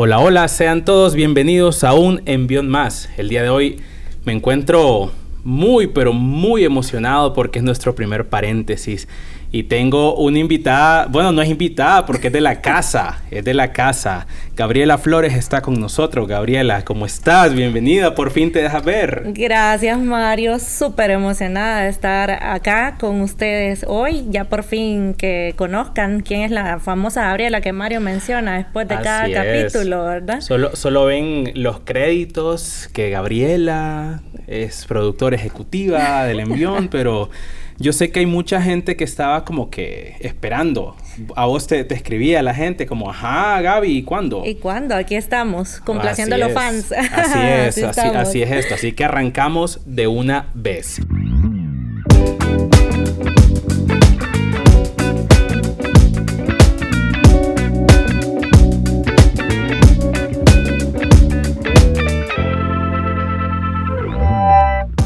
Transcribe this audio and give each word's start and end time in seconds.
Hola, 0.00 0.20
hola, 0.20 0.46
sean 0.46 0.84
todos 0.84 1.16
bienvenidos 1.16 1.82
a 1.82 1.92
un 1.92 2.22
envión 2.24 2.68
más. 2.68 3.10
El 3.16 3.28
día 3.28 3.42
de 3.42 3.48
hoy 3.48 3.80
me 4.24 4.32
encuentro 4.32 5.10
muy, 5.42 5.88
pero 5.88 6.12
muy 6.12 6.64
emocionado 6.64 7.32
porque 7.34 7.58
es 7.58 7.64
nuestro 7.64 7.96
primer 7.96 8.28
paréntesis. 8.28 9.08
Y 9.50 9.62
tengo 9.62 10.14
una 10.16 10.38
invitada, 10.40 11.06
bueno, 11.06 11.32
no 11.32 11.40
es 11.40 11.48
invitada 11.48 12.04
porque 12.04 12.26
es 12.26 12.32
de 12.34 12.42
la 12.42 12.60
casa, 12.60 13.22
es 13.30 13.42
de 13.44 13.54
la 13.54 13.72
casa. 13.72 14.26
Gabriela 14.54 14.98
Flores 14.98 15.34
está 15.34 15.62
con 15.62 15.80
nosotros. 15.80 16.28
Gabriela, 16.28 16.84
¿cómo 16.84 17.06
estás? 17.06 17.54
Bienvenida, 17.54 18.14
por 18.14 18.30
fin 18.30 18.52
te 18.52 18.60
dejas 18.60 18.84
ver. 18.84 19.22
Gracias, 19.28 19.98
Mario. 19.98 20.58
Súper 20.58 21.12
emocionada 21.12 21.84
de 21.84 21.88
estar 21.88 22.30
acá 22.30 22.96
con 23.00 23.22
ustedes 23.22 23.86
hoy. 23.88 24.26
Ya 24.28 24.44
por 24.44 24.64
fin 24.64 25.14
que 25.14 25.54
conozcan 25.56 26.20
quién 26.20 26.42
es 26.42 26.50
la 26.50 26.78
famosa 26.78 27.22
Gabriela 27.22 27.62
que 27.62 27.72
Mario 27.72 28.02
menciona 28.02 28.58
después 28.58 28.86
de 28.86 28.96
cada 29.00 29.32
capítulo, 29.32 30.04
¿verdad? 30.04 30.42
Solo, 30.42 30.76
solo 30.76 31.06
ven 31.06 31.52
los 31.54 31.80
créditos 31.80 32.90
que 32.92 33.08
Gabriela 33.08 34.20
es 34.46 34.84
productora 34.84 35.36
ejecutiva 35.36 36.24
del 36.24 36.40
envión, 36.40 36.88
pero 36.90 37.30
yo 37.78 37.92
sé 37.92 38.10
que 38.10 38.20
hay 38.20 38.26
mucha 38.26 38.60
gente 38.60 38.96
que 38.96 39.04
estaba 39.04 39.44
como 39.44 39.70
que 39.70 40.16
esperando. 40.20 40.96
A 41.36 41.46
vos 41.46 41.66
te, 41.66 41.84
te 41.84 41.94
escribía 41.94 42.42
la 42.42 42.54
gente 42.54 42.86
como, 42.86 43.10
ajá, 43.10 43.60
Gaby, 43.60 43.98
¿y 43.98 44.02
cuándo? 44.02 44.44
¿Y 44.44 44.56
cuándo? 44.56 44.94
Aquí 44.94 45.14
estamos, 45.14 45.80
complaciendo 45.80 46.34
a 46.34 46.38
los 46.38 46.52
fans. 46.52 46.92
Así 47.12 47.38
es, 47.38 47.84
así, 47.84 48.00
así 48.00 48.42
es 48.42 48.50
esto. 48.50 48.74
Así 48.74 48.92
que 48.92 49.04
arrancamos 49.04 49.80
de 49.84 50.06
una 50.06 50.48
vez. 50.54 51.00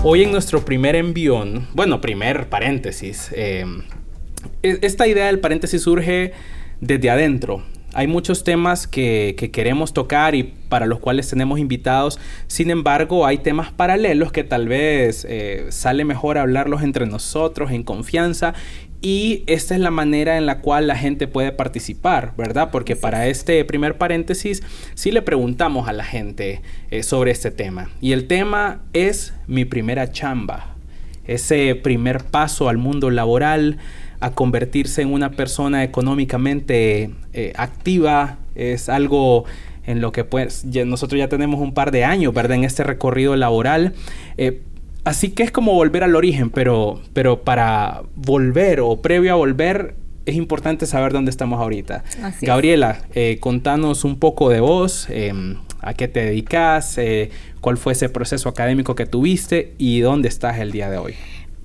Hoy 0.05 0.25
en 0.25 0.33
nuestro 0.33 0.65
primer 0.65 0.97
envión, 0.97 1.69
bueno, 1.75 2.01
primer 2.01 2.49
paréntesis, 2.49 3.31
eh, 3.37 3.65
e-, 4.65 4.79
esta 4.83 5.07
idea 5.07 5.27
del 5.27 5.39
paréntesis 5.39 5.81
surge 5.81 6.33
desde 6.81 7.09
adentro. 7.09 7.63
Hay 7.95 8.09
muchos 8.09 8.43
temas 8.43 8.89
que, 8.89 9.37
queremos 9.53 9.93
tocar 9.93 10.35
y 10.35 10.43
para 10.69 10.87
los 10.87 10.99
cuales 10.99 11.29
tenemos 11.29 11.61
invitados. 11.61 12.19
Sin 12.49 12.71
embargo, 12.71 13.27
hay 13.27 13.39
temas 13.39 13.71
paralelos 13.71 14.33
que 14.33 14.43
tal 14.43 14.67
vez 14.67 15.25
eh, 15.29 15.67
sale 15.69 16.05
mejor 16.05 16.37
hablarlos 16.37 16.83
entre 16.83 17.07
nosotros 17.07 17.71
en 17.71 17.85
confianza 17.85 18.55
y 19.03 19.43
esta 19.49 19.75
es 19.75 19.81
la 19.81 19.91
manera 19.91 20.39
en 20.39 20.47
la 20.47 20.61
cual 20.61 20.87
la 20.87 20.97
gente 20.97 21.27
puede 21.27 21.51
participar, 21.51 22.35
¿verdad? 22.39 22.71
Porque 22.71 22.95
para 22.95 23.27
este 23.27 23.65
primer 23.65 23.99
paréntesis 23.99 24.63
sí 24.95 25.11
le 25.11 25.23
preguntamos 25.23 25.89
a 25.89 25.93
la 25.93 26.05
gente 26.05 26.63
eh, 26.93 27.03
sobre 27.03 27.33
este 27.33 27.51
tema. 27.51 27.91
Y 28.01 28.13
el 28.13 28.29
tema 28.29 28.81
es 28.93 29.35
mi 29.49 29.65
primera 29.65 30.13
chamba, 30.13 30.77
ese 31.27 31.75
primer 31.75 32.23
paso 32.25 32.69
al 32.69 32.79
mundo 32.79 33.11
laboral, 33.11 33.79
a 34.21 34.31
convertirse 34.31 35.03
en 35.03 35.13
una 35.13 35.33
persona 35.33 35.83
económicamente 35.83 37.11
eh, 37.33 37.53
activa, 37.57 38.39
es 38.55 38.89
algo 38.89 39.45
en 39.85 40.01
lo 40.01 40.13
que 40.13 40.23
pues 40.23 40.65
nosotros 40.65 41.19
ya 41.19 41.29
tenemos 41.29 41.61
un 41.61 41.75
par 41.75 41.91
de 41.91 42.05
años, 42.05 42.33
¿verdad? 42.33 42.57
En 42.57 42.63
este 42.63 42.85
recorrido 42.85 43.35
laboral. 43.35 43.95
Eh, 44.37 44.63
Así 45.05 45.31
que 45.31 45.43
es 45.43 45.51
como 45.51 45.75
volver 45.75 46.05
al 46.05 46.15
origen, 46.15 46.51
pero, 46.51 47.01
pero 47.13 47.43
para 47.43 48.03
volver 48.15 48.81
o 48.81 49.03
previo 49.03 49.33
a 49.33 49.37
volver 49.37 49.97
es 50.27 50.37
importante 50.37 50.87
saber 50.87 51.13
dónde 51.13 51.31
estamos 51.31 51.61
ahorita. 51.61 52.05
Gabriela, 52.41 53.03
eh, 53.15 53.39
contanos 53.41 54.05
un 54.05 54.19
poco 54.19 54.51
de 54.51 54.61
vos, 54.61 55.09
em, 55.11 55.57
a 55.81 55.95
qué 55.95 56.07
te 56.07 56.25
dedicas, 56.25 56.97
eh, 56.99 57.31
cuál 57.61 57.77
fue 57.77 57.95
ese 57.95 58.09
proceso 58.09 58.49
académico 58.49 58.95
que 58.95 59.07
tuviste 59.07 59.75
y 59.79 60.01
dónde 60.01 60.29
estás 60.29 60.59
el 60.59 60.71
día 60.71 60.89
de 60.89 60.99
hoy. 60.99 61.15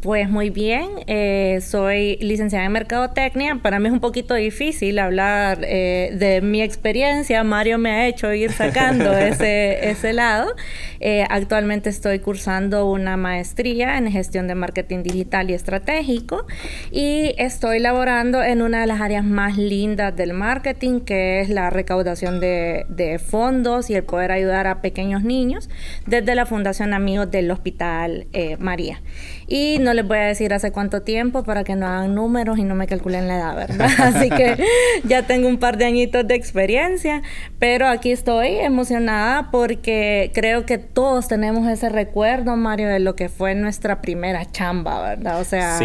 Pues 0.01 0.29
muy 0.29 0.51
bien, 0.51 0.89
eh, 1.07 1.57
soy 1.59 2.17
licenciada 2.21 2.65
en 2.65 2.71
Mercadotecnia. 2.71 3.55
Para 3.63 3.79
mí 3.79 3.87
es 3.87 3.93
un 3.93 3.99
poquito 3.99 4.35
difícil 4.35 4.99
hablar 4.99 5.61
eh, 5.63 6.11
de 6.13 6.41
mi 6.41 6.61
experiencia. 6.61 7.43
Mario 7.43 7.79
me 7.79 7.89
ha 7.89 8.07
hecho 8.07 8.31
ir 8.31 8.51
sacando 8.51 9.11
ese, 9.17 9.89
ese 9.89 10.13
lado. 10.13 10.53
Eh, 10.99 11.25
actualmente 11.27 11.89
estoy 11.89 12.19
cursando 12.19 12.85
una 12.85 13.17
maestría 13.17 13.97
en 13.97 14.11
gestión 14.11 14.47
de 14.47 14.53
marketing 14.53 15.01
digital 15.01 15.49
y 15.49 15.55
estratégico 15.55 16.45
y 16.91 17.33
estoy 17.39 17.79
laborando 17.79 18.43
en 18.43 18.61
una 18.61 18.81
de 18.81 18.87
las 18.87 19.01
áreas 19.01 19.25
más 19.25 19.57
lindas 19.57 20.15
del 20.15 20.33
marketing, 20.33 20.99
que 20.99 21.41
es 21.41 21.49
la 21.49 21.71
recaudación 21.71 22.39
de, 22.39 22.85
de 22.87 23.17
fondos 23.17 23.89
y 23.89 23.95
el 23.95 24.03
poder 24.03 24.31
ayudar 24.31 24.67
a 24.67 24.79
pequeños 24.79 25.23
niños 25.23 25.71
desde 26.05 26.35
la 26.35 26.45
Fundación 26.45 26.93
Amigos 26.93 27.31
del 27.31 27.49
Hospital 27.49 28.27
María. 28.59 29.01
Y 29.47 29.79
no 29.87 29.93
les 29.93 30.05
voy 30.05 30.17
a 30.17 30.23
decir 30.23 30.53
hace 30.53 30.71
cuánto 30.73 31.01
tiempo 31.01 31.43
para 31.43 31.63
que 31.63 31.75
no 31.77 31.87
hagan 31.87 32.13
números 32.13 32.59
y 32.59 32.63
no 32.63 32.75
me 32.75 32.87
calculen 32.87 33.29
la 33.29 33.37
edad, 33.37 33.55
¿verdad? 33.55 33.89
Así 33.99 34.29
que 34.29 34.61
ya 35.05 35.23
tengo 35.23 35.47
un 35.47 35.59
par 35.59 35.77
de 35.77 35.85
añitos 35.85 36.27
de 36.27 36.35
experiencia, 36.35 37.21
pero 37.57 37.87
aquí 37.87 38.11
estoy 38.11 38.57
emocionada 38.57 39.49
porque 39.49 40.31
creo 40.33 40.65
que 40.65 40.77
todos 40.77 41.29
tenemos 41.29 41.69
ese 41.69 41.87
recuerdo, 41.87 42.57
Mario, 42.57 42.89
de 42.89 42.99
lo 42.99 43.15
que 43.15 43.29
fue 43.29 43.55
nuestra 43.55 44.01
primera 44.01 44.43
chamba, 44.51 45.01
¿verdad? 45.01 45.39
O 45.39 45.45
sea, 45.45 45.79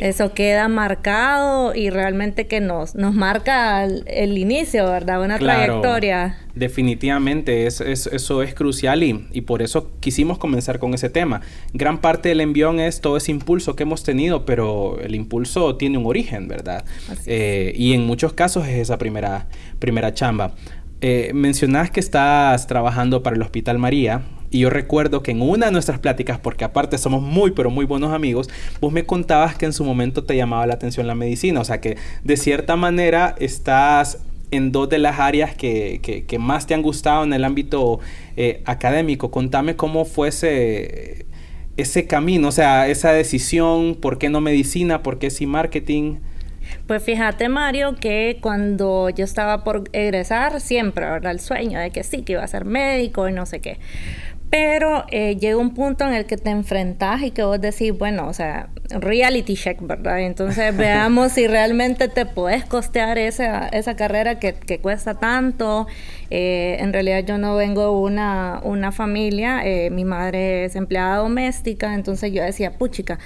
eso 0.00 0.32
queda 0.32 0.68
marcado 0.68 1.74
y 1.74 1.90
realmente 1.90 2.46
que 2.46 2.60
nos, 2.60 2.94
nos 2.94 3.14
marca 3.14 3.84
el, 3.84 4.38
inicio, 4.38 4.90
¿verdad? 4.90 5.20
Una 5.20 5.38
trayectoria. 5.38 6.38
Definitivamente, 6.56 7.66
es, 7.66 7.82
eso 7.82 8.42
es 8.42 8.54
crucial 8.54 9.02
y, 9.02 9.26
y, 9.30 9.42
por 9.42 9.60
eso 9.60 9.90
quisimos 10.00 10.38
comenzar 10.38 10.78
con 10.78 10.94
ese 10.94 11.10
tema. 11.10 11.42
Gran 11.74 12.00
parte 12.00 12.30
del 12.30 12.40
envión 12.40 12.80
es 12.80 13.02
todo 13.02 13.18
ese 13.18 13.30
impulso 13.30 13.76
que 13.76 13.82
hemos 13.82 14.02
tenido, 14.02 14.46
pero 14.46 14.98
el 15.00 15.14
impulso 15.14 15.76
tiene 15.76 15.98
un 15.98 16.06
origen, 16.06 16.48
¿verdad? 16.48 16.86
Eh, 17.26 17.74
y 17.76 17.92
en 17.92 18.06
muchos 18.06 18.32
casos 18.32 18.66
es 18.66 18.76
esa 18.76 18.96
primera, 18.96 19.48
primera 19.78 20.14
chamba. 20.14 20.54
Eh, 21.02 21.32
mencionás 21.34 21.90
que 21.90 22.00
estás 22.00 22.66
trabajando 22.66 23.22
para 23.22 23.36
el 23.36 23.42
Hospital 23.42 23.78
María. 23.78 24.22
Y 24.48 24.60
yo 24.60 24.70
recuerdo 24.70 25.22
que 25.22 25.32
en 25.32 25.42
una 25.42 25.66
de 25.66 25.72
nuestras 25.72 25.98
pláticas, 25.98 26.38
porque 26.38 26.64
aparte 26.64 26.96
somos 26.96 27.20
muy, 27.20 27.50
pero 27.50 27.68
muy 27.68 27.84
buenos 27.84 28.14
amigos, 28.14 28.48
vos 28.80 28.94
me 28.94 29.04
contabas 29.04 29.56
que 29.56 29.66
en 29.66 29.74
su 29.74 29.84
momento 29.84 30.24
te 30.24 30.36
llamaba 30.36 30.66
la 30.66 30.72
atención 30.72 31.06
la 31.06 31.14
medicina. 31.14 31.60
O 31.60 31.64
sea 31.64 31.82
que 31.82 31.98
de 32.24 32.36
cierta 32.38 32.76
manera 32.76 33.34
estás 33.38 34.20
en 34.50 34.72
dos 34.72 34.88
de 34.88 34.98
las 34.98 35.18
áreas 35.18 35.54
que, 35.54 36.26
más 36.38 36.66
te 36.66 36.74
han 36.74 36.82
gustado 36.82 37.24
en 37.24 37.32
el 37.32 37.44
ámbito 37.44 38.00
eh, 38.36 38.62
académico. 38.64 39.30
Contame 39.30 39.76
cómo 39.76 40.04
fue 40.04 40.28
ese, 40.28 41.26
ese 41.76 42.06
camino, 42.06 42.48
o 42.48 42.52
sea, 42.52 42.88
esa 42.88 43.12
decisión, 43.12 43.96
por 44.00 44.18
qué 44.18 44.28
no 44.28 44.40
medicina, 44.40 45.02
por 45.02 45.18
qué 45.18 45.30
sí 45.30 45.46
marketing. 45.46 46.16
Pues 46.86 47.02
fíjate, 47.02 47.48
Mario, 47.48 47.96
que 47.96 48.38
cuando 48.40 49.10
yo 49.10 49.24
estaba 49.24 49.64
por 49.64 49.84
egresar, 49.92 50.60
siempre 50.60 51.04
era 51.04 51.30
el 51.30 51.40
sueño 51.40 51.78
de 51.78 51.90
que 51.90 52.02
sí, 52.02 52.22
que 52.22 52.32
iba 52.32 52.42
a 52.42 52.46
ser 52.46 52.64
médico 52.64 53.28
y 53.28 53.32
no 53.32 53.46
sé 53.46 53.60
qué. 53.60 53.78
Pero 54.50 55.04
eh, 55.10 55.36
llega 55.36 55.56
un 55.56 55.74
punto 55.74 56.06
en 56.06 56.14
el 56.14 56.26
que 56.26 56.36
te 56.36 56.50
enfrentas 56.50 57.22
y 57.22 57.30
que 57.32 57.42
vos 57.42 57.60
decís, 57.60 57.96
bueno, 57.96 58.28
o 58.28 58.32
sea, 58.32 58.68
reality 58.90 59.54
check, 59.54 59.78
¿verdad? 59.80 60.20
Entonces 60.20 60.76
veamos 60.76 61.32
si 61.32 61.46
realmente 61.46 62.08
te 62.08 62.26
puedes 62.26 62.64
costear 62.64 63.18
esa, 63.18 63.68
esa 63.68 63.96
carrera 63.96 64.38
que, 64.38 64.54
que 64.54 64.78
cuesta 64.78 65.14
tanto. 65.14 65.86
Eh, 66.30 66.76
en 66.80 66.92
realidad 66.92 67.24
yo 67.24 67.38
no 67.38 67.56
vengo 67.56 67.82
de 67.82 67.88
una, 67.88 68.60
una 68.64 68.92
familia, 68.92 69.64
eh, 69.64 69.90
mi 69.90 70.04
madre 70.04 70.64
es 70.64 70.76
empleada 70.76 71.18
doméstica, 71.18 71.94
entonces 71.94 72.32
yo 72.32 72.42
decía, 72.42 72.72
puchica, 72.78 73.18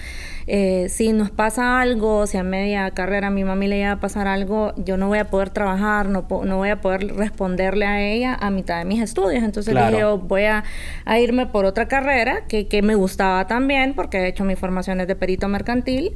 eh, 0.46 0.88
si 0.88 1.12
nos 1.12 1.30
pasa 1.30 1.80
algo, 1.80 2.26
si 2.26 2.36
a 2.36 2.42
media 2.42 2.90
carrera 2.90 3.28
a 3.28 3.30
mi 3.30 3.44
mami 3.44 3.68
le 3.68 3.78
iba 3.80 3.92
a 3.92 4.00
pasar 4.00 4.26
algo, 4.26 4.74
yo 4.76 4.96
no 4.96 5.08
voy 5.08 5.18
a 5.18 5.26
poder 5.26 5.50
trabajar, 5.50 6.08
no, 6.08 6.26
no 6.44 6.56
voy 6.56 6.70
a 6.70 6.80
poder 6.80 7.14
responderle 7.14 7.86
a 7.86 8.02
ella 8.02 8.34
a 8.34 8.50
mitad 8.50 8.78
de 8.78 8.84
mis 8.84 9.00
estudios. 9.00 9.44
Entonces 9.44 9.74
dije, 9.74 10.00
yo 10.00 10.18
voy 10.18 10.44
a, 10.44 10.64
irme 11.20 11.46
por 11.46 11.66
otra 11.66 11.86
carrera 11.86 12.46
que, 12.48 12.66
que, 12.66 12.82
me 12.82 12.94
gustaba 12.94 13.46
también, 13.46 13.94
porque 13.94 14.18
he 14.18 14.28
hecho 14.28 14.42
mi 14.44 14.56
formación 14.56 15.00
es 15.00 15.06
de 15.06 15.14
perito 15.14 15.48
mercantil. 15.48 16.12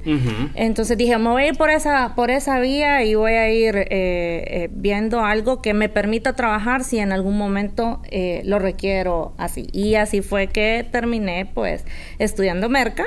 Entonces 0.55 0.97
dije, 0.99 1.17
me 1.19 1.29
voy 1.31 1.43
a 1.45 1.47
ir 1.49 1.57
por 1.57 1.71
esa, 1.71 2.15
por 2.15 2.31
esa 2.31 2.59
vía 2.59 3.05
y 3.05 3.15
voy 3.15 3.33
a 3.33 3.51
ir 3.51 3.75
eh, 3.77 4.69
viendo 4.73 5.21
algo 5.21 5.63
que 5.63 5.75
me 5.75 5.89
permita 5.89 6.33
trabajar 6.33 6.74
si 6.83 6.99
en 6.99 7.13
algún 7.13 7.39
momento 7.39 8.01
lo 8.45 8.59
requiero 8.59 9.35
así. 9.39 9.69
Y 9.73 9.95
así 9.95 10.23
fue 10.23 10.49
que 10.49 10.85
terminé 10.91 11.47
pues 11.55 11.85
estudiando 12.19 12.69
merca 12.69 13.07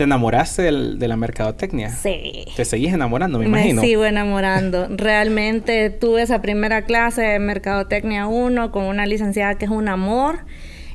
¿Te 0.00 0.04
enamoraste 0.04 0.62
de 0.62 1.08
la 1.08 1.16
mercadotecnia? 1.16 1.90
Sí. 1.90 2.46
¿Te 2.56 2.64
seguís 2.64 2.94
enamorando, 2.94 3.38
me, 3.38 3.44
imagino? 3.44 3.82
Me 3.82 3.86
sigo 3.86 4.06
enamorando. 4.06 4.88
Realmente 4.88 5.90
tuve 5.90 6.22
esa 6.22 6.40
primera 6.40 6.86
clase 6.86 7.20
de 7.20 7.38
mercadotecnia 7.38 8.26
1 8.26 8.72
con 8.72 8.84
una 8.84 9.04
licenciada 9.04 9.56
que 9.56 9.66
es 9.66 9.70
un 9.70 9.88
amor. 9.88 10.38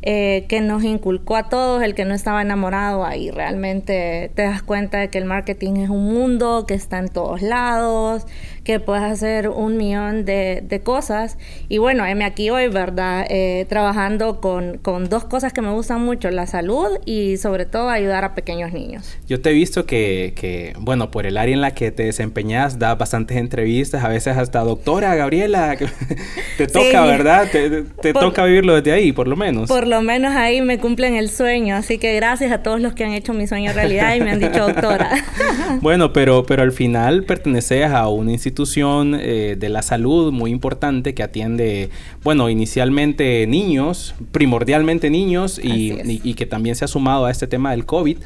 Eh, 0.08 0.46
que 0.50 0.62
nos 0.62 0.84
inculcó 0.84 1.36
a 1.36 1.50
todos 1.50 1.82
el 1.82 1.96
que 1.96 2.06
no 2.06 2.16
estaba 2.16 2.42
enamorado 2.42 3.06
ahí. 3.06 3.30
Realmente 3.30 4.32
te 4.34 4.42
das 4.42 4.64
cuenta 4.64 5.00
de 5.00 5.10
que 5.10 5.20
el 5.20 5.26
marketing 5.26 5.78
es 5.78 5.90
un 5.90 6.14
mundo 6.14 6.66
que 6.68 6.76
está 6.76 6.98
en 7.00 7.10
todos 7.10 7.42
lados, 7.44 8.28
que 8.66 8.80
puedes 8.80 9.04
hacer 9.04 9.48
un 9.48 9.78
millón 9.78 10.26
de, 10.26 10.82
cosas. 10.84 11.38
Y 11.70 11.78
bueno, 11.78 12.06
heme 12.06 12.26
aquí 12.26 12.50
hoy, 12.50 12.68
¿verdad? 12.68 13.26
Eh, 13.30 13.66
trabajando 13.70 14.42
con, 14.42 14.80
con, 14.80 15.08
dos 15.08 15.24
cosas 15.24 15.54
que 15.54 15.62
me 15.62 15.72
gustan 15.72 16.04
mucho, 16.04 16.30
la 16.32 16.48
salud 16.48 16.88
y 17.06 17.38
sobre 17.38 17.66
todo 17.66 17.90
ayudar 17.90 18.26
a 18.26 18.36
pequeños 18.36 18.74
niños. 18.74 19.18
Yo 19.28 19.40
te 19.40 19.52
he 19.52 19.54
visto 19.54 19.86
que, 19.86 20.34
que 20.36 20.74
bueno, 20.80 21.12
por 21.12 21.28
el 21.28 21.38
área 21.38 21.54
en 21.54 21.62
la 21.62 21.76
que 21.76 21.92
te 21.92 22.04
desempeñas, 22.04 22.80
das 22.80 22.98
bastantes 22.98 23.38
entrevistas, 23.38 24.04
a 24.04 24.10
veces 24.10 24.36
hasta 24.36 24.62
doctora 24.62 25.16
Gabriela, 25.16 25.78
te 26.58 26.68
toca, 26.68 27.06
¿verdad? 27.06 27.48
Te, 27.52 28.14
toca 28.14 28.46
vivirlo 28.46 28.76
desde 28.76 28.92
ahí, 28.92 29.12
por 29.12 29.28
lo 29.28 29.36
menos. 29.36 29.70
Por 29.70 29.86
lo 29.86 30.02
menos 30.02 30.36
ahí 30.36 30.62
me 30.62 30.80
cumplen 30.80 31.16
el 31.16 31.30
sueño, 31.30 31.76
así 31.76 32.00
que 32.00 32.16
gracias 32.16 32.52
a 32.52 32.64
todos 32.64 32.82
los 32.82 32.94
que 32.94 33.06
han 33.06 33.14
hecho 33.14 33.34
mi 33.34 33.46
sueño 33.46 33.72
realidad 33.74 34.16
y 34.16 34.22
me 34.22 34.32
han 34.32 34.40
dicho 34.40 34.68
doctora. 34.68 35.12
bueno, 35.82 36.12
pero, 36.14 36.44
pero 36.46 36.64
al 36.64 36.72
final 36.72 37.24
perteneces 37.24 37.86
a 37.86 38.08
una 38.08 38.32
institución 38.32 38.55
eh, 38.64 39.56
de 39.58 39.70
la 39.70 39.82
salud 39.82 40.32
muy 40.32 40.52
importante 40.52 41.14
que 41.14 41.24
atiende, 41.24 41.90
bueno, 42.24 42.50
inicialmente 42.50 43.46
niños, 43.48 44.16
primordialmente 44.32 45.10
niños 45.10 45.60
y, 45.62 46.34
que 46.36 46.46
también 46.46 46.76
se 46.76 46.86
ha 46.86 46.88
sumado 46.88 47.26
a 47.26 47.32
este 47.32 47.48
tema 47.48 47.72
del 47.72 47.86
COVID. 47.86 48.18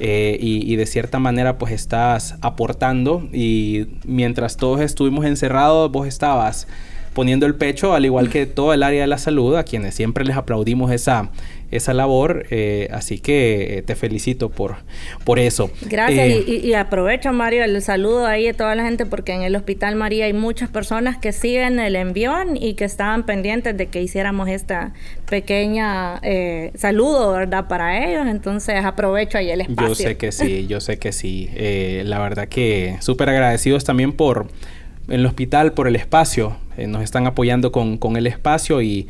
Eh, 0.00 0.36
y, 0.40 0.72
y, 0.72 0.74
de 0.74 0.86
cierta 0.86 1.20
manera 1.20 1.56
pues 1.56 1.72
estás 1.72 2.34
aportando 2.40 3.28
y 3.32 3.86
mientras 4.04 4.56
todos 4.56 4.80
estuvimos 4.80 5.24
encerrados 5.24 5.88
vos 5.92 6.08
estabas 6.08 6.66
poniendo 7.14 7.46
el 7.46 7.54
pecho, 7.54 7.94
al 7.94 8.04
igual 8.04 8.28
que 8.28 8.44
todo 8.44 8.74
el 8.74 8.82
área 8.82 9.02
de 9.02 9.06
la 9.06 9.18
salud, 9.18 9.56
a 9.56 9.62
quienes 9.62 9.94
siempre 9.94 10.24
les 10.24 10.36
aplaudimos 10.36 10.90
esa, 10.90 11.30
esa 11.76 11.94
labor. 11.94 12.46
Eh, 12.50 12.88
así 12.92 13.18
que 13.18 13.78
eh, 13.78 13.82
te 13.82 13.94
felicito 13.94 14.50
por, 14.50 14.76
por 15.24 15.38
eso. 15.38 15.70
Gracias. 15.82 16.26
Eh, 16.26 16.60
y, 16.64 16.74
aprovecho, 16.74 17.32
Mario, 17.32 17.64
el 17.64 17.80
saludo 17.82 18.26
ahí 18.26 18.48
a 18.48 18.54
toda 18.54 18.74
la 18.74 18.84
gente, 18.84 19.06
porque 19.06 19.32
en 19.32 19.42
el 19.42 19.56
Hospital 19.56 19.96
María 19.96 20.26
hay 20.26 20.32
muchas 20.32 20.68
personas 20.68 21.18
que 21.18 21.32
siguen 21.32 21.78
el 21.78 21.96
envión 21.96 22.56
y 22.56 22.74
que 22.74 22.84
estaban 22.84 23.26
pendientes 23.26 23.76
de 23.76 23.86
que 23.86 24.02
hiciéramos 24.02 24.48
esta 24.48 24.92
pequeña 25.28 26.20
saludo, 26.74 27.32
¿verdad? 27.32 27.68
Para 27.68 28.06
ellos. 28.06 28.26
Entonces 28.26 28.84
aprovecho 28.84 29.38
ahí 29.38 29.50
el 29.50 29.60
espacio. 29.60 29.88
Yo 29.88 29.94
sé 29.94 30.16
que 30.16 30.32
sí, 30.32 30.66
yo 30.66 30.80
sé 30.80 30.98
que 30.98 31.12
sí. 31.12 31.50
la 32.04 32.18
verdad 32.18 32.48
que 32.48 32.96
súper 33.00 33.28
agradecidos 33.28 33.84
también 33.84 34.12
por 34.12 34.46
en 35.08 35.20
el 35.20 35.26
hospital 35.26 35.72
por 35.72 35.88
el 35.88 35.96
espacio. 35.96 36.56
Eh, 36.76 36.86
nos 36.86 37.02
están 37.02 37.26
apoyando 37.26 37.72
con, 37.72 38.16
el 38.16 38.26
espacio 38.26 38.82
y, 38.82 39.08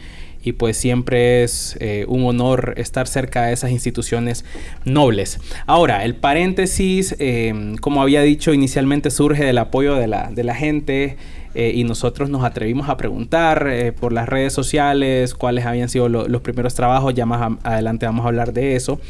pues 0.52 0.76
siempre 0.76 1.42
es 1.42 1.76
eh, 1.80 2.04
un 2.08 2.24
honor 2.24 2.74
estar 2.76 3.08
cerca 3.08 3.46
de 3.46 3.52
esas 3.52 3.70
instituciones 3.70 4.44
nobles. 4.84 5.40
Ahora, 5.66 6.04
el 6.04 6.14
paréntesis, 6.14 7.16
em, 7.18 7.76
como 7.76 8.02
había 8.02 8.22
dicho 8.22 8.52
inicialmente, 8.52 9.10
surge 9.10 9.44
del 9.44 9.58
apoyo 9.58 9.94
de 9.94 10.06
la, 10.06 10.30
de 10.30 10.44
la 10.44 10.54
gente 10.54 11.16
eh, 11.54 11.72
y 11.74 11.84
nosotros 11.84 12.30
nos 12.30 12.44
atrevimos 12.44 12.88
a 12.88 12.96
preguntar 12.96 13.94
por 14.00 14.12
las 14.12 14.28
redes 14.28 14.52
sociales 14.52 15.34
cuáles 15.34 15.66
habían 15.66 15.88
sido 15.88 16.08
los 16.08 16.42
primeros 16.42 16.74
trabajos, 16.74 17.14
ya 17.14 17.26
más 17.26 17.58
adelante 17.62 18.06
vamos 18.06 18.24
a 18.24 18.28
hablar 18.28 18.52
de 18.52 18.76
eso. 18.76 19.00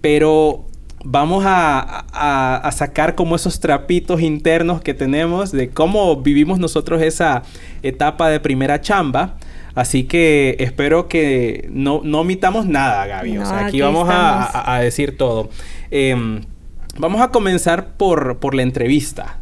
pero 0.00 0.66
vamos 1.04 1.44
a, 1.46 2.70
sacar 2.72 3.14
como 3.14 3.36
esos 3.36 3.60
trapitos 3.60 4.20
internos 4.20 4.80
que 4.80 4.94
tenemos 4.94 5.52
de 5.52 5.70
cómo 5.70 6.16
vivimos 6.16 6.58
nosotros 6.58 7.02
esa 7.02 7.42
etapa 7.82 8.28
de 8.28 8.40
primera 8.40 8.80
chamba. 8.80 9.36
Así 9.78 10.02
que 10.02 10.56
espero 10.58 11.06
que 11.06 11.68
no, 11.70 12.00
no 12.02 12.22
omitamos 12.22 12.66
nada, 12.66 13.06
Gaby. 13.06 13.38
o 13.38 13.46
sea, 13.46 13.66
aquí, 13.66 13.80
vamos 13.80 14.08
a, 14.10 14.80
decir 14.82 15.16
todo. 15.16 15.50
Em, 15.92 16.40
vamos 16.98 17.20
a 17.20 17.28
comenzar 17.28 17.96
por, 17.96 18.38
por 18.38 18.56
la 18.56 18.62
entrevista. 18.62 19.38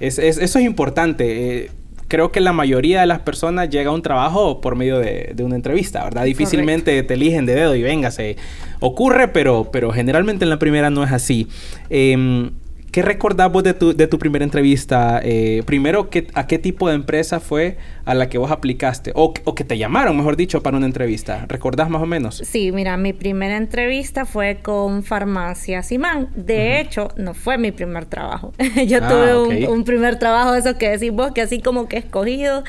eso 0.00 0.22
es 0.22 0.56
importante. 0.56 1.64
Eh, 1.64 1.70
creo 2.08 2.32
que 2.32 2.40
la 2.40 2.54
mayoría 2.54 3.02
de 3.02 3.06
las 3.06 3.18
personas 3.20 3.68
llega 3.68 3.90
a 3.90 3.92
un 3.92 4.00
trabajo 4.00 4.62
por 4.62 4.74
medio 4.74 5.00
de, 5.00 5.34
una 5.40 5.56
entrevista, 5.56 6.02
¿verdad? 6.02 6.24
Difícilmente 6.24 7.02
te 7.02 7.14
eligen 7.14 7.44
de 7.44 7.54
dedo 7.54 7.74
y 7.74 7.82
véngase. 7.82 8.38
Ocurre, 8.80 9.28
pero, 9.28 9.68
pero 9.70 9.92
generalmente 9.92 10.46
en 10.46 10.50
la 10.50 10.58
primera 10.58 10.88
no 10.88 11.04
es 11.04 11.12
así. 11.12 11.46
Em, 11.90 12.52
¿Qué 12.94 13.02
recordás 13.02 13.50
vos 13.50 13.64
de 13.64 13.74
tu, 13.74 13.92
de 13.92 14.06
tu 14.06 14.20
primera 14.20 14.44
entrevista? 14.44 15.20
Eh, 15.24 15.64
primero, 15.66 16.10
¿qué, 16.10 16.28
¿a 16.32 16.46
qué 16.46 16.60
tipo 16.60 16.88
de 16.88 16.94
empresa 16.94 17.40
fue 17.40 17.76
a 18.04 18.14
la 18.14 18.28
que 18.28 18.38
vos 18.38 18.52
aplicaste? 18.52 19.10
O, 19.16 19.34
o, 19.42 19.54
que 19.56 19.64
te 19.64 19.76
llamaron, 19.76 20.16
mejor 20.16 20.36
dicho, 20.36 20.62
para 20.62 20.76
una 20.76 20.86
entrevista. 20.86 21.44
¿Recordás 21.48 21.90
más 21.90 22.00
o 22.02 22.06
menos? 22.06 22.36
Sí, 22.36 22.70
mira, 22.70 22.96
mi 22.96 23.12
primera 23.12 23.56
entrevista 23.56 24.26
fue 24.26 24.60
con 24.62 25.02
Farmacia 25.02 25.82
Simán. 25.82 26.28
De 26.36 26.78
hecho, 26.78 27.08
no 27.16 27.34
fue 27.34 27.58
mi 27.58 27.72
primer 27.72 28.06
trabajo. 28.06 28.52
Yo 28.86 29.00
ah, 29.02 29.08
tuve 29.08 29.66
un, 29.66 29.82
primer 29.82 30.20
trabajo, 30.20 30.54
eso 30.54 30.78
que 30.78 30.90
decís 30.90 31.10
vos, 31.10 31.32
que 31.32 31.40
así 31.40 31.60
como 31.60 31.88
que 31.88 31.96
escogido, 31.96 32.62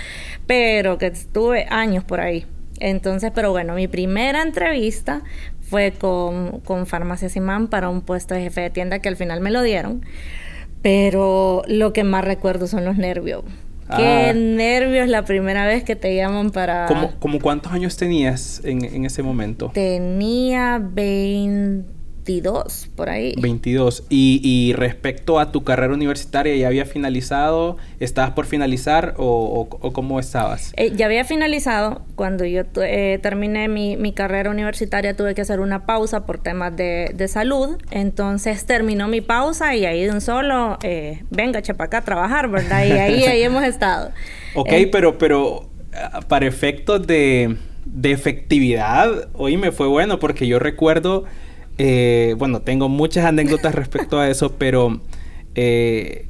pero 0.48 0.98
que 0.98 1.06
estuve 1.06 1.68
años 1.69 2.04
por 2.04 2.19
ahí. 2.19 2.48
Entonces, 2.80 3.31
pero 3.33 3.51
bueno, 3.51 3.75
mi 3.75 3.88
primera 3.88 4.42
entrevista 4.42 5.21
fue 5.69 5.91
con, 5.91 6.59
con 6.62 6.85
Farmacia 6.85 7.29
Simán 7.29 7.67
para 7.67 7.89
un 7.89 8.01
puesto 8.01 8.33
de 8.33 8.41
jefe 8.41 8.62
de 8.62 8.69
tienda 8.69 9.00
que 9.00 9.09
al 9.09 9.15
final 9.15 9.41
me 9.41 9.51
lo 9.51 9.62
dieron. 9.62 10.06
Pero 10.81 11.63
lo 11.67 11.94
que 11.94 12.03
más 12.03 12.23
recuerdo 12.23 12.67
son 12.67 12.85
los 12.85 12.97
nervios. 12.97 13.44
Qué 13.95 14.29
ah. 14.29 14.33
nervios 14.33 15.07
la 15.07 15.25
primera 15.25 15.65
vez 15.65 15.83
que 15.83 15.95
te 15.95 16.15
llaman 16.15 16.51
para... 16.51 16.85
¿Cómo, 16.88 17.12
como 17.19 17.39
cuántos 17.39 17.71
años 17.71 17.97
tenías 17.97 18.62
en, 18.63 18.83
en 18.83 19.06
ese 19.06 19.21
momento? 19.21 19.71
Tenía 19.73 20.79
20 20.81 21.94
22, 22.25 22.89
por 22.95 23.10
ahí. 23.10 23.36
22. 23.38 24.04
Y, 24.10 24.42
y, 24.44 24.74
respecto 24.74 25.39
a 25.39 25.51
tu 25.51 25.63
carrera 25.63 25.94
universitaria, 25.94 26.56
¿ya 26.56 26.68
había 26.68 26.86
finalizado? 26.86 27.77
¿Estabas 28.00 28.31
por 28.31 28.48
finalizar 28.48 29.13
o, 29.18 29.68
o, 29.69 29.94
cómo 29.94 30.19
estabas? 30.19 30.74
Eh, 30.75 30.92
ya 30.95 31.06
había 31.06 31.24
finalizado. 31.24 32.01
Cuando 32.16 32.44
yo 32.45 32.63
eh, 32.81 33.19
terminé 33.22 33.68
mi, 33.68 33.95
mi, 33.95 34.12
carrera 34.12 34.50
universitaria 34.50 35.16
tuve 35.16 35.36
que 35.36 35.42
hacer 35.42 35.60
una 35.60 35.86
pausa 35.86 36.25
por 36.25 36.39
temas 36.39 36.75
de, 36.75 37.12
de, 37.13 37.27
salud. 37.27 37.77
Entonces 37.92 38.66
terminó 38.66 39.07
mi 39.07 39.21
pausa 39.21 39.75
y 39.75 39.86
ahí 39.86 40.04
de 40.04 40.12
un 40.12 40.21
solo, 40.21 40.80
eh, 40.81 41.24
venga, 41.30 41.62
chepa 41.62 41.86
acá 41.86 42.00
a 42.00 42.04
trabajar, 42.04 42.50
¿verdad? 42.50 42.86
Y 42.86 42.92
ahí, 42.94 43.24
ahí 43.25 43.44
hemos 43.44 43.63
estado. 43.63 44.12
Ok, 44.57 44.71
pero, 44.89 45.18
pero 45.18 45.69
ah, 45.94 46.21
para 46.30 46.48
efectos 46.48 47.06
de, 47.06 47.57
de 47.83 48.12
efectividad, 48.13 49.28
hoy 49.33 49.57
me 49.57 49.74
fue 49.74 49.88
bueno 49.88 50.18
porque 50.18 50.48
yo 50.48 50.60
recuerdo 50.60 51.25
eh, 51.77 52.36
bueno, 52.38 52.62
tengo 52.62 52.89
muchas 52.89 53.25
anécdotas 53.25 53.75
respecto 53.75 54.19
a 54.19 54.30
eso, 54.30 54.54
pero 54.57 55.01
eh, 55.56 56.27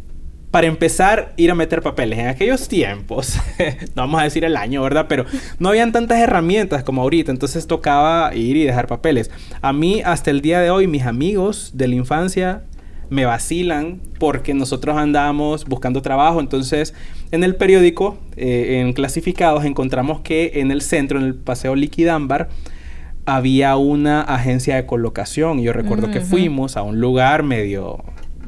para 0.56 0.68
empezar, 0.68 1.34
ir 1.36 1.52
a 1.52 1.56
meter 1.56 1.82
papeles. 1.82 2.18
En 2.18 2.28
aquellos 2.28 2.70
tiempos, 2.70 3.38
no 3.96 4.04
vamos 4.04 4.22
a 4.22 4.24
decir 4.24 4.46
el 4.46 4.56
año, 4.56 4.82
¿verdad? 4.82 5.08
Pero 5.10 5.26
no 5.60 5.68
habían 5.70 5.92
tantas 5.92 6.20
herramientas 6.20 6.84
como 6.84 7.02
ahorita, 7.02 7.32
entonces 7.32 7.68
tocaba 7.68 8.34
ir 8.34 8.56
y 8.56 8.64
dejar 8.64 8.88
papeles. 8.88 9.30
A 9.62 9.74
mí, 9.74 10.02
hasta 10.06 10.32
el 10.32 10.42
día 10.42 10.62
de 10.62 10.70
hoy, 10.70 10.88
mis 10.88 11.04
amigos 11.04 11.72
de 11.74 11.90
la 11.90 11.96
infancia 11.96 12.64
me 13.10 13.26
vacilan 13.26 14.00
porque 14.18 14.54
nosotros 14.54 14.98
andamos 14.98 15.66
buscando 15.66 16.02
trabajo. 16.02 16.40
Entonces, 16.40 16.94
en 17.32 17.44
el 17.44 17.56
periódico, 17.56 18.18
eh, 18.38 18.80
en 18.80 18.94
clasificados, 18.94 19.66
encontramos 19.66 20.22
que 20.22 20.54
en 20.56 20.72
el 20.72 20.82
centro, 20.82 21.20
en 21.20 21.26
el 21.26 21.36
Paseo 21.36 21.76
Liquidámbar, 21.76 22.50
había 23.26 23.76
una 23.78 24.22
agencia 24.22 24.76
de 24.76 24.86
colocación. 24.86 25.62
Yo 25.62 25.74
recuerdo 25.74 26.12
que 26.12 26.22
fuimos 26.22 26.78
a 26.78 26.84
un 26.84 27.00
lugar 27.00 27.44
medio 27.44 28.04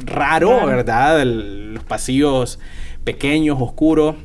raro, 0.06 0.66
¿verdad? 0.66 1.26
los 1.26 1.84
pasillos 1.84 2.60
pequeños, 3.04 3.58
oscuros. 3.60 4.16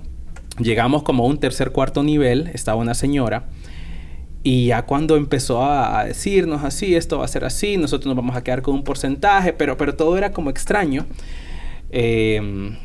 Llegamos 0.59 1.03
como 1.03 1.25
a 1.25 1.27
un 1.27 1.39
tercer, 1.39 1.73
cuarto 1.73 2.03
nivel. 2.03 2.51
Estaba 2.53 2.81
una 2.81 2.95
señora. 2.95 3.47
Y 4.43 4.67
ya 4.67 4.83
cuando 4.83 5.17
empezó 5.17 5.65
a, 5.65 6.05
decirnos 6.05 6.65
así, 6.65 6.97
esto 6.97 7.19
va 7.19 7.25
a 7.25 7.29
ser 7.29 7.45
así, 7.45 7.77
nosotros 7.77 8.07
nos 8.07 8.17
vamos 8.17 8.37
a 8.37 8.43
quedar 8.43 8.61
con 8.61 8.75
un 8.75 8.83
porcentaje, 8.83 9.53
pero, 9.53 9.77
pero 9.77 9.95
todo 9.95 10.19
era 10.19 10.33
como 10.33 10.51
extraño. 10.51 11.07
Eh, 11.91 12.77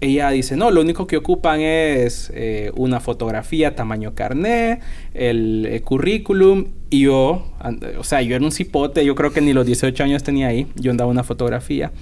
ella 0.00 0.30
dice, 0.30 0.56
no, 0.56 0.70
lo 0.70 0.82
único 0.82 1.06
que 1.06 1.16
ocupan 1.16 1.60
es 1.60 2.30
eh, 2.34 2.70
una 2.76 3.00
fotografía 3.00 3.74
tamaño 3.74 4.14
carnet, 4.14 4.80
el, 5.14 5.80
currículum 5.84 6.66
y 6.90 7.02
yo, 7.02 7.52
o 7.98 8.04
sea, 8.04 8.20
yo 8.22 8.36
era 8.36 8.44
un 8.44 8.52
cipote, 8.52 9.04
yo 9.04 9.14
creo 9.14 9.32
que 9.32 9.40
ni 9.40 9.52
los 9.52 9.64
18 9.64 10.04
años 10.04 10.22
tenía 10.22 10.48
ahí, 10.48 10.66
yo 10.76 10.90
andaba 10.90 11.10
una 11.10 11.24
fotografía. 11.24 11.92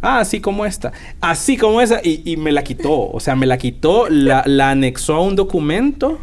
Ah, 0.00 0.20
así 0.20 0.40
como 0.40 0.66
esta, 0.66 0.92
así 1.20 1.56
como 1.56 1.80
esa, 1.80 2.00
y, 2.04 2.36
me 2.36 2.52
la 2.52 2.62
quitó, 2.62 3.10
o 3.10 3.20
sea, 3.20 3.34
me 3.36 3.46
la 3.46 3.58
quitó, 3.58 4.08
la, 4.08 4.42
anexó 4.70 5.14
a 5.14 5.20
un 5.20 5.34
documento 5.34 6.20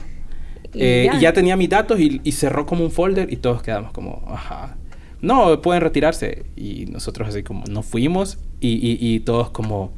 y, 0.74 0.82
eh, 0.82 1.10
ya. 1.20 1.34
tenía 1.34 1.58
mis 1.58 1.70
datos 1.70 2.00
y, 2.00 2.32
cerró 2.32 2.66
como 2.66 2.86
un 2.86 2.92
folder 2.92 3.34
y 3.34 3.38
todos 3.38 3.62
quedamos 3.64 3.92
como, 3.92 4.24
ajá. 4.28 4.78
No, 5.20 5.62
pueden 5.62 5.84
retirarse. 5.84 6.46
Y 6.56 6.88
nosotros 6.88 7.30
así 7.30 7.44
como, 7.44 7.64
no 7.70 7.84
fuimos 7.84 8.40
y 8.60 9.20
todos 9.20 9.52
como 9.52 9.92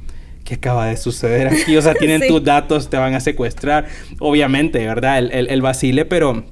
¿qué 0.43 0.55
acaba 0.55 0.87
de 0.87 0.97
suceder 0.97 1.47
aquí? 1.47 1.75
O 1.77 1.81
sea, 1.81 1.93
tienen 1.99 2.27
tus 2.27 2.43
datos, 2.43 2.89
te 2.89 2.97
van 2.97 3.13
a 3.13 3.19
secuestrar. 3.19 3.87
Obviamente, 4.19 4.85
¿verdad? 4.85 5.19
El, 5.19 5.31
el, 5.31 5.49
el 5.49 5.61
vacile, 5.61 6.05
pero 6.05 6.43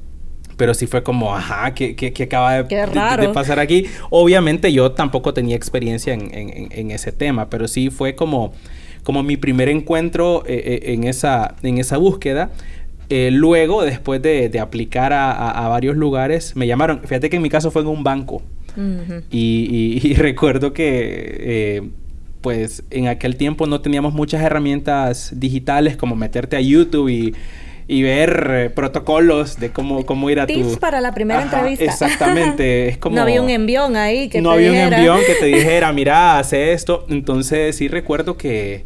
pero 0.61 0.75
sí 0.75 0.85
fue 0.85 1.01
como, 1.01 1.35
ajá, 1.35 1.73
¿qué, 1.73 1.95
qué, 1.95 2.13
qué 2.13 2.23
acaba 2.23 2.61
de, 2.61 2.63
de, 2.63 3.29
pasar 3.33 3.59
aquí? 3.59 3.87
Obviamente 4.11 4.71
yo 4.71 4.91
tampoco 4.91 5.33
tenía 5.33 5.55
experiencia 5.55 6.13
en, 6.13 6.31
en, 6.35 6.67
en, 6.71 6.91
ese 6.91 7.11
tema, 7.11 7.49
pero 7.49 7.67
sí 7.67 7.89
fue 7.89 8.13
como, 8.13 8.53
como 9.01 9.23
mi 9.23 9.37
primer 9.37 9.69
encuentro 9.69 10.43
eh, 10.45 10.61
eh, 10.83 10.93
en, 10.93 11.05
esa, 11.05 11.55
en 11.63 11.79
esa 11.79 11.97
búsqueda. 11.97 12.51
Eh, 13.09 13.31
luego, 13.31 13.83
después 13.83 14.21
de, 14.21 14.49
de 14.49 14.59
aplicar 14.59 15.13
a, 15.13 15.31
a, 15.31 15.65
a, 15.65 15.67
varios 15.67 15.97
lugares, 15.97 16.55
me 16.55 16.67
llamaron. 16.67 17.01
Fíjate 17.01 17.31
que 17.31 17.37
en 17.37 17.41
mi 17.41 17.49
caso 17.49 17.71
fue 17.71 17.81
en 17.81 17.87
un 17.87 18.03
banco. 18.03 18.43
Uh 18.77 18.79
-huh. 18.79 19.23
y, 19.31 19.99
y, 20.03 20.11
y, 20.11 20.13
recuerdo 20.29 20.73
que, 20.73 21.37
eh, 21.39 21.89
pues, 22.41 22.83
en 22.89 23.07
aquel 23.07 23.37
tiempo 23.37 23.67
no 23.67 23.81
teníamos 23.81 24.13
muchas 24.13 24.41
herramientas 24.41 25.31
digitales 25.35 25.95
como 25.97 26.15
meterte 26.15 26.55
a 26.57 26.61
YouTube 26.61 27.09
y, 27.09 27.33
y 27.87 28.03
ver 28.03 28.47
eh, 28.51 28.69
protocolos 28.69 29.59
de 29.59 29.71
cómo, 29.71 30.05
cómo 30.05 30.29
ir 30.29 30.39
a 30.39 30.47
Tips 30.47 30.73
tu... 30.73 30.79
para 30.79 31.01
la 31.01 31.13
primera 31.13 31.41
Ajá, 31.43 31.57
entrevista. 31.57 31.85
Exactamente. 31.85 32.89
es 32.89 32.97
como... 32.99 33.15
No 33.15 33.21
había 33.21 33.41
un 33.41 33.49
envión 33.49 33.95
ahí 33.95 34.29
que 34.29 34.41
No 34.41 34.49
te 34.49 34.55
había 34.55 34.71
dijera. 34.71 34.87
un 34.87 34.93
envión 34.93 35.19
que 35.25 35.33
te 35.35 35.45
dijera, 35.57 35.93
mira, 35.93 36.39
hace 36.39 36.73
esto. 36.73 37.05
Entonces 37.09 37.75
sí 37.75 37.87
recuerdo 37.87 38.37
que, 38.37 38.85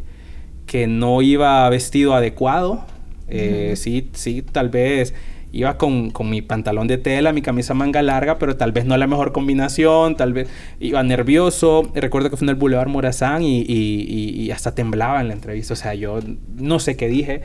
que 0.66 0.86
no 0.86 1.22
iba 1.22 1.68
vestido 1.70 2.14
adecuado. 2.14 2.84
Eh, 3.28 3.70
uh 3.70 3.72
-huh. 3.72 3.76
Sí, 3.76 4.08
sí, 4.12 4.42
tal 4.42 4.68
vez 4.68 5.14
iba 5.56 5.78
con, 5.78 6.10
con, 6.10 6.28
mi 6.28 6.42
pantalón 6.42 6.86
de 6.86 6.98
tela, 6.98 7.32
mi 7.32 7.42
camisa 7.42 7.74
manga 7.74 8.02
larga, 8.02 8.38
pero 8.38 8.56
tal 8.56 8.72
vez 8.72 8.84
no 8.84 8.96
la 8.96 9.06
mejor 9.06 9.32
combinación, 9.32 10.16
tal 10.16 10.32
vez 10.32 10.48
iba 10.80 11.02
nervioso. 11.02 11.90
Recuerdo 11.94 12.30
que 12.30 12.36
fue 12.36 12.44
en 12.44 12.50
el 12.50 12.54
Boulevard 12.56 12.88
Morazán 12.88 13.42
y, 13.42 13.62
y, 13.62 14.50
hasta 14.50 14.74
temblaba 14.74 15.20
en 15.20 15.28
la 15.28 15.34
entrevista. 15.34 15.72
O 15.72 15.76
sea, 15.76 15.94
yo 15.94 16.20
no 16.56 16.78
sé 16.78 16.96
qué 16.96 17.08
dije, 17.08 17.40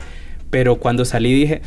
pero 0.50 0.76
cuando 0.76 1.04
salí 1.04 1.32
dije, 1.32 1.62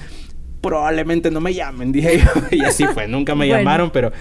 probablemente 0.61 1.31
no 1.31 1.41
me 1.41 1.53
llamen, 1.53 1.91
dije 1.93 2.19
yo. 2.19 2.31
y 2.51 2.61
así 2.61 2.85
fue, 2.85 3.07
nunca 3.07 3.33
me 3.33 3.47
bueno. 3.47 3.59
llamaron, 3.59 3.89
pero, 3.91 4.11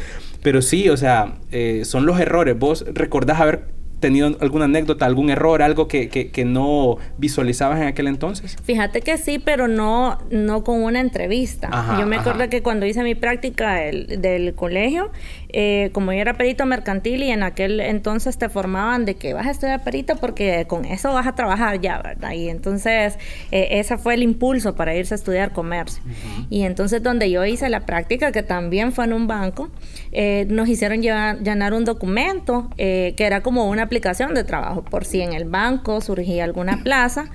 pero 0.42 0.62
sí, 0.62 0.88
o 0.88 0.96
sea, 0.96 1.34
eh, 1.52 1.82
son 1.84 2.06
los 2.06 2.18
errores. 2.18 2.58
¿Vos 2.58 2.84
recordás 2.92 3.40
haber 3.40 3.68
tenido 4.04 4.36
alguna 4.40 4.66
anécdota, 4.66 5.06
algún 5.06 5.30
error, 5.30 5.62
algo 5.62 5.88
que, 5.88 6.10
que, 6.10 6.30
que, 6.30 6.44
no 6.44 6.98
visualizabas 7.16 7.80
en 7.80 7.86
aquel 7.86 8.06
entonces? 8.06 8.54
Fíjate 8.62 9.00
que 9.00 9.16
sí, 9.16 9.38
pero 9.38 9.66
no, 9.66 10.18
no 10.30 10.62
con 10.62 10.82
una 10.82 11.00
entrevista. 11.00 11.70
Ajá, 11.72 11.98
yo 11.98 12.06
me 12.06 12.16
acuerdo 12.16 12.42
ajá. 12.42 12.50
que 12.50 12.62
cuando 12.62 12.84
hice 12.84 13.02
mi 13.02 13.14
práctica 13.14 13.76
del, 13.76 14.20
del 14.20 14.54
colegio, 14.54 15.10
eh, 15.56 15.90
como 15.92 16.12
yo 16.12 16.18
era 16.18 16.34
perito 16.34 16.66
mercantil 16.66 17.22
y 17.22 17.30
en 17.30 17.44
aquel 17.44 17.78
entonces 17.78 18.36
te 18.38 18.48
formaban 18.48 19.04
de 19.04 19.14
que 19.14 19.34
vas 19.34 19.46
a 19.46 19.52
estudiar 19.52 19.84
perito 19.84 20.16
porque 20.16 20.64
con 20.66 20.84
eso 20.84 21.12
vas 21.12 21.28
a 21.28 21.36
trabajar 21.36 21.80
ya, 21.80 22.02
¿verdad? 22.02 22.32
Y 22.32 22.48
entonces 22.48 23.16
eh, 23.52 23.68
ese 23.70 23.96
fue 23.96 24.14
el 24.14 24.24
impulso 24.24 24.74
para 24.74 24.96
irse 24.96 25.14
a 25.14 25.16
estudiar 25.16 25.52
comercio. 25.52 26.02
Uh 26.04 26.08
-huh. 26.08 26.46
Y 26.50 26.62
entonces 26.64 27.04
donde 27.04 27.30
yo 27.30 27.44
hice 27.44 27.68
la 27.68 27.86
práctica, 27.86 28.32
que 28.32 28.42
también 28.42 28.90
fue 28.90 29.04
en 29.04 29.12
un 29.12 29.28
banco, 29.28 29.70
eh, 30.10 30.44
nos 30.48 30.68
hicieron 30.68 31.02
llevar, 31.02 31.38
llenar 31.38 31.72
un 31.72 31.84
documento 31.84 32.68
que 32.76 33.14
era 33.16 33.40
como 33.40 33.68
una 33.70 33.88
aplicación 33.94 34.34
de 34.34 34.42
trabajo, 34.42 34.82
por 34.82 35.04
si 35.04 35.20
en 35.20 35.34
el 35.34 35.44
banco 35.44 36.00
surgía 36.00 36.42
alguna 36.42 36.82
plaza, 36.82 37.26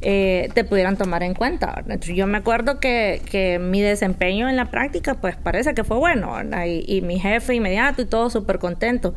eh, 0.00 0.48
te 0.52 0.64
pudieran 0.64 0.96
tomar 0.96 1.22
en 1.22 1.34
cuenta. 1.34 1.84
Yo 2.12 2.26
me 2.26 2.38
acuerdo 2.38 2.80
que, 2.80 3.22
que, 3.30 3.60
mi 3.60 3.80
desempeño 3.80 4.48
en 4.48 4.56
la 4.56 4.64
práctica, 4.64 5.14
pues 5.14 5.36
parece 5.36 5.74
que 5.74 5.84
fue 5.84 5.96
bueno, 5.96 6.34
y, 6.66 6.84
y, 6.88 7.02
mi 7.02 7.20
jefe 7.20 7.54
inmediato 7.54 8.02
y 8.02 8.04
todo 8.06 8.30
súper 8.30 8.58
contento. 8.58 9.14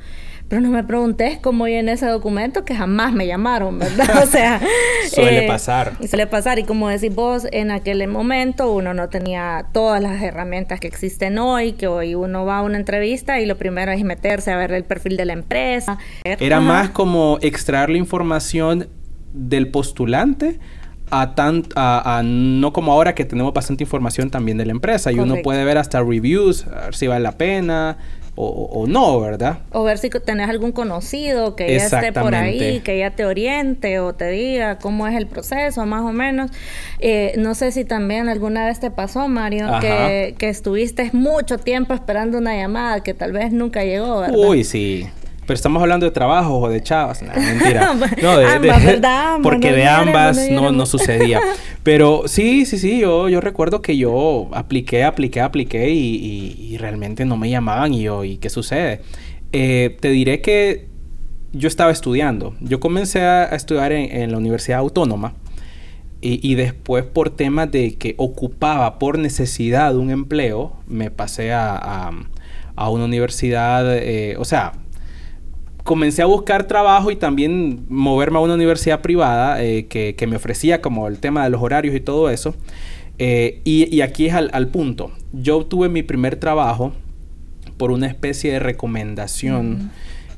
Pero 0.51 0.59
no 0.63 0.69
me 0.69 0.83
preguntes 0.83 1.37
cómo 1.37 1.65
en 1.65 1.87
ese 1.87 2.07
documento 2.07 2.65
que 2.65 2.75
jamás 2.75 3.13
me 3.13 3.25
llamaron, 3.25 3.79
¿verdad? 3.79 4.09
O 4.21 4.25
sea, 4.25 4.59
suele 5.09 5.45
eh, 5.45 5.47
pasar. 5.47 5.93
Suele 6.05 6.27
pasar. 6.27 6.59
Y 6.59 6.65
como 6.65 6.89
decís 6.89 7.15
vos, 7.15 7.47
en 7.53 7.71
aquel 7.71 8.05
momento 8.09 8.69
uno 8.69 8.93
no 8.93 9.07
tenía 9.07 9.67
todas 9.71 10.01
las 10.01 10.21
herramientas 10.21 10.81
que 10.81 10.87
existen 10.87 11.37
hoy, 11.37 11.71
que 11.71 11.87
hoy 11.87 12.15
uno 12.15 12.43
va 12.43 12.57
a 12.57 12.61
una 12.63 12.77
entrevista 12.77 13.39
y 13.39 13.45
lo 13.45 13.55
primero 13.57 13.93
es 13.93 14.03
meterse 14.03 14.51
a 14.51 14.57
ver 14.57 14.73
el 14.73 14.83
perfil 14.83 15.15
de 15.15 15.23
la 15.23 15.31
empresa. 15.31 15.97
Era 16.25 16.57
Ajá. 16.57 16.65
más 16.65 16.89
como 16.89 17.37
extraer 17.41 17.89
la 17.89 17.97
información 17.97 18.89
del 19.31 19.69
postulante 19.69 20.59
a, 21.11 21.33
tan, 21.33 21.63
a, 21.75 22.17
a, 22.17 22.23
no 22.23 22.73
como 22.73 22.91
ahora 22.91 23.15
que 23.15 23.23
tenemos 23.23 23.53
bastante 23.53 23.85
información 23.85 24.29
también 24.29 24.57
de 24.57 24.65
la 24.65 24.73
empresa 24.73 25.13
y 25.13 25.15
Correcto. 25.15 25.33
uno 25.33 25.43
puede 25.43 25.63
ver 25.63 25.77
hasta 25.77 26.01
reviews, 26.01 26.67
a 26.67 26.87
ver 26.87 26.95
si 26.95 27.07
vale 27.07 27.23
la 27.23 27.37
pena 27.37 27.97
o, 28.35 28.47
o, 28.47 28.87
no, 28.87 29.19
¿verdad? 29.19 29.59
O 29.71 29.83
ver 29.83 29.97
si 29.97 30.09
tenés 30.09 30.49
algún 30.49 30.71
conocido 30.71 31.55
que 31.55 31.77
ya 31.77 31.85
esté 31.85 32.13
por 32.13 32.33
ahí, 32.33 32.79
que 32.79 32.97
ya 32.97 33.11
te 33.11 33.25
oriente 33.25 33.99
o 33.99 34.13
te 34.13 34.29
diga 34.29 34.79
cómo 34.79 35.07
es 35.07 35.15
el 35.15 35.27
proceso, 35.27 35.85
más 35.85 36.01
o 36.03 36.13
menos. 36.13 36.49
Eh, 36.99 37.33
no 37.37 37.55
sé 37.55 37.71
si 37.71 37.83
también 37.83 38.29
alguna 38.29 38.65
vez 38.65 38.79
te 38.79 38.89
pasó, 38.89 39.27
Mario, 39.27 39.67
que, 39.81 40.35
que, 40.37 40.49
estuviste 40.49 41.09
mucho 41.13 41.57
tiempo 41.57 41.93
esperando 41.93 42.37
una 42.37 42.55
llamada 42.55 43.01
que 43.01 43.13
tal 43.13 43.33
vez 43.33 43.51
nunca 43.51 43.83
llegó, 43.83 44.21
¿verdad? 44.21 44.37
Uy, 44.37 44.63
sí. 44.63 45.07
Pero 45.51 45.57
estamos 45.57 45.81
hablando 45.81 46.05
de 46.05 46.13
trabajo 46.13 46.59
o 46.59 46.69
de 46.69 46.81
chavas. 46.81 47.21
Mentira. 47.21 47.93
No, 48.21 48.37
de, 48.37 48.45
ambas, 48.45 48.85
¿verdad? 48.85 49.37
Porque 49.43 49.71
no 49.71 49.75
de 49.75 49.85
ambas 49.85 50.49
no, 50.49 50.71
no, 50.71 50.85
sucedía. 50.85 51.41
Pero 51.83 52.23
sí, 52.27 52.65
sí, 52.65 52.77
sí. 52.77 53.01
Yo, 53.01 53.27
yo 53.27 53.41
recuerdo 53.41 53.81
que 53.81 53.97
yo 53.97 54.47
apliqué, 54.53 55.03
apliqué, 55.03 55.41
apliqué 55.41 55.89
y, 55.89 56.15
y, 56.15 56.73
y 56.73 56.77
realmente 56.77 57.25
no 57.25 57.35
me 57.35 57.49
llamaban. 57.49 57.93
Y 57.93 58.03
yo, 58.03 58.23
¿y 58.23 58.37
qué 58.37 58.49
sucede? 58.49 59.01
Eh, 59.51 59.97
te 59.99 60.07
diré 60.07 60.39
que 60.39 60.87
yo 61.51 61.67
estaba 61.67 61.91
estudiando. 61.91 62.55
Yo 62.61 62.79
comencé 62.79 63.19
a, 63.19 63.43
a 63.43 63.55
estudiar 63.57 63.91
en, 63.91 64.09
en, 64.21 64.31
la 64.31 64.37
Universidad 64.37 64.79
Autónoma. 64.79 65.33
Y, 66.21 66.39
y, 66.49 66.55
después 66.55 67.03
por 67.03 67.29
temas 67.29 67.69
de 67.71 67.95
que 67.95 68.15
ocupaba 68.17 68.99
por 68.99 69.19
necesidad 69.19 69.97
un 69.97 70.11
empleo, 70.11 70.77
me 70.87 71.11
pasé 71.11 71.51
a, 71.51 71.75
a, 71.75 72.11
a 72.77 72.89
una 72.89 73.03
universidad, 73.03 73.97
eh, 73.97 74.37
o 74.37 74.45
sea, 74.45 74.71
comencé 75.83 76.21
a 76.21 76.25
buscar 76.25 76.67
trabajo 76.67 77.11
y 77.11 77.15
también 77.15 77.85
moverme 77.89 78.37
a 78.37 78.41
una 78.41 78.53
universidad 78.53 79.01
privada 79.01 79.63
eh, 79.63 79.87
que, 79.87 80.15
que, 80.15 80.27
me 80.27 80.35
ofrecía 80.35 80.81
como 80.81 81.07
el 81.07 81.19
tema 81.19 81.43
de 81.43 81.49
los 81.49 81.61
horarios 81.61 81.95
y 81.95 81.99
todo 81.99 82.29
eso. 82.29 82.55
Eh, 83.17 83.61
y, 83.63 83.93
y, 83.95 84.01
aquí 84.01 84.27
es 84.27 84.33
al, 84.33 84.49
al, 84.53 84.67
punto. 84.69 85.11
Yo 85.31 85.57
obtuve 85.57 85.89
mi 85.89 86.01
primer 86.01 86.37
trabajo 86.37 86.93
por 87.77 87.91
una 87.91 88.07
especie 88.07 88.51
de 88.51 88.59
recomendación. 88.59 89.73
Uh 89.73 89.77
-huh. 89.77 89.89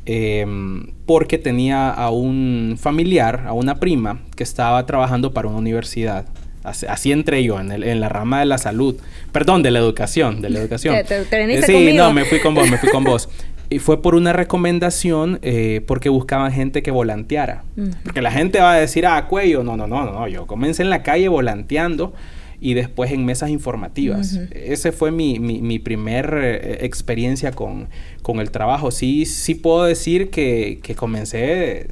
eh, 0.06 0.86
porque 1.06 1.38
tenía 1.38 1.90
a 1.90 2.10
un 2.10 2.76
familiar, 2.80 3.44
a 3.46 3.54
una 3.54 3.76
prima, 3.76 4.22
que 4.36 4.44
estaba 4.44 4.86
trabajando 4.86 5.34
para 5.34 5.48
una 5.48 5.58
universidad. 5.58 6.26
Así, 6.64 6.86
así, 6.86 7.12
entré 7.12 7.44
yo 7.44 7.60
en, 7.60 7.72
el, 7.72 7.84
en, 7.84 8.00
la 8.00 8.08
rama 8.08 8.40
de 8.40 8.46
la 8.46 8.58
salud. 8.58 8.96
Perdón, 9.34 9.64
de 9.64 9.72
la 9.72 9.80
educación. 9.80 10.42
De 10.42 10.50
la 10.50 10.60
educación. 10.62 10.96
¿Te, 10.96 11.26
te, 11.26 11.26
te 11.26 11.62
sí, 11.64 11.74
conmigo? 11.74 11.98
no, 11.98 12.14
me 12.14 12.24
fui 12.24 12.40
con 12.40 12.54
vos, 12.56 12.70
me 12.70 12.78
fui 12.78 12.90
con 12.90 13.04
vos. 13.04 13.30
Y 13.74 13.80
fue 13.80 14.02
por 14.02 14.16
una 14.16 14.34
recomendación 14.34 15.40
eh, 15.42 15.82
porque 15.88 16.10
buscaban 16.10 16.52
gente 16.52 16.84
que 16.84 16.92
volanteara. 16.92 17.64
Uh 17.76 17.82
-huh. 17.82 17.96
Porque 18.04 18.22
la 18.22 18.32
gente 18.32 18.60
va 18.60 18.74
a 18.74 18.80
decir, 18.80 19.06
ah, 19.06 19.28
cuello. 19.28 19.64
No, 19.64 19.76
no, 19.76 19.88
no, 19.88 20.06
no. 20.06 20.28
Yo 20.28 20.46
comencé 20.48 20.84
en 20.84 20.90
la 20.90 21.02
calle 21.04 21.28
volanteando 21.28 22.14
y 22.60 22.76
después 22.76 23.12
en 23.12 23.26
mesas 23.26 23.50
informativas. 23.50 24.34
Uh 24.34 24.38
-huh. 24.38 24.50
Ese 24.54 24.92
fue 24.92 25.12
mi, 25.12 25.40
mi, 25.40 25.62
mi 25.62 25.80
primer 25.80 26.34
eh, 26.42 26.86
experiencia 26.86 27.52
con, 27.52 27.90
con, 28.22 28.40
el 28.40 28.52
trabajo. 28.52 28.92
Sí, 28.92 29.26
sí 29.26 29.56
puedo 29.56 29.84
decir 29.84 30.30
que, 30.30 30.80
que 30.84 30.96
comencé 30.96 31.88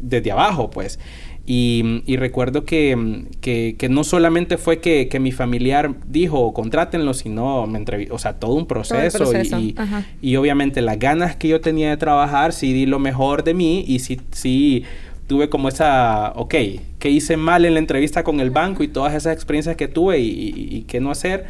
desde 0.00 0.32
abajo, 0.32 0.70
pues. 0.70 0.98
Y, 1.46 2.02
y 2.06 2.16
recuerdo 2.16 2.64
que, 2.64 3.24
que, 3.40 3.74
que, 3.76 3.88
no 3.88 4.04
solamente 4.04 4.56
fue 4.56 4.80
que, 4.80 5.08
que, 5.08 5.18
mi 5.18 5.32
familiar 5.32 5.94
dijo, 6.06 6.52
contrátenlo, 6.52 7.12
sino 7.14 7.66
me 7.66 7.78
entrevistó, 7.78 8.14
o 8.14 8.18
sea, 8.18 8.34
todo 8.38 8.54
un 8.54 8.66
proceso. 8.66 9.18
Todo 9.18 9.30
proceso. 9.30 9.58
Y, 9.58 9.74
y, 10.20 10.36
obviamente 10.36 10.80
las 10.80 10.98
ganas 10.98 11.36
que 11.36 11.48
yo 11.48 11.60
tenía 11.60 11.90
de 11.90 11.96
trabajar, 11.96 12.52
sí 12.52 12.72
di 12.72 12.86
lo 12.86 12.98
mejor 12.98 13.42
de 13.42 13.54
mí 13.54 13.84
y 13.86 13.98
sí, 14.00 14.20
sí 14.30 14.84
tuve 15.26 15.48
como 15.48 15.68
esa, 15.68 16.32
ok, 16.36 16.54
que 16.98 17.10
hice 17.10 17.36
mal 17.36 17.64
en 17.64 17.74
la 17.74 17.80
entrevista 17.80 18.22
con 18.22 18.38
el 18.40 18.50
banco 18.50 18.82
y 18.82 18.88
todas 18.88 19.14
esas 19.14 19.32
experiencias 19.32 19.76
que 19.76 19.88
tuve 19.88 20.18
y, 20.18 20.28
y, 20.28 20.76
y 20.76 20.82
qué 20.82 21.00
no 21.00 21.10
hacer. 21.10 21.46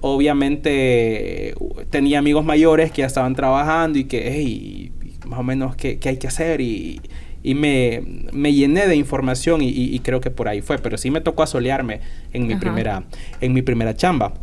Obviamente 0.00 1.54
tenía 1.90 2.18
amigos 2.18 2.44
mayores 2.44 2.90
que 2.90 3.02
ya 3.02 3.06
estaban 3.06 3.36
trabajando 3.36 3.98
y 3.98 4.04
que, 4.04 4.32
hey, 4.32 4.92
más 5.26 5.38
o 5.40 5.42
menos 5.42 5.76
qué, 5.76 5.98
qué 5.98 6.08
hay 6.08 6.16
que 6.16 6.26
hacer 6.26 6.60
y 6.60 7.00
y 7.46 7.54
me, 7.54 8.02
me, 8.32 8.52
llené 8.52 8.88
de 8.88 8.96
información 8.96 9.62
y, 9.62 9.68
y, 9.68 9.94
y, 9.94 10.00
creo 10.00 10.20
que 10.20 10.32
por 10.32 10.48
ahí 10.48 10.62
fue, 10.62 10.78
pero 10.78 10.98
sí 10.98 11.12
me 11.12 11.20
tocó 11.20 11.44
asolearme 11.44 12.00
en 12.32 12.48
mi, 12.48 12.56
primera, 12.56 13.04
en 13.40 13.52
mi 13.52 13.62
primera 13.62 13.94
chamba. 13.94 14.34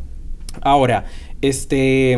Ahora, 0.61 1.03
este 1.41 2.17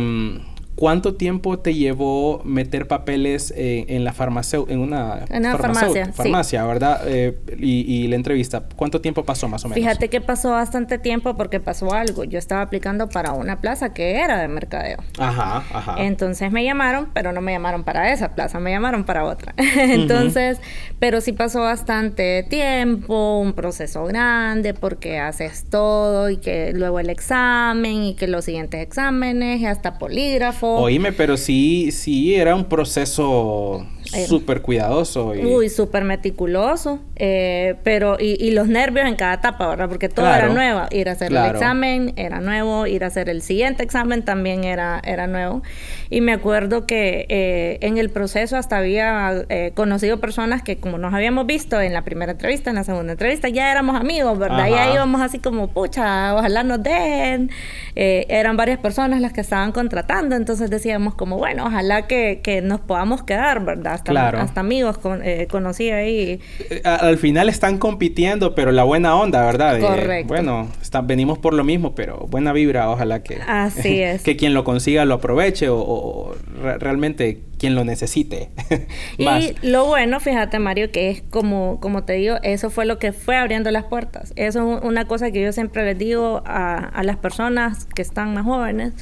¿Cuánto 0.76 1.16
tiempo 1.16 1.60
te 1.60 1.74
llevó 1.74 2.42
meter 2.44 2.88
papeles 2.88 3.54
eh, 3.56 3.86
en 3.88 4.04
la 4.04 4.12
farmacia, 4.12 4.60
en 4.68 4.80
una, 4.80 5.26
en 5.30 5.38
una 5.46 5.58
farmacia, 5.58 6.12
farmacia 6.12 6.62
sí. 6.62 6.68
¿verdad? 6.68 7.02
Eh, 7.08 7.38
y, 7.58 7.82
y, 7.88 8.08
la 8.10 8.18
entrevista, 8.18 8.62
¿cuánto 8.76 9.00
tiempo 9.00 9.24
pasó 9.24 9.48
más 9.48 9.64
o 9.64 9.70
menos? 9.70 9.82
Fíjate 9.82 10.10
que 10.10 10.20
pasó 10.20 10.52
bastante 10.52 10.98
tiempo 10.98 11.38
porque 11.38 11.62
pasó 11.62 11.94
algo. 11.94 12.26
Yo 12.26 12.38
estaba 12.38 12.62
aplicando 12.62 13.08
para 13.08 13.32
una 13.32 13.62
plaza 13.62 13.94
que 13.94 14.18
era 14.18 14.38
de 14.38 14.50
mercadeo. 14.50 14.98
Ajá, 15.18 15.64
ajá. 15.72 15.96
Entonces 16.00 16.52
me 16.52 16.66
llamaron, 16.66 17.10
pero 17.14 17.32
no 17.32 17.40
me 17.40 17.54
llamaron 17.54 17.86
para 17.86 18.12
esa 18.12 18.36
plaza, 18.36 18.60
me 18.60 18.72
llamaron 18.72 19.06
para 19.06 19.24
otra. 19.24 19.54
Entonces, 19.78 20.58
uh 20.58 20.62
-huh. 20.62 20.96
pero 21.00 21.22
sí 21.22 21.32
pasó 21.32 21.62
bastante 21.62 22.44
tiempo, 22.44 23.40
un 23.40 23.54
proceso 23.54 24.04
grande 24.06 24.74
porque 24.74 25.20
haces 25.20 25.70
todo 25.70 26.30
y 26.30 26.36
que 26.38 26.74
luego 26.74 27.00
el 27.00 27.10
examen 27.10 28.04
y 28.04 28.16
que 28.16 28.28
los 28.28 28.44
siguientes 28.44 28.82
exámenes 28.82 29.62
y 29.62 29.68
hasta 29.68 29.98
polígrafo 29.98 30.65
Oíme, 30.66 31.12
pero 31.12 31.38
sí, 31.38 31.92
sí 31.92 32.36
era 32.36 32.56
un 32.56 32.66
proceso 32.66 33.86
súper 34.28 34.62
cuidadoso. 34.62 35.36
Y... 35.36 35.46
Uy, 35.46 35.70
súper 35.70 36.04
meticuloso. 36.04 37.00
Eh, 37.16 37.76
pero, 37.84 38.18
y, 38.20 38.38
y, 38.40 38.52
los 38.52 38.68
nervios 38.68 39.08
en 39.08 39.16
cada 39.16 39.36
etapa, 39.36 39.68
¿verdad? 39.68 39.88
Porque 39.88 40.10
todo 40.10 40.28
era 40.34 40.50
nuevo. 40.50 40.82
Ir 40.92 41.10
a 41.10 41.14
hacer 41.14 41.32
el 41.32 41.46
examen 41.46 42.14
era 42.18 42.42
nuevo, 42.42 42.88
ir 42.88 43.04
a 43.04 43.08
hacer 43.08 43.30
el 43.30 43.42
siguiente 43.42 43.84
examen 43.84 44.24
también 44.24 44.64
era, 44.64 45.02
era 45.04 45.28
nuevo. 45.28 45.64
Y 46.10 46.22
me 46.22 46.34
acuerdo 46.34 46.86
que 46.86 47.26
eh, 47.30 47.78
en 47.82 47.98
el 47.98 48.10
proceso 48.10 48.58
hasta 48.58 48.78
había 48.78 49.46
eh, 49.50 49.72
conocido 49.76 50.20
personas 50.20 50.62
que 50.62 50.78
como 50.78 50.98
nos 50.98 51.14
habíamos 51.14 51.46
visto 51.46 51.80
en 51.80 51.94
la 51.94 52.04
primera 52.04 52.34
entrevista, 52.34 52.70
en 52.70 52.76
la 52.76 52.84
segunda 52.84 53.14
entrevista, 53.14 53.50
ya 53.50 53.72
éramos 53.72 53.96
amigos, 53.96 54.38
¿verdad? 54.38 54.70
Ya 54.70 54.94
íbamos 54.94 55.22
así 55.22 55.40
como, 55.40 55.70
pucha, 55.70 56.36
ojalá 56.36 56.64
nos 56.64 56.84
den. 56.84 57.50
eran 57.96 58.58
varias 58.58 58.80
personas 58.80 59.22
las 59.22 59.34
que 59.34 59.42
estaban 59.42 59.72
contratando, 59.72 60.36
entonces 60.36 60.70
decíamos 60.70 61.16
como, 61.16 61.38
bueno, 61.38 61.66
ojalá 61.66 62.08
que, 62.08 62.42
que 62.44 62.62
nos 62.62 62.82
podamos 62.82 63.24
quedar, 63.24 63.64
¿verdad? 63.64 63.95
Hasta, 63.96 64.42
hasta 64.42 64.60
amigos 64.60 65.00
eh, 65.24 65.48
conocí 65.50 65.90
ahí. 65.90 66.40
Eh, 66.70 66.82
al 66.84 67.18
final 67.18 67.50
están 67.50 67.78
compitiendo, 67.78 68.56
pero 68.56 68.72
la 68.72 68.84
buena 68.84 69.16
onda, 69.16 69.46
¿verdad? 69.46 69.80
Correcto. 69.80 70.28
bueno, 70.28 70.68
venimos 71.04 71.38
por 71.38 71.54
lo 71.54 71.64
mismo, 71.64 71.96
pero 71.96 72.28
buena 72.30 72.54
vibra, 72.54 72.90
ojalá 72.90 73.24
que, 73.24 73.40
Así 73.48 74.02
es. 74.02 74.22
que 74.24 74.36
quien 74.36 74.54
lo 74.54 74.64
consiga 74.64 75.06
lo 75.06 75.16
aproveche 75.16 75.68
o, 75.70 76.36
realmente 76.80 77.42
quien 77.58 77.76
lo 77.76 77.86
necesite. 77.86 78.50
y 79.18 79.56
lo 79.62 79.86
bueno, 79.86 80.20
fíjate 80.20 80.60
Mario, 80.60 80.92
que 80.92 81.10
es 81.10 81.22
como, 81.22 81.80
como 81.80 82.04
te 82.04 82.14
digo, 82.14 82.38
eso 82.44 82.70
fue 82.70 82.86
lo 82.86 83.00
que 83.00 83.14
fue 83.14 83.38
abriendo 83.38 83.72
las 83.72 83.86
puertas. 83.86 84.34
Eso 84.36 84.78
es 84.78 84.84
una 84.84 85.06
cosa 85.06 85.32
que 85.32 85.42
yo 85.42 85.52
siempre 85.52 85.86
les 85.86 85.98
digo 85.98 86.44
a, 86.46 86.78
a 86.78 87.04
las 87.04 87.18
personas 87.18 87.86
que 87.86 88.02
están 88.02 88.34
más 88.34 88.46
jóvenes. 88.46 88.94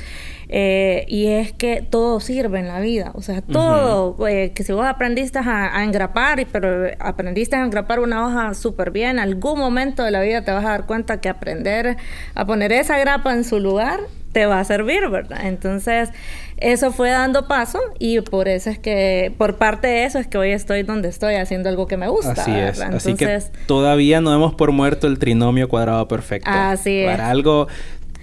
Eh, 0.55 1.05
y 1.07 1.29
es 1.29 1.51
que 1.51 1.81
todo 1.81 2.19
sirve 2.19 2.59
en 2.59 2.67
la 2.67 2.79
vida, 2.79 3.09
o 3.15 3.23
sea, 3.23 3.41
todo, 3.41 4.27
eh, 4.27 4.51
que 4.53 4.63
si 4.63 4.71
vos 4.71 4.85
aprendiste 4.85 5.39
a, 5.39 5.83
engrapar, 5.83 6.45
pero 6.51 6.91
aprendiste 6.99 7.55
a 7.55 7.63
engrapar 7.63 7.99
una 7.99 8.23
hoja 8.23 8.53
súper 8.53 8.91
bien, 8.91 9.17
algún 9.17 9.57
momento 9.57 10.03
de 10.03 10.11
la 10.11 10.21
vida 10.21 10.43
te 10.43 10.51
vas 10.51 10.63
a 10.63 10.69
dar 10.69 10.85
cuenta 10.85 11.19
que 11.19 11.27
aprender 11.27 11.97
a 12.35 12.45
poner 12.45 12.71
esa 12.71 12.99
grapa 12.99 13.33
en 13.33 13.45
su 13.45 13.59
lugar 13.59 14.01
te 14.31 14.45
va 14.45 14.59
a 14.59 14.63
servir, 14.63 15.09
¿verdad? 15.09 15.39
Entonces, 15.45 16.09
eso 16.57 16.91
fue 16.91 17.09
dando 17.09 17.47
paso 17.47 17.79
y 17.97 18.21
por 18.21 18.47
eso 18.47 18.69
es 18.69 18.77
que, 18.77 19.33
por 19.39 19.57
parte 19.57 19.87
de 19.87 20.05
eso 20.05 20.19
es 20.19 20.27
que 20.27 20.37
hoy 20.37 20.51
estoy 20.51 20.83
donde 20.83 21.09
estoy 21.09 21.33
haciendo 21.33 21.69
algo 21.69 21.87
que 21.87 21.97
me 21.97 22.09
gusta. 22.09 22.33
Así 22.33 22.51
es. 22.51 22.79
Así 22.79 23.15
que 23.15 23.39
todavía 23.65 24.21
no 24.21 24.31
hemos 24.31 24.53
por 24.53 24.71
muerto 24.71 25.07
el 25.07 25.17
trinomio 25.17 25.67
cuadrado 25.67 26.07
perfecto. 26.07 26.47
Así 26.51 26.99
es. 26.99 27.09
Para 27.09 27.31
algo 27.31 27.67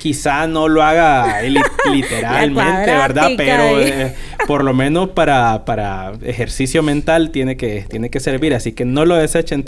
quizá 0.01 0.47
no 0.47 0.67
lo 0.67 0.83
haga 0.83 1.43
literalmente, 1.93 2.91
¿verdad? 2.91 3.31
Pero 3.37 3.81
eh, 3.81 4.15
por 4.47 4.65
lo 4.65 4.73
menos 4.75 5.11
para, 5.11 5.65
para 5.65 6.13
ejercicio 6.23 6.83
mental 6.83 7.31
tiene 7.31 7.57
que, 7.57 7.85
tiene 7.89 8.11
que 8.11 8.19
servir, 8.19 8.55
así 8.55 8.73
que 8.73 8.85
no 8.85 9.05
lo 9.05 9.15
desechen 9.15 9.65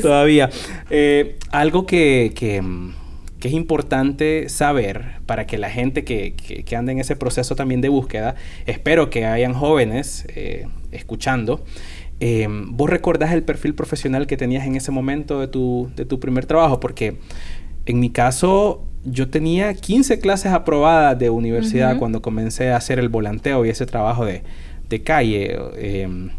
todavía. 0.00 0.48
Eh, 0.88 1.36
algo 1.50 1.84
que, 1.84 2.32
que, 2.34 2.62
es 3.46 3.52
importante 3.52 4.48
saber 4.48 5.20
para 5.24 5.46
que 5.46 5.56
la 5.56 5.70
gente 5.70 6.02
que, 6.02 6.34
que, 6.34 6.76
anda 6.76 6.90
en 6.90 6.98
ese 6.98 7.14
proceso 7.14 7.54
también 7.54 7.80
de 7.80 7.88
búsqueda, 7.88 8.34
espero 8.66 9.08
que 9.08 9.24
hayan 9.24 9.54
jóvenes 9.54 10.26
eh, 10.34 10.66
escuchando, 10.90 11.64
¿Vos 12.48 12.90
recordás 12.90 13.32
el 13.32 13.42
perfil 13.42 13.74
profesional 13.74 14.26
que 14.26 14.38
tenías 14.38 14.66
en 14.66 14.74
ese 14.74 14.90
momento 14.90 15.38
de 15.38 15.48
tu, 15.48 15.90
de 15.94 16.06
tu 16.06 16.18
primer 16.18 16.46
trabajo? 16.46 16.80
Porque 16.80 17.18
en 17.86 18.00
mi 18.00 18.10
caso, 18.10 18.84
yo 19.04 19.28
tenía 19.28 19.72
15 19.74 20.18
clases 20.18 20.52
aprobadas 20.52 21.18
de 21.18 21.30
universidad 21.30 21.98
cuando 21.98 22.20
comencé 22.20 22.70
a 22.70 22.76
hacer 22.76 22.98
el 22.98 23.08
volanteo 23.08 23.64
y 23.64 23.70
ese 23.70 23.86
trabajo 23.86 24.24
de, 24.26 24.42
calle. 25.04 25.56
Em, 25.78 26.30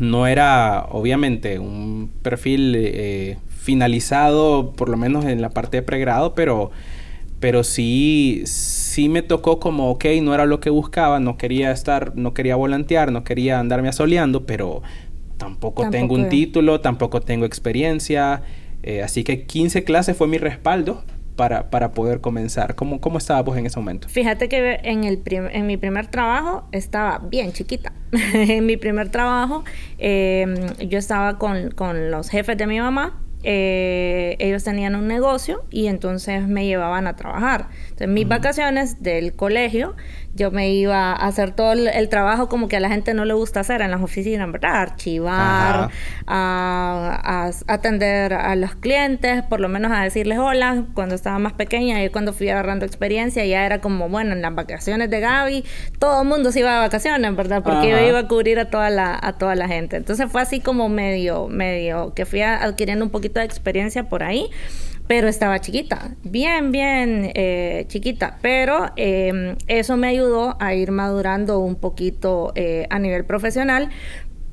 no 0.00 0.26
era, 0.26 0.86
obviamente, 0.90 1.58
un 1.58 2.10
perfil 2.22 2.74
eh, 2.76 3.38
finalizado, 3.48 4.72
por 4.72 4.88
lo 4.88 4.96
menos 4.96 5.24
en 5.26 5.40
la 5.40 5.50
parte 5.50 5.78
de 5.78 5.82
pregrado, 5.82 6.34
pero, 6.34 6.70
pero 7.38 7.62
sí, 7.62 8.42
sí 8.46 9.08
me 9.08 9.22
tocó 9.22 9.60
como, 9.60 9.90
ok, 9.90 10.06
no 10.22 10.34
era 10.34 10.46
lo 10.46 10.58
que 10.58 10.70
buscaba, 10.70 11.20
no 11.20 11.36
quería 11.36 11.70
estar, 11.70 12.16
no 12.16 12.34
quería 12.34 12.56
volantear, 12.56 13.12
no 13.12 13.22
quería 13.22 13.60
andarme 13.60 13.88
asoleando, 13.88 14.46
pero 14.46 14.82
tampoco, 15.36 15.88
tengo 15.90 16.14
un 16.14 16.28
título, 16.28 16.80
tampoco 16.80 17.20
tengo 17.20 17.44
experiencia. 17.44 18.42
Eh, 18.82 19.02
así 19.02 19.24
que 19.24 19.44
15 19.46 19.84
clases 19.84 20.16
fue 20.16 20.26
mi 20.26 20.38
respaldo 20.38 21.04
para, 21.36 21.70
para 21.70 21.92
poder 21.92 22.20
comenzar. 22.20 22.74
¿Cómo, 22.74 23.00
¿Cómo 23.00 23.18
estabas 23.18 23.56
en 23.58 23.66
ese 23.66 23.78
momento? 23.78 24.08
Fíjate 24.08 24.48
que 24.48 24.80
en, 24.82 25.04
el 25.04 25.22
en 25.26 25.66
mi 25.66 25.76
primer 25.76 26.06
trabajo 26.08 26.68
estaba 26.72 27.18
bien 27.18 27.52
chiquita. 27.52 27.92
en 28.34 28.66
mi 28.66 28.76
primer 28.76 29.10
trabajo 29.10 29.64
em, 29.98 30.54
yo 30.78 30.98
estaba 30.98 31.38
con, 31.38 31.70
con 31.70 32.10
los 32.10 32.28
jefes 32.28 32.58
de 32.58 32.66
mi 32.66 32.80
mamá 32.80 33.20
eh, 33.42 34.36
ellos 34.38 34.64
tenían 34.64 34.94
un 34.96 35.08
negocio 35.08 35.64
y 35.70 35.86
entonces 35.86 36.46
me 36.46 36.66
llevaban 36.66 37.06
a 37.06 37.16
trabajar. 37.16 37.68
Entonces, 38.00 38.14
mis 38.14 38.26
vacaciones 38.26 39.02
del 39.02 39.34
colegio, 39.34 39.94
yo 40.34 40.50
me 40.50 40.72
iba 40.72 41.12
a 41.12 41.26
hacer 41.26 41.52
todo 41.52 41.72
el, 41.72 42.08
trabajo 42.08 42.48
como 42.48 42.66
que 42.66 42.76
a 42.78 42.80
la 42.80 42.88
gente 42.88 43.12
no 43.12 43.26
le 43.26 43.34
gusta 43.34 43.60
hacer 43.60 43.82
en 43.82 43.90
las 43.90 44.00
oficinas, 44.00 44.50
¿verdad? 44.50 44.76
Archivar, 44.76 45.90
a, 46.26 47.50
atender 47.66 48.32
a 48.32 48.56
los 48.56 48.74
clientes, 48.74 49.42
por 49.42 49.60
lo 49.60 49.68
menos 49.68 49.92
a 49.92 50.02
decirles 50.02 50.38
hola 50.38 50.84
cuando 50.94 51.14
estaba 51.14 51.38
más 51.38 51.52
pequeña 51.52 52.02
y 52.02 52.08
cuando 52.08 52.32
fui 52.32 52.48
agarrando 52.48 52.86
experiencia 52.86 53.44
ya 53.44 53.66
era 53.66 53.82
como, 53.82 54.08
bueno, 54.08 54.32
en 54.32 54.40
las 54.40 54.54
vacaciones 54.54 55.10
de 55.10 55.20
Gaby, 55.20 55.64
todo 55.98 56.22
el 56.22 56.28
mundo 56.28 56.52
se 56.52 56.60
iba 56.60 56.72
de 56.72 56.78
vacaciones, 56.78 57.36
¿verdad? 57.36 57.62
Porque 57.62 57.90
yo 57.90 57.98
iba 58.00 58.20
a 58.20 58.28
cubrir 58.28 58.60
a 58.60 58.70
toda 58.70 58.88
la, 58.88 59.18
a 59.20 59.34
toda 59.34 59.54
la 59.56 59.68
gente. 59.68 59.96
Entonces 59.96 60.26
fue 60.32 60.40
así 60.40 60.60
como 60.60 60.88
medio, 60.88 61.48
medio, 61.48 62.14
que 62.14 62.24
fui 62.24 62.40
adquiriendo 62.40 63.04
un 63.04 63.10
poquito 63.10 63.40
de 63.40 63.46
experiencia 63.46 64.08
por 64.08 64.22
ahí 64.22 64.48
pero 65.10 65.26
estaba 65.26 65.60
chiquita, 65.60 66.12
bien, 66.22 66.70
bien 66.70 67.32
eh, 67.34 67.84
chiquita, 67.88 68.38
pero 68.42 68.92
em, 68.94 69.56
eso 69.66 69.96
me 69.96 70.06
ayudó 70.06 70.56
a 70.60 70.72
ir 70.74 70.92
madurando 70.92 71.58
un 71.58 71.74
poquito 71.74 72.52
eh, 72.54 72.86
a 72.90 73.00
nivel 73.00 73.24
profesional. 73.24 73.88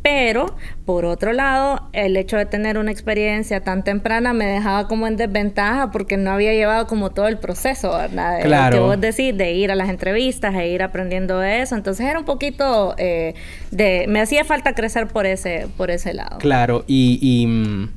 Pero, 0.02 0.56
por 0.86 1.06
otro 1.06 1.32
lado, 1.32 1.89
el 1.93 2.17
hecho 2.17 2.38
de 2.38 2.48
tener 2.48 2.80
una 2.80 2.91
experiencia 2.91 3.62
tan 3.62 3.84
temprana 3.84 4.34
me 4.34 4.48
dejaba 4.48 4.88
como 4.88 5.06
en 5.06 5.15
desventaja 5.15 5.91
porque 5.91 6.17
no 6.17 6.32
había 6.32 6.54
llevado 6.54 6.88
como 6.88 7.12
todo 7.12 7.28
el 7.28 7.38
proceso, 7.38 7.91
¿verdad? 7.91 8.39
claro. 8.41 8.78
Que 8.78 8.80
vos 8.80 9.00
decís, 9.00 9.38
de 9.38 9.52
ir 9.52 9.70
a 9.70 9.76
las 9.76 9.89
entrevistas 9.89 10.56
e 10.56 10.70
ir 10.70 10.82
aprendiendo 10.82 11.43
eso. 11.43 11.76
Entonces 11.76 12.08
era 12.08 12.17
un 12.17 12.26
poquito 12.26 12.96
eh, 12.98 13.36
de... 13.70 14.06
Me 14.08 14.22
hacía 14.22 14.43
falta 14.43 14.74
crecer 14.74 15.06
por 15.06 15.28
ese, 15.28 15.67
por 15.78 15.91
ese 15.91 16.15
lado. 16.15 16.39
Claro, 16.39 16.84
y 16.88 17.46
mm, 17.48 17.89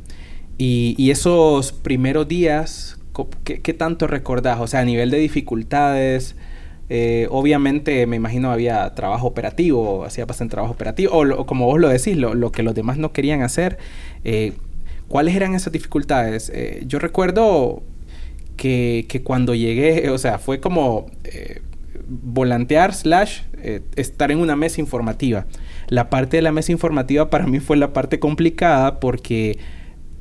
y, 0.63 1.11
esos 1.11 1.73
primeros 1.73 2.29
días, 2.29 2.99
¿qué, 3.45 3.73
tanto 3.73 4.07
recordás? 4.07 4.61
O 4.61 4.67
sea, 4.67 4.81
a 4.81 4.85
nivel 4.85 5.11
de 5.11 5.17
dificultades, 5.17 6.37
eh, 6.91 7.29
obviamente 7.31 8.07
me 8.07 8.17
imagino 8.17 8.53
había 8.53 8.95
trabajo 8.95 9.27
operativo, 9.27 10.05
hacía 10.05 10.27
bastante 10.27 10.53
trabajo 10.53 10.75
operativo, 10.75 11.17
o, 11.17 11.47
como 11.47 11.65
vos 11.65 11.81
lo 11.81 11.89
decís, 11.89 12.15
lo, 12.19 12.53
que 12.53 12.63
los 12.63 12.75
demás 12.75 12.99
no 12.99 13.11
querían 13.15 13.41
hacer. 13.41 13.79
Eh, 14.25 14.53
¿Cuáles 15.09 15.35
eran 15.35 15.55
esas 15.55 15.73
dificultades? 15.73 16.53
Eh, 16.55 16.85
yo 16.87 16.99
recuerdo 16.99 17.83
que, 18.59 19.07
que, 19.09 19.23
cuando 19.23 19.55
llegué, 19.55 20.11
o 20.11 20.19
sea, 20.19 20.39
fue 20.39 20.61
como 20.61 21.07
volantear 22.07 22.93
slash 22.93 23.45
estar 23.97 24.31
en 24.31 24.41
una 24.41 24.57
mesa 24.57 24.83
informativa. 24.83 25.47
La 25.89 26.11
parte 26.11 26.37
de 26.37 26.43
la 26.43 26.53
mesa 26.53 26.71
informativa 26.71 27.31
para 27.31 27.47
mí 27.47 27.61
fue 27.61 27.79
la 27.79 27.95
parte 27.95 28.19
complicada 28.19 29.01
porque 29.01 29.59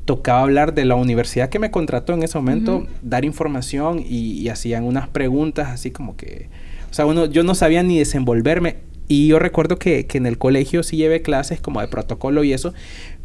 tocaba 0.04 0.42
hablar 0.42 0.74
de 0.74 0.84
la 0.84 0.94
universidad 0.94 1.48
que 1.48 1.58
me 1.58 1.70
contrató 1.70 2.12
en 2.12 2.22
ese 2.22 2.38
momento, 2.38 2.86
dar 3.02 3.24
información 3.24 4.02
y, 4.06 4.48
hacían 4.48 4.84
unas 4.84 5.08
preguntas 5.08 5.68
así 5.68 5.90
como 5.90 6.16
que, 6.16 6.48
o 6.90 6.94
sea, 6.94 7.06
uno, 7.06 7.26
yo 7.26 7.42
no 7.44 7.54
sabía 7.54 7.82
ni 7.82 7.98
desenvolverme. 7.98 8.88
Y 9.06 9.26
yo 9.26 9.40
recuerdo 9.40 9.76
que, 9.76 10.06
que 10.06 10.18
en 10.18 10.26
el 10.26 10.38
colegio 10.38 10.84
sí 10.84 10.96
llevé 10.96 11.20
clases 11.20 11.60
como 11.60 11.80
de 11.80 11.88
protocolo 11.88 12.44
y 12.44 12.52
eso, 12.52 12.72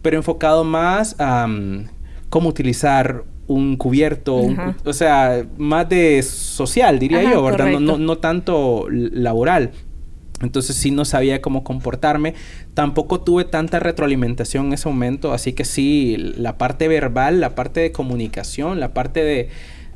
pero 0.02 0.18
enfocado 0.18 0.64
más 0.64 1.16
a 1.20 1.46
mm, 1.46 1.86
cómo 2.30 2.50
utilizar 2.50 3.24
un 3.48 3.78
cubierto, 3.78 4.42
o 4.84 4.94
sea, 4.94 5.46
más 5.58 5.88
de 5.88 6.24
social, 6.24 6.98
diría 6.98 7.24
yo, 7.24 7.44
¿verdad? 7.44 7.68
No, 7.72 7.80
no, 7.80 7.98
no, 7.98 8.18
tanto 8.18 8.88
laboral. 8.90 9.72
Entonces 10.42 10.76
sí 10.76 10.92
no 10.92 11.06
sabía 11.06 11.42
cómo 11.42 11.64
comportarme. 11.64 12.34
Tampoco 12.74 13.22
tuve 13.22 13.46
tanta 13.46 13.80
retroalimentación 13.80 14.68
en 14.68 14.74
ese 14.74 14.90
momento. 14.90 15.34
Así 15.34 15.54
que 15.54 15.66
sí, 15.66 16.18
la 16.18 16.58
parte 16.58 16.88
verbal, 16.88 17.40
la 17.40 17.56
parte 17.56 17.80
de 17.80 17.92
comunicación, 17.92 18.80
la 18.80 18.94
parte 18.94 19.24
de, 19.24 19.50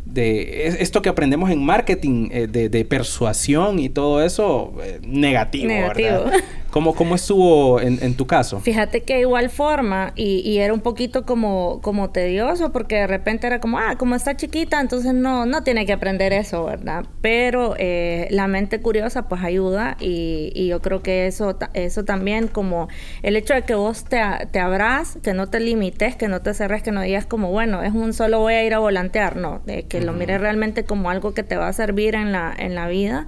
de 0.09 0.67
esto 0.79 1.01
que 1.01 1.09
aprendemos 1.09 1.51
en 1.51 1.63
marketing, 1.63 2.29
eh, 2.31 2.47
de, 2.47 2.85
persuasión 2.85 3.79
y 3.79 3.89
todo 3.89 4.23
eso, 4.23 4.73
eh, 4.83 4.99
negativo, 5.03 5.67
¿verdad? 5.67 6.31
¿Cómo, 6.71 6.93
cómo 6.93 7.15
estuvo 7.15 7.81
en, 7.81 7.97
en, 8.01 8.13
tu 8.13 8.27
caso? 8.27 8.59
Fíjate 8.59 9.01
que 9.01 9.19
igual 9.19 9.49
forma, 9.49 10.13
y, 10.15 10.41
y, 10.45 10.59
era 10.59 10.71
un 10.71 10.81
poquito 10.81 11.25
como, 11.25 11.79
como 11.81 12.11
tedioso, 12.11 12.71
porque 12.71 12.95
de 12.95 13.07
repente 13.07 13.47
era 13.47 13.59
como, 13.59 13.79
ah, 13.79 13.95
como 13.97 14.13
está 14.13 14.37
chiquita, 14.37 14.79
entonces 14.79 15.15
no, 15.15 15.47
no 15.47 15.63
tiene 15.63 15.87
que 15.87 15.93
aprender 15.93 16.31
eso, 16.31 16.65
¿verdad? 16.65 17.05
Pero 17.21 17.73
eh, 17.79 18.27
la 18.29 18.47
mente 18.47 18.81
curiosa 18.81 19.27
pues 19.27 19.43
ayuda 19.43 19.97
y, 19.99 20.51
y, 20.53 20.67
yo 20.67 20.79
creo 20.79 21.01
que 21.01 21.25
eso, 21.25 21.57
eso 21.73 22.05
también 22.05 22.47
como 22.47 22.87
el 23.23 23.35
hecho 23.35 23.55
de 23.55 23.63
que 23.63 23.73
vos 23.73 24.03
te, 24.03 24.21
te 24.51 24.59
abras, 24.59 25.17
que 25.23 25.33
no 25.33 25.47
te 25.47 25.59
limites, 25.59 26.15
que 26.15 26.27
no 26.27 26.41
te 26.41 26.53
cerres, 26.53 26.83
que 26.83 26.91
no 26.91 27.01
digas 27.01 27.25
como, 27.25 27.49
bueno, 27.49 27.81
es 27.81 27.93
un 27.93 28.13
solo 28.13 28.39
voy 28.39 28.53
a 28.53 28.63
ir 28.63 28.75
a 28.75 28.79
volantear, 28.79 29.37
no, 29.37 29.61
de 29.65 29.85
que 29.99 30.05
lo 30.05 30.13
mires 30.13 30.39
realmente 30.39 30.85
como 30.85 31.09
algo 31.09 31.33
que 31.33 31.43
te 31.43 31.57
va 31.57 31.67
a 31.67 31.73
servir 31.73 32.15
en 32.15 32.31
la, 32.31 32.53
en 32.57 32.73
la 32.75 32.87
vida, 32.87 33.25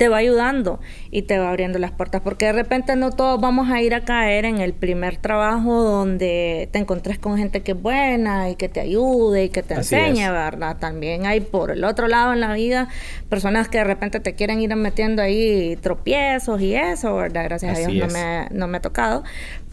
te 0.00 0.08
va 0.08 0.16
ayudando 0.16 0.80
y 1.10 1.22
te 1.22 1.38
va 1.38 1.50
abriendo 1.50 1.78
las 1.78 1.90
puertas, 1.90 2.22
porque 2.22 2.46
de 2.46 2.52
repente 2.52 2.96
no 2.96 3.10
todos 3.10 3.38
vamos 3.38 3.68
a 3.68 3.82
ir 3.82 3.94
a 3.94 4.00
caer 4.00 4.46
en 4.46 4.58
el 4.58 4.72
primer 4.72 5.18
trabajo 5.18 5.82
donde 5.82 6.70
te 6.72 6.78
encontres 6.78 7.18
con 7.18 7.36
gente 7.36 7.60
que 7.60 7.72
es 7.72 7.82
buena 7.82 8.48
y 8.48 8.54
que 8.54 8.70
te 8.70 8.80
ayude 8.80 9.44
y 9.44 9.48
que 9.50 9.62
te 9.62 9.74
enseñe, 9.74 10.30
¿verdad? 10.30 10.78
También 10.78 11.26
hay 11.26 11.40
por 11.40 11.70
el 11.70 11.84
otro 11.84 12.08
lado 12.08 12.32
en 12.32 12.40
la 12.40 12.54
vida 12.54 12.88
personas 13.28 13.68
que 13.68 13.76
de 13.76 13.84
repente 13.84 14.20
te 14.20 14.32
quieren 14.32 14.62
ir 14.62 14.74
metiendo 14.74 15.20
ahí 15.20 15.76
tropiezos 15.82 16.62
y 16.62 16.74
eso, 16.74 17.14
¿verdad? 17.16 17.44
Gracias 17.44 17.76
a 17.76 17.80
Dios 17.86 17.92
no 17.92 18.06
me, 18.06 18.48
no 18.52 18.68
me 18.68 18.78
ha 18.78 18.80
tocado, 18.80 19.22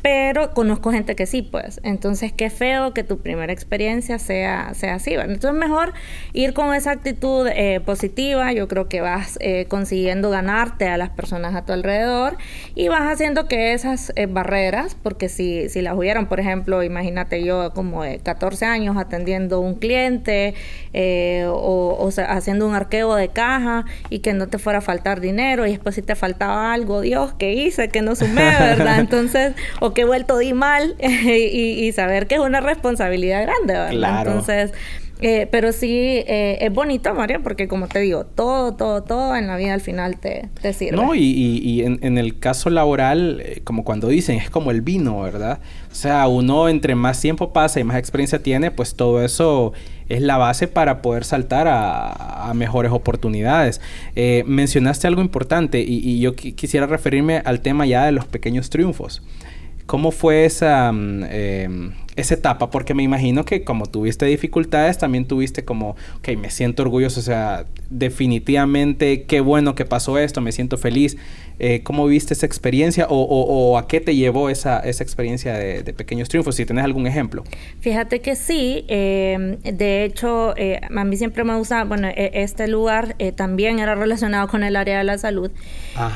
pero 0.08 0.54
conozco 0.54 0.92
gente 0.94 1.16
que 1.16 1.26
sí, 1.26 1.42
pues. 1.42 1.82
Entonces, 1.84 2.32
qué 2.32 2.50
feo 2.50 2.94
que 2.94 3.04
tu 3.04 3.18
primera 3.18 3.52
experiencia 3.52 4.20
sea, 4.20 4.74
sea 4.74 4.96
así. 4.96 5.16
Entonces, 5.16 5.54
mejor 5.54 5.94
ir 6.32 6.54
con 6.54 6.74
esa 6.74 6.92
actitud 6.92 7.46
eh, 7.48 7.82
positiva. 7.84 8.54
Yo 8.54 8.70
creo 8.70 8.88
que 8.88 9.02
vas 9.02 9.38
eh, 9.42 9.66
consiguiendo 9.68 10.17
ganarte 10.22 10.88
a 10.88 10.98
las 10.98 11.10
personas 11.10 11.56
a 11.56 11.66
tu 11.66 11.74
alrededor 11.74 12.38
y 12.76 12.88
vas 12.88 13.02
haciendo 13.12 13.48
que 13.48 13.74
esas 13.74 14.14
eh, 14.16 14.26
barreras, 14.26 14.96
porque 15.02 15.30
si, 15.30 15.70
si 15.70 15.82
las 15.82 15.96
hubieran, 15.96 16.28
por 16.28 16.40
ejemplo, 16.40 16.84
imagínate 16.84 17.44
yo 17.44 17.74
como 17.74 18.04
de 18.04 18.20
14 18.20 18.66
años 18.66 18.98
atendiendo 18.98 19.60
un 19.60 19.76
cliente 19.76 20.54
o, 21.48 21.98
o 22.00 22.12
sea, 22.12 22.32
haciendo 22.34 22.68
un 22.68 22.74
arqueo 22.74 23.16
de 23.16 23.30
caja 23.30 23.86
y 24.10 24.20
que 24.20 24.34
no 24.34 24.48
te 24.48 24.58
fuera 24.58 24.80
a 24.80 24.82
faltar 24.82 25.22
dinero 25.22 25.68
y 25.68 25.72
después 25.72 25.96
si 25.96 26.02
te 26.02 26.16
faltaba 26.16 26.74
algo, 26.74 27.02
Dios, 27.02 27.34
¿qué 27.38 27.54
hice? 27.54 27.90
Que 27.90 28.02
no 28.02 28.16
sumé, 28.16 28.52
¿verdad? 28.60 29.00
Entonces, 29.00 29.54
que 29.94 30.02
he 30.02 30.06
vuelto 30.06 30.38
di 30.38 30.54
mal 30.54 30.96
y, 31.00 31.92
saber 31.92 32.28
que 32.28 32.36
es 32.36 32.42
una 32.42 32.62
responsabilidad 32.62 33.44
grande, 33.44 33.74
¿verdad? 33.74 33.90
Claro. 33.92 34.32
Entonces, 34.32 34.74
eh, 35.20 35.48
pero 35.50 35.72
sí 35.72 35.90
eh, 36.28 36.60
es 36.62 36.72
bonito, 36.72 37.14
Mario, 37.14 37.42
porque 37.42 37.68
como 37.68 37.88
te 37.88 38.00
digo, 38.00 38.26
todo, 38.26 38.76
todo, 38.76 39.02
todo 39.04 39.36
en 39.36 39.48
la 39.48 39.58
vida 39.58 39.74
al 39.74 39.82
final 39.82 40.20
te, 40.20 40.50
sirve. 40.74 40.96
No, 40.96 41.16
y, 41.16 41.22
y, 41.22 41.82
en, 41.82 42.18
el 42.18 42.40
caso 42.40 42.70
laboral, 42.70 43.42
eh, 43.44 43.62
como 43.64 43.84
cuando 43.84 44.08
dicen, 44.10 44.38
es 44.38 44.50
como 44.50 44.70
el 44.72 44.82
vino, 44.82 45.22
¿verdad? 45.22 45.60
O 45.92 45.96
sea, 45.96 46.28
uno 46.28 46.70
entre 46.70 46.94
más 46.96 47.20
tiempo 47.20 47.52
pasa 47.52 47.80
y 47.80 47.84
más 47.84 47.98
experiencia 47.98 48.44
tiene, 48.44 48.70
pues 48.70 48.96
todo 48.96 49.24
eso 49.24 49.74
es 50.08 50.22
la 50.22 50.38
base 50.38 50.68
para 50.68 51.02
poder 51.02 51.24
saltar 51.24 51.68
a, 51.68 52.50
a 52.50 52.54
mejores 52.54 52.92
oportunidades. 52.92 53.82
mencionaste 54.46 55.08
algo 55.08 55.22
importante 55.22 55.80
y, 55.80 56.20
yo 56.20 56.36
quisiera 56.36 56.86
referirme 56.86 57.42
al 57.44 57.62
tema 57.62 57.86
ya 57.86 58.06
de 58.06 58.12
los 58.12 58.26
pequeños 58.26 58.70
triunfos. 58.70 59.24
¿Cómo 59.86 60.12
fue 60.12 60.46
esa, 60.46 60.92
mm, 60.92 61.24
esa 62.18 62.34
etapa? 62.34 62.70
Porque 62.70 62.94
me 62.94 63.04
imagino 63.04 63.46
que 63.46 63.64
como 63.64 63.86
tuviste 63.86 64.26
dificultades, 64.26 64.98
también 64.98 65.26
tuviste 65.26 65.64
como, 65.64 65.96
ok, 66.18 66.30
me 66.38 66.50
siento 66.50 66.84
orgulloso, 66.84 67.20
o 67.20 67.24
sea, 67.24 67.66
definitivamente 67.90 69.24
qué 69.24 69.40
bueno 69.40 69.76
que 69.76 69.86
pasó 69.86 70.18
esto, 70.18 70.42
me 70.42 70.52
siento 70.52 70.78
feliz. 70.78 71.16
Eh, 71.60 71.82
¿Cómo 71.84 72.06
viste 72.06 72.36
esa 72.36 72.46
experiencia 72.46 73.08
o, 73.10 73.78
a 73.80 73.88
qué 73.88 74.00
te 74.00 74.16
llevó 74.16 74.50
esa, 74.50 74.80
esa 74.80 75.04
experiencia 75.04 75.54
de, 75.54 75.94
pequeños 75.94 76.30
triunfos? 76.30 76.56
Si 76.56 76.66
tienes 76.66 76.86
algún 76.86 77.08
ejemplo. 77.08 77.44
Fíjate 77.80 78.20
que 78.20 78.36
sí. 78.36 78.86
Em, 78.88 79.58
de 79.62 80.04
hecho, 80.04 80.56
eh, 80.56 80.80
a 80.96 81.04
mí 81.04 81.18
siempre 81.18 81.44
me 81.44 81.56
gusta, 81.58 81.84
bueno, 81.84 82.10
e, 82.10 82.32
este 82.36 82.68
lugar 82.68 83.16
eh, 83.18 83.32
también 83.32 83.80
era 83.80 83.96
relacionado 83.96 84.48
con 84.48 84.64
el 84.64 84.76
área 84.76 85.00
de 85.00 85.04
la 85.04 85.18
salud. 85.18 85.50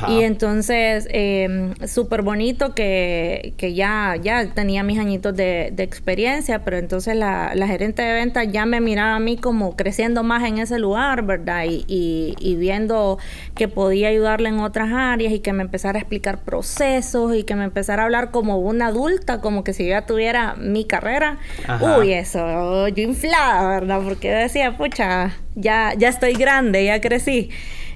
Y 0.08 0.20
entonces, 0.20 1.08
em, 1.10 1.74
súper 1.86 2.22
bonito 2.22 2.72
que, 2.72 3.54
que, 3.56 3.74
ya, 3.74 4.14
ya 4.22 4.46
tenía 4.54 4.84
mis 4.84 4.98
añitos 4.98 5.36
de, 5.36 5.72
experiencia, 5.92 6.64
pero 6.64 6.78
entonces 6.78 7.14
la, 7.16 7.52
la, 7.54 7.66
gerente 7.66 8.02
de 8.02 8.12
ventas 8.12 8.46
ya 8.50 8.66
me 8.66 8.80
miraba 8.80 9.16
a 9.16 9.20
mí 9.20 9.36
como 9.36 9.76
creciendo 9.76 10.22
más 10.22 10.42
en 10.44 10.58
ese 10.58 10.78
lugar, 10.78 11.22
¿verdad? 11.22 11.64
Y, 11.64 11.84
y, 11.86 12.34
y 12.38 12.56
viendo 12.56 13.18
que 13.54 13.68
podía 13.68 14.08
ayudarle 14.08 14.48
en 14.48 14.60
otras 14.60 14.90
áreas 14.92 15.32
y 15.32 15.40
que 15.40 15.52
me 15.52 15.62
empezara 15.62 15.98
a 15.98 16.00
explicar 16.00 16.38
procesos 16.38 17.34
y 17.34 17.44
que 17.44 17.54
me 17.54 17.64
empezara 17.64 18.02
a 18.02 18.04
hablar 18.06 18.30
como 18.30 18.58
una 18.58 18.88
adulta, 18.88 19.40
como 19.40 19.64
que 19.64 19.72
si 19.72 19.84
yo 19.84 19.90
ya 19.90 20.06
tuviera 20.06 20.54
mi 20.54 20.84
carrera. 20.84 21.38
Uy, 21.80 22.12
eso, 22.12 22.88
yo 22.88 23.02
inflada, 23.02 23.68
¿verdad? 23.68 24.00
Porque 24.02 24.30
decía, 24.30 24.76
pucha, 24.76 25.32
ya, 25.54 25.92
ya 25.96 26.08
estoy 26.08 26.32
grande, 26.34 26.84
ya 26.84 27.00
crecí. 27.00 27.50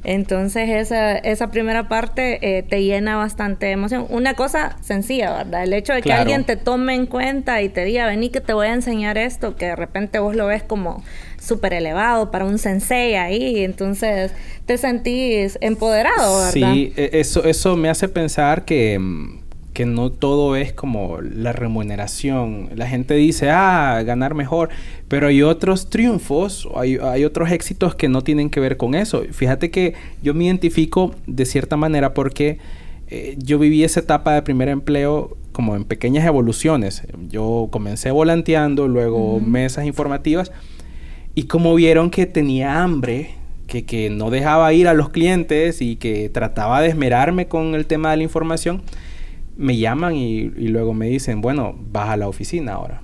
Entonces 0.05 0.69
esa, 0.69 1.17
esa 1.19 1.51
primera 1.51 1.89
parte 1.89 2.59
eh, 2.59 2.63
te 2.63 2.83
llena 2.83 3.17
bastante 3.17 3.67
de 3.67 3.73
emoción. 3.73 4.07
Una 4.09 4.35
cosa 4.35 4.77
sencilla, 4.81 5.33
¿verdad? 5.33 5.65
El 5.65 5.73
hecho 5.73 5.93
de 5.93 6.03
que 6.03 6.13
alguien 6.13 6.45
te 6.45 6.57
tome 6.57 6.95
en 6.95 7.07
cuenta 7.07 7.63
y 7.63 7.69
te 7.69 7.85
diga, 7.85 8.07
vení 8.07 8.31
que 8.31 8.41
te 8.41 8.53
voy 8.53 8.69
a 8.69 8.73
enseñar 8.75 9.19
esto, 9.19 9.57
que 9.57 9.67
de 9.67 9.77
repente 9.77 10.19
vos 10.19 10.37
lo 10.37 10.47
ves 10.47 10.63
como 10.63 11.03
súper 11.41 11.75
elevado 11.75 12.31
para 12.31 12.45
un 12.45 12.59
sensei 12.59 13.15
ahí, 13.15 13.65
entonces 13.65 14.33
te 14.65 14.79
sentís 14.79 15.59
empoderado, 15.61 16.39
¿verdad? 16.39 16.73
Sí, 16.73 16.93
e, 16.97 17.11
eso, 17.15 17.45
eso 17.45 17.77
me 17.77 17.89
hace 17.89 18.09
pensar 18.09 18.65
que, 18.65 18.99
que 19.77 19.85
no 19.85 20.09
todo 20.09 20.57
es 20.57 20.73
como 20.73 21.21
la 21.21 21.53
remuneración. 21.53 22.71
La 22.75 22.89
gente 22.89 23.13
dice, 23.13 23.51
ah, 23.51 24.03
ganar 24.07 24.33
mejor, 24.33 24.71
pero 25.07 25.27
hay 25.27 25.43
otros 25.43 25.91
triunfos, 25.91 26.67
hay, 26.75 26.97
hay 26.97 27.27
otros 27.27 27.51
éxitos 27.51 27.95
que 27.95 28.09
no 28.09 28.23
tienen 28.23 28.49
que 28.49 28.59
ver 28.59 28.79
con 28.79 28.95
eso. 28.95 29.25
Fíjate 29.33 29.71
que 29.71 29.93
yo 30.23 30.33
me 30.33 30.45
identifico 30.45 31.15
de 31.27 31.45
cierta 31.45 31.77
manera 31.77 32.15
porque 32.15 32.57
eh, 33.09 33.37
yo 33.37 33.59
viví 33.59 33.85
esa 33.85 34.01
etapa 34.01 34.33
de 34.33 34.41
primer 34.41 34.71
empleo 34.71 35.37
como 35.53 35.77
en 35.77 35.85
pequeñas 35.85 36.25
evoluciones. 36.25 37.03
Yo 37.29 37.69
comencé 37.71 38.11
volanteando, 38.13 38.89
luego 38.89 39.41
mesas 39.41 39.85
informativas 39.85 40.53
y 41.35 41.43
como 41.43 41.75
vieron 41.75 42.09
que 42.09 42.25
tenía 42.25 42.83
hambre, 42.83 43.35
que, 43.67 43.85
que, 43.85 44.09
no 44.09 44.31
dejaba 44.31 44.73
ir 44.73 44.89
a 44.89 44.95
los 44.95 45.11
clientes 45.11 45.83
y 45.83 45.97
que 45.97 46.31
trataba 46.31 46.81
de 46.81 46.89
esmerarme 46.89 47.47
con 47.47 47.75
el 47.75 47.85
tema 47.85 48.13
de 48.13 48.17
la 48.17 48.23
información, 48.23 48.81
me 49.57 49.77
llaman 49.77 50.15
y, 50.15 50.39
y, 50.39 50.69
luego 50.69 50.95
me 50.95 51.07
dicen, 51.07 51.41
bueno, 51.41 51.75
vas 51.91 52.11
a 52.11 52.17
la 52.17 52.29
oficina 52.29 52.75
ahora. 52.75 53.03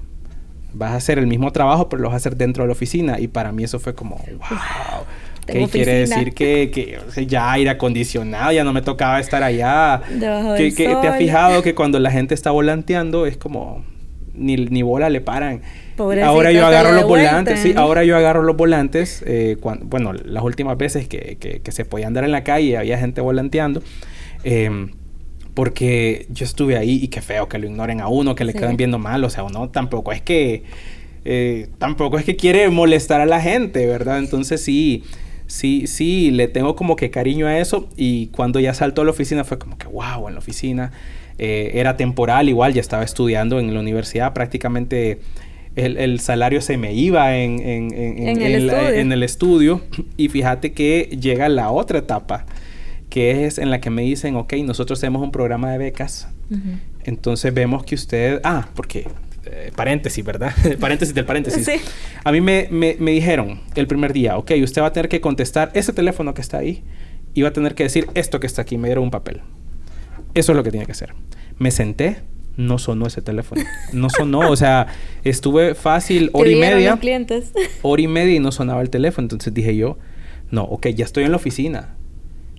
Vas 0.75 0.93
a 0.93 0.97
hacer 0.97 1.19
el 1.19 1.27
mismo 1.27 1.51
trabajo, 1.53 1.89
pero 1.89 2.03
lo 2.03 2.09
vas 2.09 2.15
a 2.15 2.17
hacer 2.17 2.37
dentro 2.37 2.65
de 2.65 2.69
la 2.69 2.73
oficina. 2.73 3.19
Y 3.21 3.29
para 3.29 3.53
mí 3.53 3.65
eso 3.65 3.79
fue 3.79 3.95
como, 3.95 4.17
wow. 4.17 5.05
¿Qué 5.47 5.67
quiere 5.67 5.95
decir 5.95 6.35
que, 6.35 6.71
que 6.71 7.27
ya 7.27 7.53
aire 7.53 7.71
acondicionado, 7.71 8.53
ya 8.53 8.65
no 8.65 8.73
me 8.73 8.83
tocaba 8.83 9.19
estar 9.21 9.43
allá? 9.43 10.03
Que, 10.57 10.73
que, 10.75 10.87
¿Te 10.87 11.09
has 11.09 11.19
fijado 11.19 11.63
que 11.63 11.75
cuando 11.75 11.99
la 11.99 12.11
gente 12.11 12.35
está 12.35 12.51
volanteando 12.51 13.27
es 13.27 13.37
como 13.37 13.85
ni, 14.35 14.57
ni 14.57 14.83
bola 14.83 15.09
le 15.09 15.21
paran? 15.21 15.63
ahora 15.99 16.53
yo 16.53 16.67
agarro 16.67 16.93
los 16.93 17.05
volantes, 17.05 17.61
sí, 17.61 17.75
ahora 17.77 18.05
yo 18.05 18.17
agarro 18.17 18.43
los 18.43 18.57
volantes, 18.57 19.23
eh, 19.27 19.57
bueno, 19.85 20.13
las 20.13 20.43
últimas 20.43 20.77
veces 20.77 21.07
que, 21.09 21.37
que, 21.39 21.73
se 21.73 21.85
podía 21.85 22.07
andar 22.07 22.25
en 22.25 22.33
la 22.33 22.45
calle, 22.45 22.77
había 22.77 22.99
gente 22.99 23.21
volanteando, 23.21 23.83
em, 24.43 24.91
porque 25.55 26.27
yo 26.31 26.45
estuve 26.45 26.77
ahí 26.77 27.01
y 27.03 27.09
qué 27.09 27.21
feo 27.21 27.49
que 27.49 27.59
lo 27.59 27.67
ignoren 27.67 28.01
a 28.01 28.09
uno, 28.09 28.35
que 28.35 28.45
le 28.45 28.55
quedan 28.55 28.77
viendo 28.77 28.99
mal, 28.99 29.23
o 29.25 29.31
sea, 29.31 29.45
uno 29.45 29.69
tampoco 29.69 30.13
es 30.13 30.23
que, 30.23 30.63
eh, 31.25 31.69
tampoco 31.79 32.19
es 32.19 32.25
que 32.25 32.37
quiere 32.37 32.69
molestar 32.71 33.21
a 33.21 33.27
la 33.27 33.41
gente, 33.41 33.87
¿verdad? 33.87 34.19
Entonces 34.19 34.63
sí, 34.63 35.05
sí, 35.47 35.87
sí, 35.87 36.31
le 36.31 36.49
tengo 36.49 36.75
como 36.75 36.97
que 36.97 37.11
cariño 37.11 37.47
a 37.47 37.59
eso 37.59 37.89
y 37.97 38.29
cuando 38.29 38.61
ya 38.61 38.73
saltó 38.75 39.03
a 39.03 39.05
la 39.05 39.11
oficina 39.11 39.45
fue 39.45 39.59
como 39.59 39.77
que, 39.77 39.87
wow, 39.89 40.29
en 40.29 40.35
la 40.35 40.39
oficina. 40.39 40.93
Eh, 41.39 41.73
era 41.75 41.97
temporal, 41.97 42.49
igual 42.49 42.75
ya 42.75 42.81
estaba 42.81 43.03
estudiando 43.03 43.59
en 43.59 43.73
la 43.73 43.81
universidad, 43.81 44.33
prácticamente 44.33 45.19
el, 45.77 46.21
salario 46.21 46.61
se 46.61 46.77
me 46.77 46.93
iba 46.93 47.37
en, 47.37 47.93
el 49.13 49.23
estudio. 49.23 49.81
Y 50.17 50.29
fíjate 50.29 50.73
que 50.73 51.17
llega 51.21 51.49
la 51.49 51.71
otra 51.71 51.99
etapa, 51.99 52.45
que 53.13 53.45
es 53.45 53.59
en 53.59 53.71
la 53.71 53.79
que 53.79 53.91
me 53.91 54.01
dicen, 54.01 54.37
ok, 54.37 54.55
nosotros 54.65 54.99
tenemos 54.99 55.21
un 55.21 55.33
programa 55.33 55.71
de 55.71 55.77
becas. 55.77 56.29
Entonces 57.05 57.53
vemos 57.53 57.85
que 57.85 57.95
usted... 57.95 58.41
Ah, 58.43 58.71
porque... 58.75 59.07
Eh, 59.45 59.71
paréntesis, 59.77 60.25
¿verdad? 60.25 60.55
paréntesis 60.81 61.15
del 61.15 61.27
paréntesis. 61.27 61.63
Sí. 61.63 61.73
A 62.25 62.33
mí 62.33 62.41
me, 62.41 62.69
me, 62.71 62.97
me 62.99 63.11
dijeron 63.11 63.61
el 63.75 63.87
primer 63.87 64.15
día, 64.15 64.39
ok, 64.39 64.53
usted 64.63 64.81
va 64.81 64.87
a 64.87 64.93
tener 64.95 65.11
que 65.11 65.21
contestar 65.21 65.71
ese 65.75 65.93
teléfono 65.93 66.33
que 66.33 66.41
está 66.41 66.57
ahí 66.57 66.83
y 67.35 67.43
va 67.43 67.51
a 67.51 67.53
tener 67.53 67.75
que 67.75 67.83
decir 67.83 68.07
esto 68.15 68.41
que 68.41 68.47
está 68.47 68.63
aquí. 68.63 68.79
Me 68.79 68.89
dieron 68.89 69.05
un 69.05 69.11
papel. 69.11 69.43
Eso 70.33 70.53
es 70.53 70.57
lo 70.57 70.65
que 70.65 70.71
tiene 70.71 70.87
que 70.87 70.93
hacer. 70.93 71.13
Me 71.59 71.71
senté, 71.71 72.23
no 72.57 72.79
sonó 72.79 73.09
ese 73.09 73.21
teléfono. 73.21 73.63
No 73.93 74.09
sonó, 74.09 74.49
o 74.49 74.57
sea, 74.57 74.87
estuve 75.23 75.75
fácil 75.75 76.31
hora 76.33 76.49
y 76.49 76.55
media. 76.55 76.97
clientes? 76.97 77.53
Hora 77.83 78.01
y 78.01 78.09
media 78.09 78.37
y 78.37 78.41
no 78.41 78.53
sonaba 78.53 78.81
el 78.81 78.89
teléfono. 78.89 79.27
Entonces 79.27 79.53
dije 79.53 79.77
yo, 79.77 79.99
no, 80.51 80.63
ok, 80.63 80.87
ya 80.89 81.05
estoy 81.05 81.25
en 81.25 81.33
la 81.33 81.37
oficina. 81.37 81.97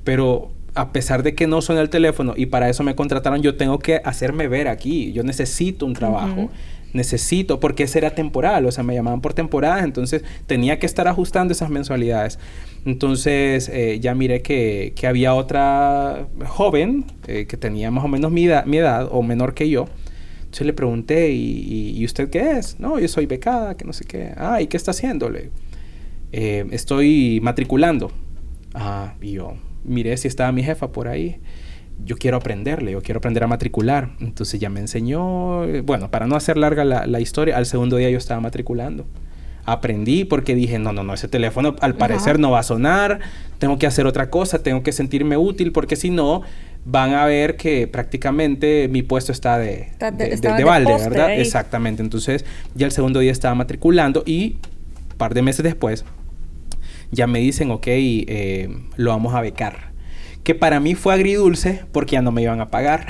Pero 0.03 0.51
a 0.75 0.91
pesar 0.91 1.23
de 1.23 1.35
que 1.35 1.47
no 1.47 1.61
suena 1.61 1.81
el 1.81 1.89
teléfono 1.89 2.33
y 2.35 2.47
para 2.47 2.69
eso 2.69 2.83
me 2.83 2.95
contrataron, 2.95 3.41
yo 3.41 3.55
tengo 3.55 3.79
que 3.79 4.01
hacerme 4.03 4.47
ver 4.47 4.67
aquí. 4.67 5.11
Yo 5.13 5.23
necesito 5.23 5.85
un 5.85 5.93
trabajo. 5.93 6.49
Necesito, 6.93 7.59
porque 7.59 7.83
ese 7.83 7.97
era 7.97 8.11
temporal, 8.11 8.67
o 8.67 8.71
sea, 8.71 8.83
me 8.83 8.93
llamaban 8.93 9.19
por 9.19 9.33
temporada, 9.33 9.83
entonces 9.83 10.23
tenía 10.45 10.77
que 10.77 10.85
estar 10.85 11.07
ajustando 11.07 11.51
esas 11.51 11.71
mensualidades. 11.71 12.37
Entonces 12.85 13.67
eh, 13.69 13.99
ya 13.99 14.13
miré 14.13 14.43
que, 14.43 14.93
que, 14.95 15.07
había 15.07 15.33
otra 15.33 16.27
joven 16.45 17.05
eh, 17.25 17.47
que 17.47 17.57
tenía 17.57 17.89
más 17.89 18.05
o 18.05 18.07
menos 18.07 18.31
mi 18.31 18.45
edad, 18.45 18.65
mi 18.65 18.77
edad, 18.77 19.09
o 19.11 19.23
menor 19.23 19.55
que 19.55 19.71
yo. 19.71 19.87
Entonces 20.41 20.67
le 20.67 20.73
pregunté, 20.73 21.31
¿y, 21.31 21.97
¿y, 21.97 22.05
usted 22.05 22.29
qué 22.29 22.59
es? 22.59 22.79
No, 22.79 22.99
yo 22.99 23.07
soy 23.07 23.25
becada, 23.25 23.75
que 23.75 23.85
no 23.85 23.93
sé 23.93 24.05
qué. 24.05 24.31
Ah, 24.37 24.61
¿y 24.61 24.67
qué 24.67 24.77
está 24.77 24.91
haciéndole? 24.91 25.49
Eh, 26.31 26.67
estoy 26.69 27.39
matriculando. 27.41 28.11
Ah, 28.75 29.15
y 29.19 29.31
yo 29.31 29.55
miré 29.83 30.17
si 30.17 30.27
estaba 30.27 30.51
mi 30.51 30.63
jefa 30.63 30.91
por 30.91 31.07
ahí. 31.07 31.39
Yo 32.03 32.17
quiero 32.17 32.37
aprenderle, 32.37 32.91
yo 32.91 33.01
quiero 33.01 33.19
aprender 33.19 33.43
a 33.43 33.47
matricular. 33.47 34.11
Entonces 34.19 34.59
ya 34.59 34.69
me 34.69 34.79
enseñó, 34.79 35.65
bueno, 35.83 36.09
para 36.09 36.27
no 36.27 36.35
hacer 36.35 36.57
larga 36.57 36.83
la, 36.83 37.05
la 37.05 37.19
historia, 37.19 37.57
al 37.57 37.65
segundo 37.65 37.97
día 37.97 38.09
yo 38.09 38.17
estaba 38.17 38.41
matriculando 38.41 39.05
aprendí 39.65 40.25
porque 40.25 40.55
dije, 40.55 40.79
no, 40.79 40.91
no, 40.91 41.03
no, 41.03 41.13
ese 41.13 41.27
teléfono 41.27 41.75
al 41.79 41.95
parecer 41.95 42.39
no 42.39 42.51
va 42.51 42.59
a 42.59 42.63
sonar, 42.63 43.19
tengo 43.59 43.79
que 43.79 43.87
hacer 43.87 44.05
otra 44.05 44.29
cosa, 44.29 44.61
tengo 44.61 44.83
que 44.83 44.91
sentirme 44.91 45.37
útil 45.37 45.71
porque 45.71 45.95
si 45.95 46.09
no 46.09 46.41
van 46.85 47.13
a 47.13 47.25
ver 47.25 47.55
que 47.55 47.87
prácticamente 47.87 48.89
mi 48.89 49.03
puesto 49.03 49.31
está 49.31 49.57
de, 49.57 49.91
de, 49.99 50.63
balde, 50.65 50.93
¿verdad? 50.93 51.33
Exactamente. 51.33 52.01
Entonces 52.01 52.43
ya 52.75 52.85
el 52.85 52.91
segundo 52.91 53.19
día 53.19 53.31
estaba 53.31 53.55
matriculando 53.55 54.23
y 54.25 54.57
un 55.11 55.17
par 55.17 55.33
de 55.33 55.41
meses 55.41 55.63
después 55.63 56.03
ya 57.13 57.27
me 57.27 57.39
dicen, 57.39 57.71
ok, 57.71 57.87
eh, 57.87 58.69
lo 58.97 59.11
vamos 59.11 59.33
a 59.33 59.41
becar 59.41 59.93
que 60.43 60.55
para 60.55 60.79
mí 60.79 60.93
fue 60.93 61.13
agridulce 61.13 61.85
porque 61.91 62.13
ya 62.13 62.21
no 62.21 62.31
me 62.31 62.41
iban 62.41 62.59
a 62.59 62.69
pagar. 62.69 63.07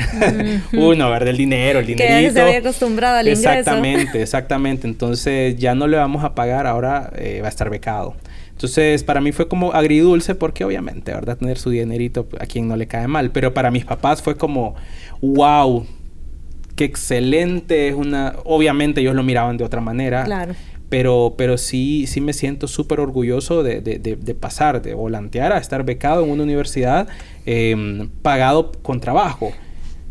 Uno, 0.73 1.09
ver 1.11 1.25
del 1.25 1.37
dinero, 1.37 1.79
el 1.79 1.87
dinerito. 1.87 2.27
Que 2.27 2.31
se 2.31 2.41
había 2.41 2.59
acostumbrado 2.59 3.17
al 3.17 3.27
ingreso. 3.27 3.49
Exactamente, 3.49 4.21
exactamente. 4.21 4.87
Entonces 4.87 5.57
ya 5.57 5.73
no 5.73 5.87
le 5.87 5.97
vamos 5.97 6.23
a 6.23 6.35
pagar, 6.35 6.67
ahora 6.67 7.11
eh, 7.15 7.39
va 7.41 7.47
a 7.47 7.49
estar 7.49 7.69
becado. 7.69 8.15
Entonces, 8.51 9.03
para 9.03 9.19
mí 9.19 9.31
fue 9.31 9.47
como 9.47 9.73
agridulce 9.73 10.35
porque 10.35 10.63
obviamente, 10.63 11.11
¿verdad? 11.11 11.37
Tener 11.37 11.57
su 11.57 11.71
dinerito 11.71 12.27
a 12.39 12.45
quien 12.45 12.67
no 12.67 12.75
le 12.75 12.87
cae 12.87 13.07
mal. 13.07 13.31
Pero 13.31 13.53
para 13.53 13.71
mis 13.71 13.83
papás 13.83 14.21
fue 14.21 14.37
como, 14.37 14.75
wow, 15.21 15.87
qué 16.75 16.85
excelente. 16.85 17.87
Es 17.87 17.95
una... 17.95 18.35
Obviamente 18.45 19.01
ellos 19.01 19.15
lo 19.15 19.23
miraban 19.23 19.57
de 19.57 19.63
otra 19.63 19.81
manera. 19.81 20.23
Claro. 20.23 20.53
Pero, 20.93 21.33
pero 21.35 21.57
sí, 21.57 22.05
sí 22.05 22.21
me 22.21 22.33
siento 22.33 22.67
súper 22.67 22.99
orgulloso 22.99 23.63
de, 23.63 23.81
de, 23.81 23.97
de, 23.97 24.35
pasar, 24.35 24.79
de 24.83 24.93
volantear 24.93 25.51
a 25.51 25.57
estar 25.57 25.83
becado 25.83 26.23
en 26.23 26.29
una 26.29 26.43
universidad 26.43 27.07
em, 27.47 28.09
pagado 28.21 28.71
con 28.83 28.99
trabajo. 28.99 29.51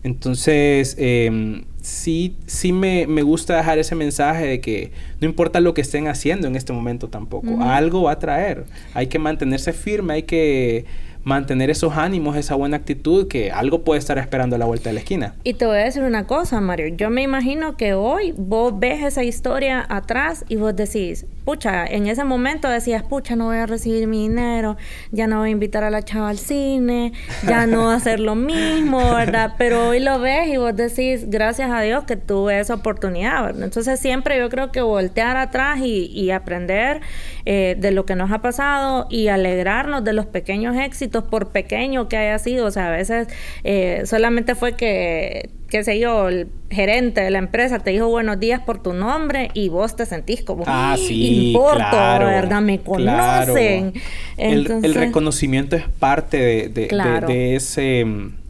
Entonces, 0.02 0.96
eh, 0.98 1.62
sí, 1.82 2.34
sí 2.46 2.72
me, 2.72 3.06
me, 3.06 3.22
gusta 3.22 3.58
dejar 3.58 3.78
ese 3.78 3.94
mensaje 3.94 4.44
de 4.44 4.60
que 4.60 4.90
no 5.20 5.28
importa 5.28 5.60
lo 5.60 5.72
que 5.72 5.82
estén 5.82 6.08
haciendo 6.08 6.48
en 6.48 6.56
este 6.56 6.72
momento 6.72 7.08
tampoco, 7.08 7.62
algo 7.62 8.02
va 8.02 8.12
a 8.12 8.18
traer. 8.18 8.64
Hay 8.92 9.06
que 9.06 9.20
mantenerse 9.20 9.72
firme, 9.72 10.14
hay 10.14 10.22
que 10.24 10.84
mantener 11.24 11.70
esos 11.70 11.96
ánimos, 11.96 12.36
esa 12.36 12.54
buena 12.54 12.76
actitud, 12.76 13.28
que 13.28 13.50
algo 13.52 13.82
puede 13.82 13.98
estar 13.98 14.18
esperando 14.18 14.56
a 14.56 14.58
la 14.58 14.66
vuelta 14.66 14.90
de 14.90 14.94
la 14.94 15.00
esquina. 15.00 15.34
Y 15.44 15.54
te 15.54 15.66
voy 15.66 15.76
a 15.76 15.84
decir 15.84 16.02
una 16.02 16.26
cosa, 16.26 16.60
Mario. 16.60 16.88
Yo 16.96 17.10
me 17.10 17.22
imagino 17.22 17.76
que 17.76 17.94
hoy 17.94 18.34
vos 18.36 18.78
ves 18.78 19.02
esa 19.02 19.22
historia 19.22 19.84
atrás 19.88 20.44
y 20.48 20.56
vos 20.56 20.74
decís, 20.74 21.26
pucha, 21.44 21.86
en 21.86 22.06
ese 22.06 22.24
momento 22.24 22.68
decías, 22.68 23.02
pucha, 23.02 23.36
no 23.36 23.46
voy 23.46 23.56
a 23.56 23.66
recibir 23.66 24.06
mi 24.06 24.28
dinero, 24.28 24.76
ya 25.10 25.26
no 25.26 25.40
voy 25.40 25.48
a 25.48 25.52
invitar 25.52 25.84
a 25.84 25.90
la 25.90 26.02
chava 26.02 26.28
al 26.28 26.38
cine, 26.38 27.12
ya 27.46 27.66
no 27.66 27.84
voy 27.84 27.92
a 27.92 27.96
hacer 27.96 28.20
lo 28.20 28.34
mismo, 28.34 28.98
¿verdad? 29.14 29.54
Pero 29.58 29.88
hoy 29.88 30.00
lo 30.00 30.20
ves 30.20 30.48
y 30.48 30.56
vos 30.56 30.74
decís, 30.74 31.28
gracias 31.28 31.70
a 31.70 31.80
Dios 31.80 32.04
que 32.04 32.16
tuve 32.16 32.60
esa 32.60 32.74
oportunidad, 32.74 33.42
¿verdad? 33.42 33.64
Entonces 33.64 33.98
siempre 33.98 34.38
yo 34.38 34.48
creo 34.48 34.70
que 34.70 34.82
voltear 34.82 35.36
atrás 35.36 35.80
y, 35.80 36.06
y 36.06 36.30
aprender 36.30 37.00
eh, 37.44 37.76
de 37.78 37.90
lo 37.90 38.06
que 38.06 38.14
nos 38.14 38.30
ha 38.30 38.40
pasado 38.40 39.06
y 39.10 39.28
alegrarnos 39.28 40.04
de 40.04 40.12
los 40.12 40.26
pequeños 40.26 40.76
éxitos, 40.76 41.11
por 41.20 41.48
pequeño 41.48 42.08
que 42.08 42.16
haya 42.16 42.38
sido. 42.38 42.66
O 42.66 42.70
sea, 42.70 42.88
a 42.88 42.90
veces 42.90 43.28
eh, 43.64 44.02
solamente 44.06 44.54
fue 44.54 44.74
que 44.74 45.50
qué 45.72 45.82
sé 45.84 45.98
yo, 45.98 46.28
el 46.28 46.48
gerente 46.70 47.22
de 47.22 47.30
la 47.30 47.38
empresa 47.38 47.78
te 47.78 47.92
dijo 47.92 48.06
buenos 48.06 48.38
días 48.38 48.60
por 48.60 48.82
tu 48.82 48.92
nombre 48.92 49.50
y 49.54 49.70
vos 49.70 49.96
te 49.96 50.04
sentís 50.04 50.42
como, 50.42 50.64
ah, 50.66 50.96
sí, 50.98 51.48
importo, 51.48 51.96
¿verdad? 52.18 52.60
Me 52.60 52.80
conocen. 52.80 53.94
el, 54.36 54.94
reconocimiento 54.94 55.74
es 55.74 55.84
parte 55.88 56.68
de, 56.68 56.88
de 57.26 57.56
ese 57.56 58.04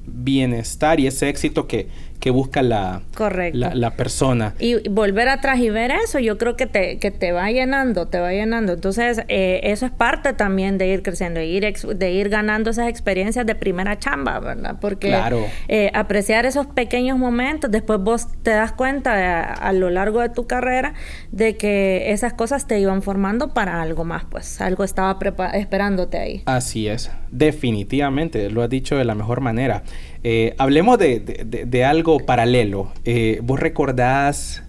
bienestar 0.05 0.99
y 0.99 1.07
ese 1.07 1.29
éxito 1.29 1.69
que, 1.69 1.87
que 2.23 2.31
busca 2.31 2.63
la, 2.63 3.03
la, 3.53 3.75
la, 3.75 3.97
persona. 3.97 4.55
Y 4.61 4.89
volver 4.89 5.29
atrás 5.29 5.59
y 5.59 5.71
ver 5.71 5.91
eso, 5.91 6.21
yo 6.21 6.39
creo 6.39 6.55
que 6.55 6.67
te, 6.67 6.99
que 7.01 7.11
te 7.11 7.33
va 7.33 7.51
llenando, 7.51 8.07
te 8.07 8.21
va 8.21 8.31
llenando. 8.31 8.75
Entonces, 8.75 9.25
eh, 9.27 9.59
eso 9.65 9.87
es 9.87 9.91
parte 9.91 10.33
también 10.33 10.79
de 10.79 10.87
ir 10.87 11.03
creciendo, 11.03 11.41
de 11.41 11.47
ir, 11.47 11.77
de 11.77 12.13
ir 12.13 12.29
ganando 12.29 12.71
esas 12.71 12.87
experiencias 12.87 13.45
de 13.45 13.57
primera 13.57 13.99
chamba, 13.99 14.39
¿verdad? 14.39 14.77
Porque 14.81 15.13
eh, 15.67 15.91
apreciar 15.95 16.47
esos 16.47 16.69
pequeños 16.69 17.19
momentos, 17.19 17.73
después 17.73 17.99
vos 17.99 18.29
te 18.45 18.53
das 18.53 18.71
cuenta 18.71 19.43
a, 19.43 19.73
lo 19.73 19.91
largo 19.91 20.21
de 20.21 20.29
tu 20.29 20.47
carrera 20.47 20.95
de 21.33 21.57
que 21.57 22.13
esas 22.13 22.35
cosas 22.35 22.69
te 22.69 22.79
iban 22.79 23.03
formando 23.03 23.53
para 23.53 23.83
algo 23.83 24.05
más, 24.05 24.27
pues 24.27 24.61
algo 24.61 24.85
estaba 24.85 25.19
esperándote 25.55 26.19
ahí. 26.19 26.43
Así 26.47 26.87
es, 26.87 27.11
definitivamente, 27.33 28.49
lo 28.49 28.63
has 28.63 28.71
dicho 28.71 28.97
de 28.97 29.05
la 29.05 29.17
mejor 29.17 29.41
manera. 29.41 29.83
Eh, 30.25 30.55
hablemos 30.59 30.99
de, 30.99 31.21
de, 31.21 31.85
algo 31.85 32.21
paralelo. 32.21 32.93
Eh, 33.05 33.41
¿Vos 33.43 33.59
recordás, 33.59 34.63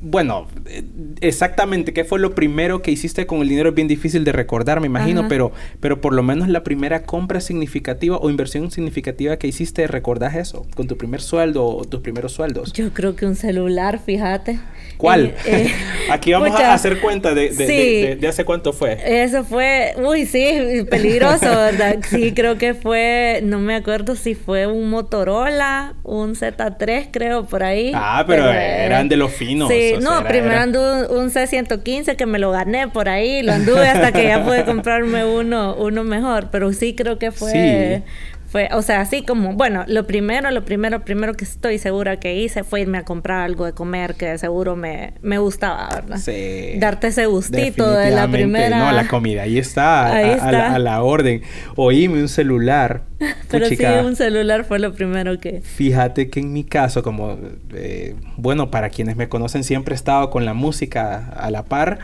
bueno, 0.00 0.46
eh, 0.66 0.82
exactamente 1.20 1.92
qué 1.92 2.04
fue 2.04 2.18
lo 2.18 2.34
primero 2.34 2.80
que 2.82 2.90
hiciste 2.90 3.26
con 3.26 3.40
el 3.42 3.48
dinero? 3.48 3.68
Es 3.70 3.74
bien 3.74 3.88
difícil 3.88 4.24
de 4.24 4.32
recordar, 4.32 4.80
me 4.80 4.86
imagino, 4.86 5.28
pero, 5.28 5.52
pero 5.80 6.00
por 6.00 6.14
lo 6.14 6.22
menos 6.22 6.48
la 6.48 6.62
primera 6.62 7.02
compra 7.02 7.40
significativa 7.40 8.16
o 8.16 8.30
inversión 8.30 8.70
significativa 8.70 9.36
que 9.36 9.46
hiciste, 9.46 9.86
¿recordás 9.86 10.36
eso? 10.36 10.66
Con 10.74 10.86
tu 10.86 10.96
primer 10.96 11.20
sueldo 11.20 11.66
o 11.66 11.84
tus 11.84 12.00
primeros 12.00 12.32
sueldos. 12.32 12.72
Yo 12.72 12.92
creo 12.92 13.14
que 13.14 13.26
un 13.26 13.36
celular, 13.36 14.00
fíjate. 14.04 14.58
¿Cuál? 14.96 15.26
Eh, 15.26 15.34
eh, 15.46 15.70
Aquí 16.10 16.32
vamos 16.32 16.50
a 16.50 16.74
hacer 16.74 17.00
cuenta 17.00 17.34
de, 17.34 17.50
de, 17.50 18.28
hace 18.28 18.44
cuánto 18.44 18.72
fue. 18.72 18.98
Eso 19.04 19.44
fue, 19.44 19.94
uy, 19.96 20.26
sí, 20.26 20.84
peligroso, 20.90 21.40
¿verdad? 21.44 21.98
Sí, 22.08 22.32
creo 22.32 22.58
que 22.58 22.74
fue, 22.74 23.40
no 23.42 23.58
me 23.58 23.74
acuerdo 23.74 24.14
si 24.14 24.34
fue 24.34 24.66
un 24.66 24.90
Motorola, 24.90 25.94
un 26.02 26.34
Z3, 26.34 27.08
creo, 27.10 27.46
por 27.46 27.62
ahí. 27.62 27.92
Ah, 27.94 28.24
pero, 28.26 28.50
eran 28.50 29.08
de 29.08 29.16
los 29.16 29.32
finos. 29.32 29.68
Sí, 29.68 29.89
no, 29.98 30.24
primero 30.24 30.58
anduve 30.58 31.08
un, 31.08 31.30
C115 31.30 32.16
que 32.16 32.26
me 32.26 32.38
lo 32.38 32.50
gané 32.50 32.88
por 32.88 33.08
ahí, 33.08 33.42
lo 33.42 33.52
anduve 33.52 33.88
hasta 33.88 34.12
que 34.12 34.24
ya 34.24 34.44
pude 34.44 34.64
comprarme 34.66 35.24
uno, 35.24 35.74
uno 35.76 36.04
mejor, 36.04 36.50
pero 36.50 36.72
sí 36.72 36.94
creo 36.94 37.18
que 37.18 37.30
fue... 37.30 38.02
Fue, 38.50 38.68
o 38.72 38.82
sea, 38.82 39.00
así 39.00 39.22
como, 39.22 39.52
bueno, 39.54 39.84
lo 39.86 40.08
primero, 40.08 40.50
lo 40.50 40.64
primero, 40.64 41.04
primero 41.04 41.34
que 41.34 41.44
estoy 41.44 41.78
segura 41.78 42.18
que 42.18 42.34
hice 42.34 42.64
fue 42.64 42.80
irme 42.80 42.98
a 42.98 43.04
comprar 43.04 43.42
algo 43.42 43.64
de 43.64 43.74
comer 43.74 44.16
que 44.16 44.26
de 44.26 44.38
seguro 44.38 44.74
me, 44.74 45.14
me 45.22 45.38
gustaba, 45.38 45.88
¿verdad? 45.94 46.16
Sí. 46.16 46.72
Darte 46.80 47.06
ese 47.06 47.26
gustito 47.26 47.88
de 47.88 48.10
la 48.10 48.26
primera. 48.26 48.76
No, 48.76 48.90
la 48.90 49.06
comida, 49.06 49.42
ahí 49.42 49.56
está, 49.56 50.12
ahí 50.12 50.30
a, 50.30 50.34
está. 50.34 50.74
A, 50.74 50.78
la, 50.80 51.00
orden. 51.04 51.42
Oíme 51.76 52.20
un 52.20 52.28
celular. 52.28 53.02
Pero 53.50 53.66
sí, 53.66 53.78
un 54.04 54.16
celular 54.16 54.64
fue 54.64 54.80
lo 54.80 54.94
primero 54.94 55.38
que. 55.38 55.60
Fíjate 55.60 56.28
que 56.28 56.40
en 56.40 56.52
mi 56.52 56.64
caso, 56.64 57.04
como, 57.04 57.38
eh, 57.72 58.16
bueno, 58.36 58.72
para 58.72 58.90
quienes 58.90 59.14
me 59.14 59.28
conocen, 59.28 59.62
siempre 59.62 59.94
he 59.94 59.96
estado 59.96 60.28
con 60.30 60.44
la 60.44 60.54
música 60.54 61.32
a 61.36 61.52
la 61.52 61.66
par 61.66 62.00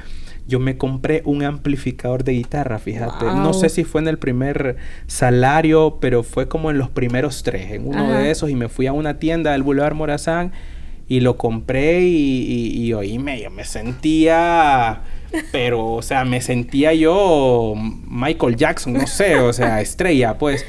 yo 0.46 0.60
me 0.60 0.76
compré 0.76 1.22
un 1.24 1.42
amplificador 1.42 2.22
de 2.22 2.32
guitarra, 2.32 2.78
fíjate. 2.78 3.24
No 3.24 3.52
sé 3.52 3.68
si 3.68 3.84
fue 3.84 4.00
en 4.00 4.08
el 4.08 4.18
primer 4.18 4.76
salario, 5.06 5.98
pero 6.00 6.22
fue 6.22 6.48
como 6.48 6.70
en 6.70 6.78
los 6.78 6.88
primeros 6.88 7.42
tres, 7.42 7.72
en 7.72 7.86
uno 7.86 8.12
de 8.12 8.30
esos, 8.30 8.50
y 8.50 8.54
me 8.54 8.68
fui 8.68 8.86
a 8.86 8.92
una 8.92 9.18
tienda 9.18 9.52
del 9.52 9.62
Boulevard 9.62 9.94
Morazán 9.94 10.52
y 11.08 11.20
lo 11.20 11.36
compré 11.36 12.02
y, 12.02 12.72
y, 12.74 12.92
oíme, 12.92 13.40
yo 13.40 13.50
me 13.50 13.64
sentía, 13.64 15.02
pero, 15.52 15.86
o 15.86 16.02
sea, 16.02 16.24
me 16.24 16.40
sentía 16.40 16.94
yo 16.94 17.74
Michael 17.76 18.56
Jackson, 18.56 18.92
no 18.92 19.06
sé, 19.06 19.36
o 19.36 19.52
sea, 19.52 19.80
estrella, 19.80 20.38
pues. 20.38 20.64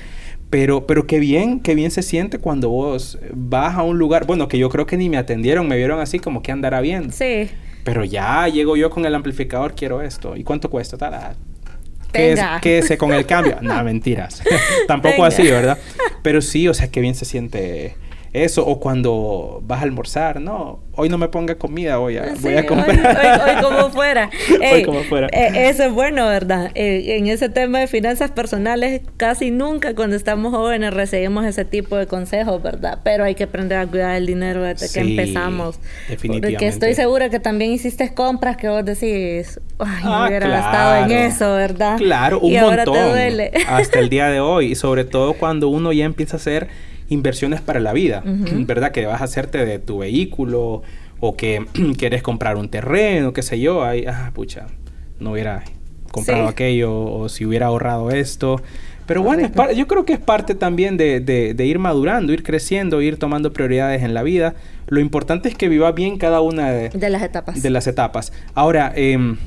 Pero, 0.49 0.87
pero 0.87 1.05
qué 1.07 1.19
bien, 1.19 1.59
qué 1.59 1.75
bien 1.75 1.91
se 1.91 2.01
siente 2.01 2.39
cuando 2.39 2.69
vos 2.69 3.19
vas 3.33 3.75
a 3.75 3.83
un 3.83 3.97
lugar, 3.97 4.25
bueno, 4.25 4.47
que 4.47 4.57
yo 4.57 4.69
creo 4.69 4.85
que 4.85 4.95
ni 4.95 5.09
me 5.09 5.17
atendieron, 5.17 5.67
me 5.67 5.75
vieron 5.75 5.99
así 5.99 6.19
como 6.19 6.41
que 6.41 6.53
andará 6.53 6.79
bien. 6.79 7.11
Sí. 7.11 7.49
Pero 7.87 8.03
ya 8.03 8.49
llego 8.49 8.75
yo 8.75 8.89
con 8.89 9.05
el 9.05 9.15
amplificador, 9.15 9.73
quiero 9.73 10.01
esto. 10.01 10.35
¿Y 10.35 10.43
cuánto 10.43 10.69
cuesta? 10.69 10.97
¿Qué 12.11 12.33
es, 12.33 12.85
¿Qué 12.89 12.97
con 12.97 13.13
el 13.13 13.25
cambio? 13.25 13.59
no, 13.61 13.81
mentiras. 13.81 14.43
Tampoco 14.89 15.23
así, 15.23 15.43
¿verdad? 15.43 15.77
Pero 16.21 16.41
sí, 16.41 16.67
o 16.67 16.73
sea, 16.73 16.91
qué 16.91 16.99
bien 16.99 17.15
se 17.15 17.23
siente 17.23 17.95
eso, 18.43 18.65
o 18.65 18.79
cuando 18.79 19.61
vas 19.63 19.79
a 19.79 19.83
almorzar, 19.83 20.41
no, 20.41 20.79
hoy 20.93 21.09
no 21.09 21.17
me 21.17 21.27
ponga 21.27 21.55
comida, 21.55 21.97
voy 21.97 22.17
a, 22.17 22.33
voy 22.39 22.55
a 22.55 22.65
comprar. 22.65 23.39
Hoy, 23.45 23.55
como 23.63 23.89
fuera. 23.89 24.29
hoy 24.71 24.83
como 24.83 25.03
fuera. 25.03 25.27
Eh, 25.31 25.69
eso 25.69 25.83
es 25.83 25.93
bueno, 25.93 26.27
¿verdad? 26.27 26.71
Eh, 26.75 27.17
en 27.17 27.27
ese 27.27 27.49
tema 27.49 27.79
de 27.79 27.87
finanzas 27.87 28.31
personales, 28.31 29.01
casi 29.17 29.51
nunca 29.51 29.95
cuando 29.95 30.15
estamos 30.15 30.53
jóvenes 30.53 30.93
recibimos 30.93 31.45
ese 31.45 31.65
tipo 31.65 31.97
de 31.97 32.07
consejos, 32.07 32.61
¿verdad? 32.61 32.99
Pero 33.03 33.23
hay 33.23 33.35
que 33.35 33.43
aprender 33.43 33.77
a 33.77 33.87
cuidar 33.87 34.15
el 34.15 34.25
dinero 34.25 34.63
desde 34.63 34.91
que 34.91 34.99
empezamos. 35.07 35.79
Definitivamente. 36.09 36.51
Porque 36.51 36.67
estoy 36.67 36.93
segura 36.95 37.29
que 37.29 37.39
también 37.39 37.71
hiciste 37.71 38.13
compras 38.13 38.57
que 38.57 38.69
vos 38.69 38.83
decís, 38.83 39.59
ay, 39.79 40.03
ah, 40.03 40.25
hubiera 40.27 40.47
gastado 40.47 41.05
en 41.05 41.11
eso, 41.11 41.53
¿verdad? 41.53 41.97
Claro, 41.97 42.39
un 42.39 42.51
y 42.51 42.57
montón. 42.57 42.79
Ahora 42.79 42.85
te 42.85 43.09
duele. 43.11 43.51
Hasta 43.67 43.99
el 43.99 44.09
día 44.09 44.27
de 44.27 44.39
hoy. 44.39 44.71
Y 44.71 44.75
sobre 44.75 45.05
todo 45.05 45.33
cuando 45.33 45.69
uno 45.69 45.93
ya 45.93 46.05
empieza 46.05 46.37
a 46.37 46.39
hacer 46.39 46.67
inversiones 47.09 47.61
para 47.61 47.79
la 47.79 47.93
vida, 47.93 48.23
¿verdad? 48.25 48.91
Que 48.91 49.05
vas 49.05 49.21
a 49.21 49.25
hacerte 49.25 49.65
de 49.65 49.79
tu 49.79 49.99
vehículo 49.99 50.81
o 51.19 51.35
que 51.35 51.65
quieres 51.97 52.21
comprar 52.21 52.57
un 52.57 52.69
terreno, 52.69 53.33
qué 53.33 53.41
sé 53.41 53.59
yo, 53.59 53.83
ahí, 53.83 54.05
ah, 54.07 54.31
pucha, 54.33 54.67
no 55.19 55.31
hubiera 55.31 55.63
comprado 56.11 56.47
aquello 56.47 56.93
o 56.93 57.29
si 57.29 57.45
hubiera 57.45 57.67
ahorrado 57.67 58.11
esto. 58.11 58.61
Pero 59.05 59.23
bueno, 59.23 59.49
yo 59.73 59.87
creo 59.87 60.03
que 60.03 60.11
es 60.11 60.19
parte 60.19 60.53
también 60.53 60.97
de, 60.97 61.21
de, 61.21 61.65
ir 61.65 61.79
madurando, 61.79 62.33
ir 62.33 62.43
creciendo, 62.43 63.01
ir 63.01 63.17
tomando 63.17 63.53
prioridades 63.53 64.03
en 64.03 64.13
la 64.13 64.21
vida. 64.21 64.55
Lo 64.87 64.99
importante 64.99 65.47
es 65.47 65.55
que 65.55 65.69
viva 65.69 65.93
bien 65.93 66.17
cada 66.17 66.41
una 66.41 66.71
de, 66.71 66.89
de 66.89 67.09
las 67.09 67.23
etapas. 67.23 67.63
De 67.63 67.69
las 67.69 67.87
etapas. 67.87 68.33
Ahora, 68.53 68.91
em, 68.93 69.37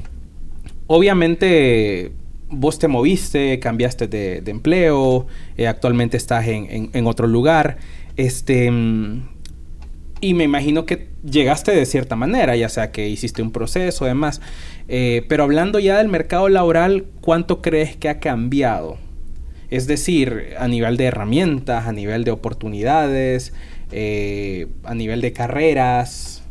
obviamente 0.87 2.13
vos 2.51 2.79
te 2.79 2.89
moviste, 2.89 3.59
cambiaste 3.61 4.09
de, 4.09 4.43
empleo, 4.47 5.27
eh, 5.57 5.67
actualmente 5.67 6.17
estás 6.17 6.47
en, 6.47 7.07
otro 7.07 7.27
lugar, 7.27 7.79
este, 8.17 8.67
y 10.21 10.35
me 10.35 10.45
imagino 10.45 10.85
que 10.85 11.09
llegaste 11.25 11.73
de 11.73 11.87
cierta 11.87 12.17
manera, 12.17 12.57
ya 12.57 12.69
sea 12.69 12.91
que 12.91 13.09
hiciste 13.09 13.43
un 13.43 13.53
proceso, 13.53 14.05
demás, 14.05 14.41
eh, 14.89 15.25
pero 15.29 15.45
hablando 15.45 15.79
ya 15.79 15.99
del 15.99 16.09
mercado 16.09 16.49
laboral, 16.49 17.07
¿cuánto 17.21 17.63
crees 17.63 17.97
que 17.97 18.09
ha 18.09 18.19
cambiado? 18.19 18.99
Es 19.71 19.87
decir, 19.87 20.55
a 20.59 20.67
nivel 20.67 20.97
de 20.97 21.05
herramientas, 21.05 21.87
a 21.87 21.93
nivel 21.93 22.25
de 22.25 22.33
oportunidades, 22.33 23.53
eh, 23.93 24.67
a 24.83 24.95
nivel 24.95 25.21
de 25.21 25.33
carreras. 25.33 26.43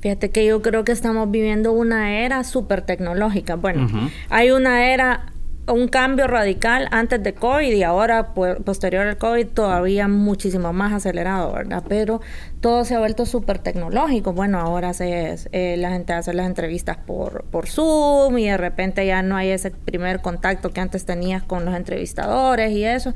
Fíjate 0.00 0.30
que 0.30 0.46
yo 0.46 0.62
creo 0.62 0.84
que 0.84 0.92
estamos 0.92 1.30
viviendo 1.30 1.72
una 1.72 2.20
era 2.20 2.44
súper 2.44 2.82
tecnológica. 2.82 3.56
Bueno, 3.56 4.10
hay 4.30 4.50
una 4.50 4.92
era 4.92 5.29
un 5.72 5.88
cambio 5.88 6.26
radical 6.26 6.88
antes 6.90 7.22
de 7.22 7.34
COVID 7.34 7.72
y 7.72 7.82
ahora 7.82 8.32
posterior 8.32 9.06
al 9.06 9.18
COVID 9.18 9.46
todavía 9.48 10.08
muchísimo 10.08 10.72
más 10.72 10.92
acelerado, 10.92 11.52
¿verdad? 11.52 11.82
Pero 11.88 12.20
todo 12.60 12.84
se 12.84 12.94
ha 12.94 12.98
vuelto 12.98 13.24
súper 13.24 13.58
tecnológico. 13.58 14.34
Bueno, 14.34 14.60
ahora 14.60 14.92
se, 14.92 15.36
eh, 15.52 15.76
la 15.78 15.90
gente 15.90 16.12
hace 16.12 16.34
las 16.34 16.46
entrevistas 16.46 16.98
por, 16.98 17.44
por 17.44 17.66
Zoom 17.68 18.36
y 18.38 18.46
de 18.46 18.56
repente 18.58 19.06
ya 19.06 19.22
no 19.22 19.36
hay 19.36 19.48
ese 19.48 19.70
primer 19.70 20.20
contacto 20.20 20.70
que 20.70 20.80
antes 20.80 21.06
tenías 21.06 21.42
con 21.42 21.64
los 21.64 21.74
entrevistadores 21.74 22.72
y 22.72 22.84
eso. 22.84 23.14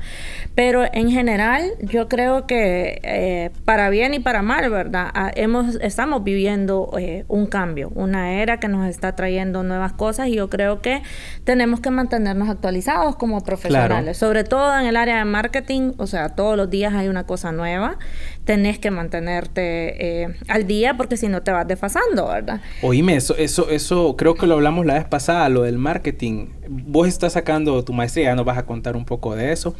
Pero 0.55 0.83
en 0.91 1.11
general 1.11 1.71
yo 1.81 2.09
creo 2.09 2.47
que 2.47 2.99
eh, 3.03 3.51
para 3.65 3.89
bien 3.89 4.15
y 4.15 4.19
para 4.19 4.41
mal, 4.41 4.69
¿verdad? 4.71 5.11
Ah, 5.13 5.31
hemos, 5.35 5.75
estamos 5.75 6.23
viviendo 6.23 6.91
eh, 6.97 7.25
un 7.27 7.45
cambio, 7.45 7.91
una 7.93 8.33
era 8.41 8.59
que 8.59 8.67
nos 8.67 8.87
está 8.87 9.15
trayendo 9.15 9.63
nuevas 9.63 9.93
cosas 9.93 10.27
y 10.27 10.35
yo 10.35 10.49
creo 10.49 10.81
que 10.81 11.03
tenemos 11.43 11.81
que 11.81 11.91
mantenernos 11.91 12.49
actualizados 12.49 13.15
como 13.15 13.41
profesionales, 13.41 14.17
sobre 14.17 14.43
todo 14.43 14.77
en 14.79 14.87
el 14.87 14.97
área 14.97 15.17
de 15.17 15.25
marketing, 15.25 15.93
o 15.97 16.07
sea, 16.07 16.29
todos 16.29 16.57
los 16.57 16.69
días 16.69 16.93
hay 16.93 17.09
una 17.09 17.25
cosa 17.25 17.51
nueva, 17.51 17.97
tenés 18.45 18.77
que 18.79 18.91
mantenerte 18.91 20.21
eh, 20.23 20.35
al 20.47 20.67
día 20.67 20.95
porque 20.95 21.17
si 21.17 21.27
no 21.27 21.41
te 21.41 21.51
vas 21.51 21.67
desfasando, 21.67 22.27
¿verdad? 22.27 22.61
Oíme, 22.81 23.15
eso, 23.15 23.35
eso, 23.35 23.69
eso 23.69 24.15
creo 24.15 24.35
que 24.35 24.47
lo 24.47 24.53
hablamos 24.53 24.85
la 24.85 24.93
vez 24.93 25.05
pasada, 25.05 25.49
lo 25.49 25.63
del 25.63 25.77
marketing. 25.77 26.47
Vos 26.69 27.07
estás 27.07 27.33
sacando 27.33 27.83
tu 27.83 27.91
maestría, 27.91 28.25
ya 28.25 28.35
nos 28.35 28.45
vas 28.45 28.57
a 28.57 28.65
contar 28.65 28.95
un 28.95 29.03
poco 29.03 29.35
de 29.35 29.51
eso, 29.51 29.75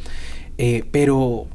eh, 0.58 0.84
pero 0.90 1.46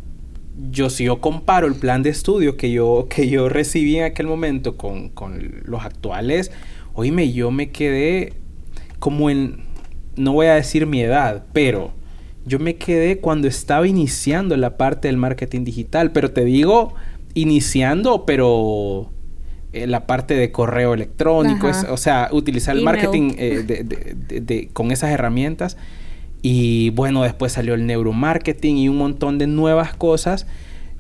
yo 0.72 0.90
si 0.90 1.06
yo 1.06 1.20
comparo 1.22 1.68
el 1.68 1.76
plan 1.76 2.02
de 2.02 2.10
estudio 2.10 2.56
que 2.56 2.72
yo, 2.72 3.08
que 3.14 3.28
yo 3.28 3.50
recibí 3.50 3.98
en 3.98 4.06
aquel 4.06 4.28
momento 4.28 4.78
con, 4.78 5.10
con 5.10 5.62
los 5.66 5.84
actuales, 5.84 6.52
oíme, 6.94 7.32
yo 7.34 7.52
me 7.52 7.72
quedé 7.72 8.34
como 9.00 9.30
en 9.30 9.70
no 10.16 10.34
voy 10.34 10.48
a 10.48 10.56
decir 10.56 10.86
mi 10.86 11.02
edad, 11.02 11.46
pero 11.54 11.92
yo 12.46 12.60
me 12.60 12.76
quedé 12.76 13.20
cuando 13.20 13.48
estaba 13.48 13.88
iniciando 13.88 14.58
la 14.58 14.78
parte 14.78 15.08
del 15.08 15.18
marketing 15.18 15.64
digital, 15.64 16.12
pero 16.12 16.32
te 16.32 16.44
digo, 16.44 16.94
iniciando, 17.34 18.26
pero 18.26 19.10
eh, 19.74 19.88
la 19.88 20.08
parte 20.08 20.34
de 20.34 20.52
correo 20.52 20.94
electrónico, 20.94 21.70
o 21.90 21.98
sea, 21.98 22.30
utilizar 22.32 22.76
el 22.76 22.84
marketing 22.84 23.34
eh, 23.38 24.70
con 24.74 24.92
esas 24.92 25.12
herramientas. 25.12 25.78
Y 26.42 26.90
bueno, 26.92 27.22
después 27.22 27.52
salió 27.52 27.76
el 27.76 27.86
neuromarketing 27.86 28.78
y 28.78 28.90
un 28.90 28.98
montón 28.98 29.38
de 29.38 29.46
nuevas 29.46 29.94
cosas 29.96 30.48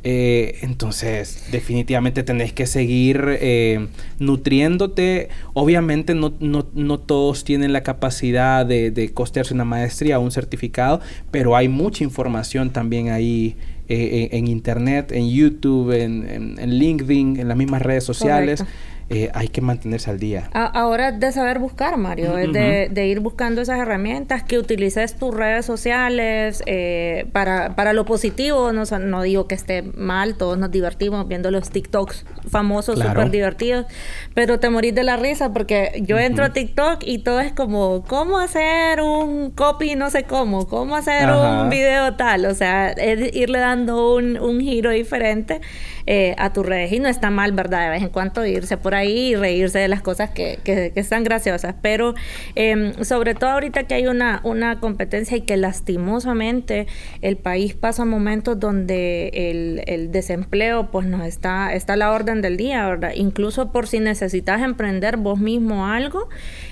eh, 0.03 0.59
entonces, 0.61 1.45
definitivamente 1.51 2.23
tenés 2.23 2.53
que 2.53 2.65
seguir 2.65 3.23
eh, 3.39 3.87
nutriéndote. 4.19 5.29
Obviamente 5.53 6.15
no, 6.15 6.33
no, 6.39 6.99
todos 6.99 7.43
tienen 7.43 7.71
la 7.71 7.83
capacidad 7.83 8.65
de, 8.65 8.89
de, 8.89 9.13
costearse 9.13 9.53
una 9.53 9.65
maestría 9.65 10.17
o 10.17 10.21
un 10.23 10.31
certificado, 10.31 11.01
pero 11.29 11.55
hay 11.55 11.67
mucha 11.67 12.03
información 12.03 12.71
también 12.71 13.09
ahí 13.09 13.55
eh, 13.93 14.29
en, 14.31 14.47
Internet, 14.47 15.11
en 15.11 15.29
YouTube, 15.29 15.91
en, 15.91 16.55
LinkedIn, 16.79 17.41
en 17.41 17.47
las 17.49 17.57
mismas 17.57 17.81
redes 17.81 18.05
sociales. 18.05 18.63
Eh, 19.13 19.29
hay 19.33 19.49
que 19.49 19.59
mantenerse 19.59 20.09
al 20.09 20.19
día. 20.19 20.49
ahora 20.53 21.09
es 21.09 21.19
de 21.19 21.33
saber 21.33 21.59
buscar, 21.59 21.97
Mario, 21.97 22.37
es 22.37 22.53
de, 22.53 23.07
ir 23.07 23.19
buscando 23.19 23.61
esas 23.61 23.77
herramientas, 23.77 24.41
que 24.43 24.57
utilices 24.57 25.17
tus 25.17 25.35
redes 25.35 25.65
sociales 25.65 26.63
eh, 26.65 27.25
para, 27.33 27.75
para 27.75 27.91
lo 27.91 28.05
positivo, 28.05 28.71
no, 28.71 28.83
no 28.99 29.21
digo 29.21 29.47
que 29.47 29.55
esté 29.55 29.81
mal, 29.81 30.35
todos 30.35 30.57
nos 30.57 30.71
divertimos 30.71 31.27
viendo 31.27 31.51
los 31.51 31.71
TikToks 31.71 32.25
famosos, 32.49 32.99
súper 32.99 33.29
divertidos, 33.31 33.85
pero 34.33 34.61
te 34.61 34.69
morís 34.69 34.95
de 34.95 35.03
la 35.03 35.17
risa 35.17 35.51
porque 35.51 36.01
yo 36.05 36.17
entro 36.17 36.45
a 36.45 36.53
TikTok 36.53 37.03
y 37.05 37.17
todo 37.17 37.41
es 37.41 37.51
como, 37.51 38.05
¿cómo 38.07 38.39
hacer 38.39 39.01
un 39.01 39.51
copy 39.51 39.95
no 39.95 40.09
sé 40.09 40.23
cómo? 40.23 40.67
¿Cómo 40.67 40.95
hacer 40.95 41.29
un 41.29 41.69
video 41.69 42.15
tal? 42.15 42.45
O 42.45 42.53
sea, 42.53 42.91
es 42.91 43.35
irle 43.35 43.59
dando 43.59 44.15
un, 44.15 44.37
un 44.37 44.61
giro 44.61 44.89
diferente 44.91 45.59
eh, 46.07 46.33
a 46.37 46.51
tus 46.51 46.65
redes 46.65 46.91
y 46.93 46.99
no 46.99 47.07
está 47.07 47.29
mal, 47.29 47.51
¿verdad? 47.51 47.83
De 47.83 47.89
vez 47.89 48.01
en 48.01 48.09
cuando 48.09 48.45
irse 48.45 48.77
por 48.77 48.95
ahí 48.95 49.00
y 49.05 49.35
reírse 49.35 49.79
de 49.79 49.87
las 49.87 50.01
cosas 50.01 50.29
que, 50.29 50.59
que, 50.63 50.91
están 50.95 51.23
graciosas, 51.23 51.75
pero 51.81 52.13
em, 52.55 52.93
sobre 53.03 53.35
todo 53.35 53.49
ahorita 53.51 53.83
que 53.83 53.95
hay 53.95 54.07
una, 54.07 54.41
una 54.43 54.79
competencia 54.79 55.37
y 55.37 55.41
que 55.41 55.57
lastimosamente 55.57 56.87
el 57.21 57.37
país 57.37 57.73
pasa 57.73 58.05
momentos 58.05 58.59
donde 58.59 59.29
el, 59.33 59.83
el 59.87 60.11
desempleo 60.11 60.91
pues 60.91 61.07
nos 61.07 61.25
está, 61.25 61.73
está 61.73 61.93
a 61.93 61.97
la 61.97 62.11
orden 62.11 62.41
del 62.41 62.57
día, 62.57 62.87
¿verdad? 62.87 63.11
Incluso 63.15 63.71
por 63.71 63.87
si 63.87 63.99
necesitas 63.99 64.61
emprender 64.61 65.17
vos 65.17 65.39
mismo 65.39 65.87
algo, 65.87 66.29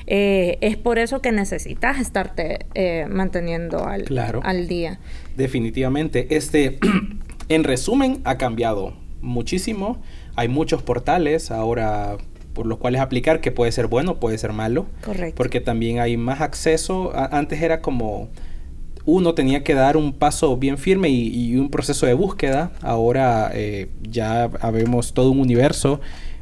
eh, 0.08 0.58
es 0.62 0.78
por 0.78 1.00
eso 1.00 1.22
que 1.22 1.32
necesitas 1.32 2.00
estarte 2.00 2.66
eh, 2.74 3.06
manteniendo 3.10 3.86
al, 3.86 4.06
al 4.44 4.68
día. 4.68 5.00
Definitivamente. 5.36 6.36
Este, 6.36 6.80
en 7.50 7.64
resumen, 7.64 8.22
ha 8.24 8.38
cambiado 8.38 8.94
muchísimo. 9.22 10.02
Hay 10.40 10.48
muchos 10.48 10.82
portales 10.82 11.52
ahora 11.52 12.16
por 12.54 12.66
los 12.66 12.78
cuales 12.78 13.02
aplicar 13.02 13.42
que 13.42 13.52
puede 13.52 13.74
ser 13.74 13.88
bueno, 13.88 14.22
puede 14.22 14.38
ser 14.38 14.54
malo. 14.54 14.86
Correcto. 15.04 15.36
Porque 15.36 15.60
también 15.60 16.00
hay 16.00 16.16
más 16.16 16.40
acceso. 16.40 17.12
antes 17.14 17.62
era 17.62 17.82
como 17.82 18.30
uno 19.04 19.34
tenía 19.34 19.66
que 19.66 19.74
dar 19.74 19.98
un 19.98 20.14
paso 20.14 20.56
bien 20.56 20.78
firme 20.78 21.10
y, 21.10 21.58
un 21.58 21.70
proceso 21.70 22.06
de 22.06 22.14
búsqueda. 22.14 22.72
Ahora 22.82 23.52
eh, 23.54 23.90
ya 24.02 24.48
vemos 24.48 25.14
todo 25.14 25.30
un 25.30 25.42
universo 25.42 26.00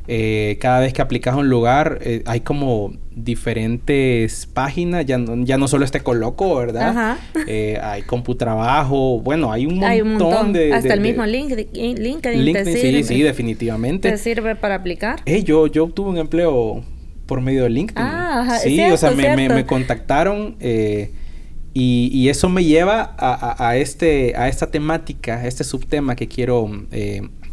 eh, 0.10 0.58
cada 0.62 0.80
vez 0.80 0.94
que 0.94 1.02
aplicas 1.02 1.34
a 1.34 1.38
un 1.38 1.50
lugar 1.50 2.00
eh, 2.02 2.24
hay 2.26 2.40
como 2.40 2.94
diferentes 3.14 4.46
páginas, 4.46 5.06
ya 5.06 5.18
no, 5.18 5.44
ya 5.44 5.58
no 5.58 5.68
solo 5.68 5.84
este 5.84 6.00
coloco, 6.00 6.56
¿verdad? 6.56 7.18
Eh, 7.46 7.78
hay 7.84 8.04
CompuTrabajo, 8.04 9.20
bueno, 9.20 9.52
hay 9.52 9.66
un 9.66 9.80
montón, 9.80 10.54
de... 10.54 10.74
Hasta 10.74 10.94
el 10.94 11.02
mismo 11.02 11.26
LinkedIn, 11.26 12.02
LinkedIn, 12.02 12.66
sí, 12.66 13.04
sí, 13.04 13.22
definitivamente. 13.22 14.10
¿Te 14.10 14.18
sirve 14.18 14.56
para 14.56 14.76
aplicar? 14.76 15.20
yo, 15.44 15.68
yo 15.68 15.84
obtuve 15.84 16.12
un 16.12 16.18
empleo 16.20 16.84
por 17.26 17.42
medio 17.42 17.64
de 17.64 17.70
LinkedIn. 17.70 18.02
Ah, 18.02 18.60
sí, 18.64 18.80
o 18.82 18.96
sea, 18.96 19.12
me, 19.12 19.66
contactaron 19.66 20.56
y, 20.62 22.10
y, 22.14 22.30
eso 22.30 22.48
me 22.48 22.64
lleva 22.64 23.14
a, 23.18 23.68
a, 23.68 23.76
este, 23.76 24.38
a 24.38 24.48
esta 24.48 24.72
temática, 24.72 25.36
a 25.36 25.48
este 25.48 25.66
subtema 25.66 26.16
que 26.16 26.30
quiero 26.30 26.70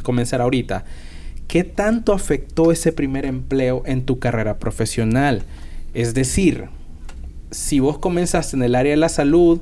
comenzar 0.05 0.41
ahorita 0.41 0.85
¿qué 1.55 1.63
tanto 1.63 2.13
afectó 2.13 2.73
ese 2.73 2.91
primer 2.91 3.25
empleo 3.25 3.85
en 3.87 4.05
tu 4.05 4.19
carrera 4.19 4.59
profesional? 4.59 5.43
Es 5.95 6.13
decir, 6.13 6.65
si 7.53 7.79
vos 7.79 7.99
comenzaste 7.99 8.57
en 8.57 8.65
el 8.65 8.75
área 8.75 8.91
de 8.91 8.97
la 8.97 9.09
salud, 9.09 9.61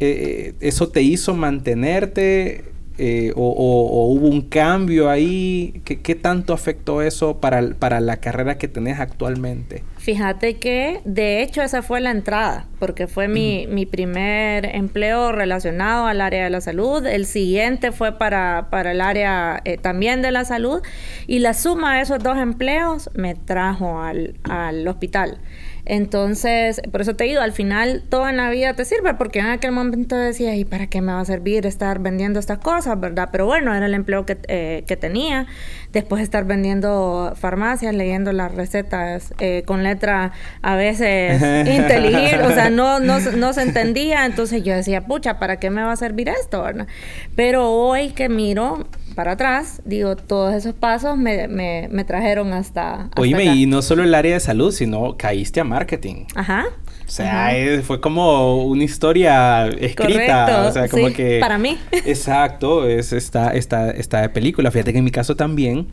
eh, 0.00 0.50
eh, 0.50 0.54
eso 0.58 0.88
te 0.88 1.02
hizo 1.02 1.32
mantenerte 1.36 2.71
Eh, 2.98 3.32
o, 3.36 4.12
hubo 4.12 4.26
un 4.26 4.42
cambio 4.42 5.08
ahí? 5.08 5.80
¿Qué, 5.84 6.14
tanto 6.14 6.52
afectó 6.52 7.00
eso 7.00 7.40
para, 7.40 7.74
para, 7.78 8.00
la 8.00 8.18
carrera 8.18 8.58
que 8.58 8.68
tenés 8.68 9.00
actualmente? 9.00 9.82
Fíjate 9.96 10.58
que 10.58 11.00
de 11.04 11.42
hecho 11.42 11.62
esa 11.62 11.82
fue 11.82 12.00
la 12.00 12.10
entrada, 12.10 12.66
porque 12.78 13.06
fue 13.06 13.28
mi, 13.28 13.66
mi 13.68 13.86
primer 13.86 14.66
empleo 14.66 15.32
relacionado 15.32 16.06
al 16.06 16.20
área 16.20 16.44
de 16.44 16.50
la 16.50 16.60
salud. 16.60 17.06
El 17.06 17.24
siguiente 17.24 17.92
fue 17.92 18.18
para, 18.18 18.68
para 18.70 18.92
el 18.92 19.00
área 19.00 19.60
eh, 19.64 19.78
también 19.78 20.20
de 20.20 20.30
la 20.30 20.44
salud 20.44 20.82
y 21.26 21.38
la 21.38 21.54
suma 21.54 21.96
de 21.96 22.02
esos 22.02 22.22
dos 22.22 22.36
empleos 22.36 23.08
me 23.14 23.34
trajo 23.34 24.00
al, 24.00 24.34
al 24.44 24.86
hospital. 24.86 25.38
Entonces, 25.84 26.80
por 26.92 27.00
eso 27.00 27.16
te 27.16 27.24
digo, 27.24 27.40
al 27.40 27.52
final 27.52 28.04
toda 28.08 28.30
en 28.30 28.36
la 28.36 28.50
vida 28.50 28.74
te 28.74 28.84
sirve, 28.84 29.14
porque 29.14 29.40
en 29.40 29.46
aquel 29.46 29.72
momento 29.72 30.14
decía, 30.14 30.54
¿y 30.54 30.64
para 30.64 30.86
qué 30.86 31.00
me 31.00 31.12
va 31.12 31.20
a 31.20 31.24
servir 31.24 31.66
estar 31.66 31.98
vendiendo 31.98 32.38
estas 32.38 32.58
cosas, 32.58 33.00
verdad? 33.00 33.30
Pero 33.32 33.46
bueno, 33.46 33.74
era 33.74 33.86
el 33.86 33.94
empleo 33.94 34.24
que, 34.24 34.38
eh, 34.46 34.84
que 34.86 34.96
tenía. 34.96 35.46
Después 35.92 36.22
estar 36.22 36.44
vendiendo 36.44 37.34
farmacias, 37.36 37.94
leyendo 37.94 38.32
las 38.32 38.54
recetas 38.54 39.34
eh, 39.40 39.64
con 39.66 39.82
letra 39.82 40.32
a 40.62 40.76
veces 40.76 41.42
inteligible, 41.68 42.44
o 42.44 42.52
sea, 42.52 42.70
no, 42.70 43.00
no, 43.00 43.18
no, 43.18 43.52
se 43.52 43.62
entendía. 43.62 44.24
Entonces 44.24 44.62
yo 44.62 44.74
decía, 44.74 45.04
pucha, 45.04 45.40
¿para 45.40 45.58
qué 45.58 45.70
me 45.70 45.82
va 45.82 45.92
a 45.92 45.96
servir 45.96 46.28
esto, 46.28 46.62
verdad? 46.62 46.86
Pero 47.34 47.70
hoy 47.70 48.10
que 48.10 48.28
miro, 48.28 48.86
para 49.14 49.32
atrás, 49.32 49.82
digo, 49.84 50.16
todos 50.16 50.54
esos 50.54 50.74
pasos 50.74 51.16
me, 51.16 51.48
me, 51.48 51.88
me 51.90 52.04
trajeron 52.04 52.52
hasta, 52.52 53.10
Oíme, 53.16 53.44
y 53.44 53.66
no 53.66 53.82
solo 53.82 54.02
el 54.02 54.14
área 54.14 54.34
de 54.34 54.40
salud, 54.40 54.72
sino 54.72 55.16
caíste 55.16 55.60
a 55.60 55.64
marketing. 55.64 56.24
Ajá. 56.34 56.66
O 57.06 57.10
sea, 57.14 57.52
fue 57.82 58.00
como 58.00 58.64
una 58.64 58.84
historia 58.84 59.66
escrita. 59.66 60.66
O 60.66 60.72
sea, 60.72 60.88
como 60.88 61.08
sí, 61.08 61.14
que. 61.14 61.40
Para 61.40 61.58
mí. 61.58 61.76
Exacto, 61.92 62.88
es 62.88 63.12
esta, 63.12 63.50
esta, 63.50 63.90
esta 63.90 64.32
película. 64.32 64.70
Fíjate 64.70 64.92
que 64.92 64.98
en 64.98 65.04
mi 65.04 65.10
caso 65.10 65.36
también, 65.36 65.88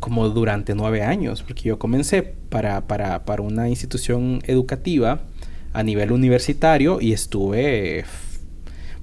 como 0.00 0.28
durante 0.28 0.74
nueve 0.74 1.02
años, 1.02 1.42
porque 1.42 1.62
yo 1.68 1.78
comencé 1.78 2.22
para, 2.22 2.88
para, 2.88 3.24
para 3.24 3.42
una 3.42 3.68
institución 3.68 4.40
educativa 4.46 5.20
a 5.72 5.82
nivel 5.82 6.10
universitario 6.10 7.00
y 7.00 7.12
estuve 7.12 8.04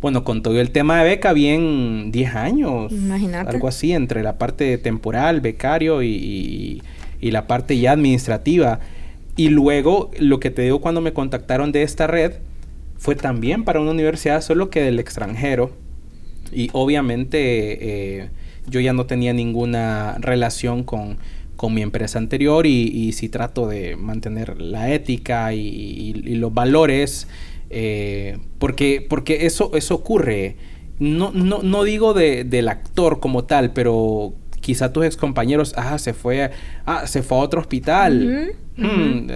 bueno, 0.04 0.26
con 0.26 0.44
todo 0.44 0.60
el 0.60 0.72
tema 0.72 1.02
de 1.02 1.12
beca, 1.12 1.32
bien 1.32 2.12
10 2.12 2.36
años. 2.36 2.92
Imagínate. 2.92 3.50
Algo 3.50 3.70
así, 3.70 3.94
entre 3.94 4.22
la 4.22 4.38
parte 4.38 4.78
temporal, 4.78 5.40
becario 5.40 6.04
y, 6.04 6.82
y, 7.22 7.32
la 7.32 7.48
parte 7.48 7.80
ya 7.80 7.94
administrativa. 7.94 8.82
Y 9.38 9.48
luego, 9.48 10.12
lo 10.20 10.42
que 10.42 10.52
te 10.52 10.64
digo 10.64 10.82
cuando 10.82 11.00
me 11.00 11.14
contactaron 11.14 11.72
de 11.72 11.84
esta 11.84 12.06
red, 12.06 12.34
fue 12.98 13.16
también 13.16 13.64
para 13.64 13.80
una 13.80 13.92
universidad, 13.92 14.42
solo 14.42 14.70
que 14.70 14.82
del 14.82 15.00
extranjero. 15.00 15.72
Y 16.52 16.70
obviamente 16.74 18.20
eh, 18.20 18.30
yo 18.68 18.82
ya 18.82 18.92
no 18.92 19.06
tenía 19.06 19.32
ninguna 19.32 20.18
relación 20.20 20.84
con, 20.84 21.18
con 21.56 21.74
mi 21.74 21.82
empresa 21.82 22.20
anterior 22.20 22.68
y, 22.68 22.90
y 22.90 23.14
sí 23.14 23.30
trato 23.30 23.70
de 23.70 23.96
mantener 23.96 24.62
la 24.62 24.92
ética 24.92 25.54
y, 25.54 26.14
y 26.26 26.36
los 26.36 26.54
valores 26.54 27.30
eh, 27.76 28.38
porque, 28.60 29.06
porque 29.08 29.48
eso, 29.48 29.72
eso 29.74 29.96
ocurre. 29.96 30.58
No, 31.00 31.32
no, 31.34 31.64
no 31.64 31.84
digo 31.84 32.14
de, 32.14 32.44
del 32.44 32.70
actor 32.70 33.20
como 33.20 33.46
tal, 33.46 33.74
pero 33.74 34.34
quizá 34.62 34.94
tus 34.94 35.06
ex 35.06 35.18
compañeros, 35.18 35.74
ah, 35.76 35.98
se 35.98 36.14
fue, 36.14 36.52
ah, 36.86 37.08
se 37.08 37.24
fue 37.24 37.38
a 37.40 37.42
otro 37.42 37.60
hospital. 37.60 38.54
Hmm, 38.78 39.28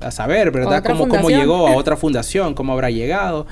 a 0.00 0.10
saber, 0.12 0.52
¿verdad? 0.52 0.84
¿Cómo, 0.84 1.08
¿Cómo, 1.08 1.28
llegó 1.28 1.66
a 1.66 1.72
otra 1.76 1.96
fundación? 1.96 2.54
¿Cómo 2.54 2.72
habrá 2.72 2.90
llegado? 2.90 3.46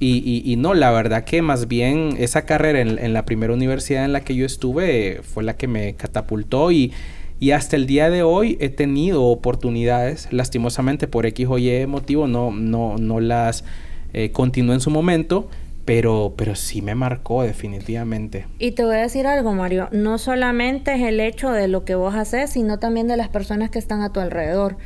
Y, 0.00 0.42
y, 0.44 0.56
no, 0.56 0.74
la 0.74 0.90
verdad 0.90 1.24
que 1.24 1.40
más 1.40 1.68
bien 1.68 2.16
esa 2.18 2.44
carrera 2.44 2.80
en, 2.80 2.98
en, 2.98 3.14
la 3.14 3.24
primera 3.24 3.54
universidad 3.54 4.04
en 4.04 4.12
la 4.12 4.20
que 4.20 4.34
yo 4.34 4.44
estuve 4.44 5.20
fue 5.22 5.44
la 5.44 5.56
que 5.56 5.66
me 5.66 5.94
catapultó 5.94 6.72
y 6.72 6.92
y 7.40 7.50
hasta 7.50 7.76
el 7.76 7.86
día 7.86 8.10
de 8.10 8.22
hoy 8.22 8.56
he 8.60 8.68
tenido 8.68 9.24
oportunidades, 9.24 10.28
lastimosamente 10.32 11.08
por 11.08 11.26
X 11.26 11.46
o 11.50 11.58
Y 11.58 11.86
motivo, 11.86 12.26
no, 12.26 12.50
no, 12.50 12.96
no 12.96 13.20
las 13.20 13.64
eh, 14.12 14.30
continué 14.30 14.74
en 14.74 14.80
su 14.80 14.90
momento, 14.90 15.48
pero, 15.84 16.34
pero 16.36 16.54
sí 16.54 16.80
me 16.82 16.94
marcó 16.94 17.42
definitivamente. 17.42 18.46
Y 18.58 18.72
te 18.72 18.84
voy 18.84 18.96
a 18.96 19.00
decir 19.00 19.26
algo, 19.26 19.52
Mario, 19.52 19.88
no 19.92 20.18
solamente 20.18 20.94
es 20.94 21.02
el 21.02 21.20
hecho 21.20 21.50
de 21.50 21.68
lo 21.68 21.84
que 21.84 21.94
vos 21.94 22.14
haces, 22.14 22.50
sino 22.50 22.78
también 22.78 23.08
de 23.08 23.16
las 23.16 23.28
personas 23.28 23.70
que 23.70 23.78
están 23.78 24.02
a 24.02 24.12
tu 24.12 24.20
alrededor. 24.20 24.76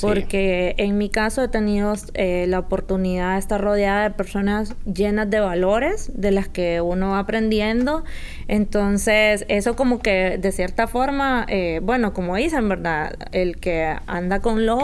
Porque 0.00 0.74
en 0.78 0.98
mi 0.98 1.08
caso 1.08 1.42
he 1.42 1.48
tenido 1.48 1.94
eh, 2.14 2.46
la 2.48 2.60
oportunidad 2.60 3.34
de 3.34 3.38
estar 3.40 3.60
rodeada 3.60 4.04
de 4.04 4.10
personas 4.10 4.74
llenas 4.84 5.28
de 5.30 5.40
valores, 5.40 6.12
de 6.14 6.30
las 6.30 6.48
que 6.48 6.80
uno 6.80 7.10
va 7.10 7.20
aprendiendo. 7.20 8.04
Entonces, 8.46 9.44
eso 9.48 9.76
como 9.76 10.00
que 10.00 10.38
de 10.38 10.52
cierta 10.52 10.86
forma, 10.86 11.46
eh, 11.48 11.80
bueno, 11.82 12.12
como 12.12 12.36
dicen, 12.36 12.68
¿verdad? 12.68 13.14
El 13.32 13.58
que 13.58 13.96
anda 14.06 14.40
con 14.40 14.66
los 14.66 14.80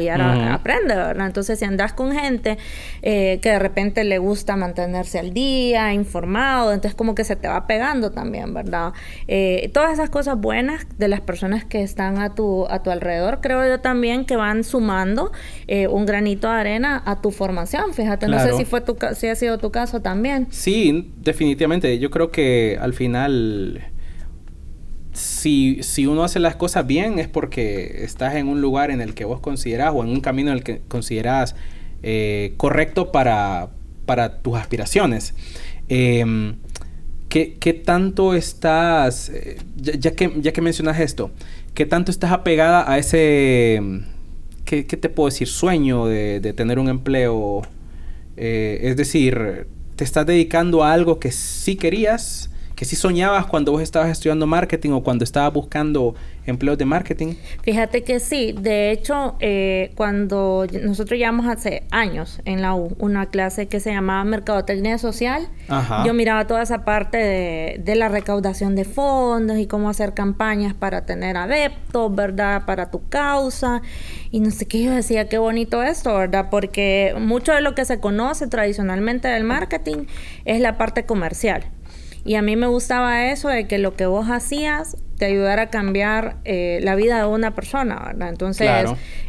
y 0.00 0.08
ahora 0.08 0.54
aprende, 0.54 0.94
¿verdad? 0.94 1.26
Entonces, 1.26 1.58
si 1.58 1.64
andas 1.64 1.92
con 1.92 2.12
gente 2.12 2.58
eh, 3.02 3.38
que 3.42 3.50
de 3.50 3.58
repente 3.58 4.04
le 4.04 4.18
gusta 4.18 4.56
mantenerse 4.56 5.18
al 5.18 5.32
día, 5.32 5.92
informado, 5.92 6.72
entonces 6.72 6.94
como 6.94 7.14
que 7.14 7.24
se 7.24 7.36
te 7.36 7.48
va 7.48 7.66
pegando 7.66 8.12
también, 8.12 8.52
¿verdad? 8.54 8.92
todas 9.72 9.92
esas 9.92 10.10
cosas 10.10 10.38
buenas 10.38 10.86
de 10.98 11.08
las 11.08 11.20
personas 11.20 11.64
que 11.64 11.82
están 11.82 12.18
a 12.18 12.34
tu, 12.34 12.66
a 12.68 12.82
tu 12.82 12.90
alrededor, 12.90 13.40
creo 13.40 13.66
yo 13.66 13.80
también 13.80 14.25
que 14.26 14.36
van 14.36 14.64
sumando 14.64 15.32
eh, 15.66 15.88
un 15.88 16.04
granito 16.06 16.48
de 16.48 16.54
arena 16.54 17.02
a 17.06 17.20
tu 17.22 17.30
formación. 17.30 17.94
Fíjate, 17.94 18.28
no 18.28 18.38
sé 18.40 18.54
si 18.56 18.64
fue 18.64 18.80
tu 18.80 18.96
si 19.14 19.28
ha 19.28 19.34
sido 19.34 19.58
tu 19.58 19.70
caso 19.70 20.02
también. 20.02 20.48
Sí, 20.50 21.12
definitivamente. 21.18 21.98
Yo 21.98 22.10
creo 22.10 22.30
que 22.30 22.78
al 22.80 22.92
final 22.92 23.82
si, 25.16 25.82
si 25.82 26.06
uno 26.06 26.24
hace 26.24 26.38
las 26.40 26.56
cosas 26.56 26.86
bien 26.86 27.18
es 27.18 27.28
porque 27.28 28.04
estás 28.04 28.34
en 28.34 28.48
un 28.48 28.60
lugar 28.60 28.90
en 28.90 29.00
el 29.00 29.14
que 29.14 29.24
vos 29.24 29.40
considerás 29.40 29.92
o 29.94 30.02
en 30.04 30.10
un 30.10 30.20
camino 30.20 30.50
en 30.50 30.58
el 30.58 30.62
que 30.62 30.82
considerás 30.88 31.56
eh, 32.02 32.52
correcto 32.56 33.12
para, 33.12 33.70
para 34.04 34.38
tus 34.42 34.56
aspiraciones. 34.56 35.34
Em, 35.88 36.56
¿qué, 37.28 37.82
tanto 37.84 38.34
estás, 38.34 39.30
eh, 39.30 39.58
ya, 39.76 40.12
que, 40.12 40.32
ya 40.36 40.52
que 40.52 40.60
mencionas 40.60 41.00
esto, 41.00 41.30
qué 41.74 41.86
tanto 41.86 42.10
estás 42.10 42.32
apegada 42.32 42.90
a 42.90 42.98
ese 42.98 43.80
¿qué, 44.66 44.82
te 44.84 45.08
puedo 45.08 45.28
decir? 45.28 45.48
Sueño 45.48 46.06
de, 46.06 46.52
tener 46.54 46.78
un 46.78 46.88
empleo. 46.88 47.62
Eh, 48.36 48.80
es 48.82 48.96
decir, 48.96 49.66
te 49.94 50.04
estás 50.04 50.26
dedicando 50.26 50.84
a 50.84 50.92
algo 50.92 51.18
que 51.18 51.32
sí 51.32 51.76
querías, 51.76 52.50
que 52.74 52.84
sí 52.84 52.96
soñabas 52.96 53.46
cuando 53.46 53.72
vos 53.72 53.80
estabas 53.80 54.10
estudiando 54.10 54.46
marketing 54.46 54.90
o 54.90 55.02
cuando 55.02 55.24
estabas 55.24 55.54
buscando 55.54 56.14
empleos 56.46 56.78
de 56.78 56.84
marketing? 56.84 57.34
Fíjate 57.62 58.04
que 58.04 58.20
sí. 58.20 58.54
De 58.58 58.90
hecho, 58.90 59.36
eh, 59.40 59.92
cuando 59.96 60.66
nosotros 60.82 61.18
llevamos 61.18 61.46
hace 61.46 61.84
años 61.90 62.40
en 62.44 62.62
la 62.62 62.74
U 62.74 62.96
una 62.98 63.26
clase 63.26 63.66
que 63.66 63.80
se 63.80 63.90
llamaba 63.90 64.24
Mercadotecnia 64.24 64.98
Social, 64.98 65.48
yo 66.04 66.14
miraba 66.14 66.46
toda 66.46 66.62
esa 66.62 66.84
parte 66.84 67.18
de, 67.18 67.80
de, 67.84 67.94
la 67.96 68.08
recaudación 68.08 68.76
de 68.76 68.84
fondos 68.84 69.58
y 69.58 69.66
cómo 69.66 69.90
hacer 69.90 70.14
campañas 70.14 70.74
para 70.74 71.04
tener 71.04 71.36
adeptos, 71.36 72.14
¿verdad? 72.14 72.64
Para 72.66 72.90
tu 72.90 73.08
causa. 73.08 73.82
Y 74.30 74.40
no 74.40 74.50
sé 74.50 74.66
qué, 74.66 74.82
yo 74.82 74.92
decía, 74.92 75.28
qué 75.28 75.38
bonito 75.38 75.82
esto, 75.82 76.14
¿verdad? 76.14 76.48
Porque 76.50 77.14
mucho 77.18 77.52
de 77.52 77.60
lo 77.60 77.74
que 77.74 77.84
se 77.84 78.00
conoce 78.00 78.46
tradicionalmente 78.46 79.28
del 79.28 79.44
marketing 79.44 80.06
es 80.44 80.60
la 80.60 80.78
parte 80.78 81.04
comercial. 81.04 81.64
Y 82.26 82.34
a 82.34 82.42
mí 82.42 82.56
me 82.56 82.66
gustaba 82.66 83.26
eso 83.30 83.48
de 83.48 83.66
que 83.68 83.78
lo 83.78 83.94
que 83.94 84.06
vos 84.06 84.28
hacías 84.28 84.96
te 85.16 85.26
ayudara 85.26 85.62
a 85.62 85.66
cambiar 85.70 86.36
eh, 86.44 86.80
la 86.82 86.94
vida 86.94 87.18
de 87.18 87.26
una 87.26 87.54
persona, 87.54 88.02
¿verdad? 88.04 88.28
Entonces, 88.28 88.68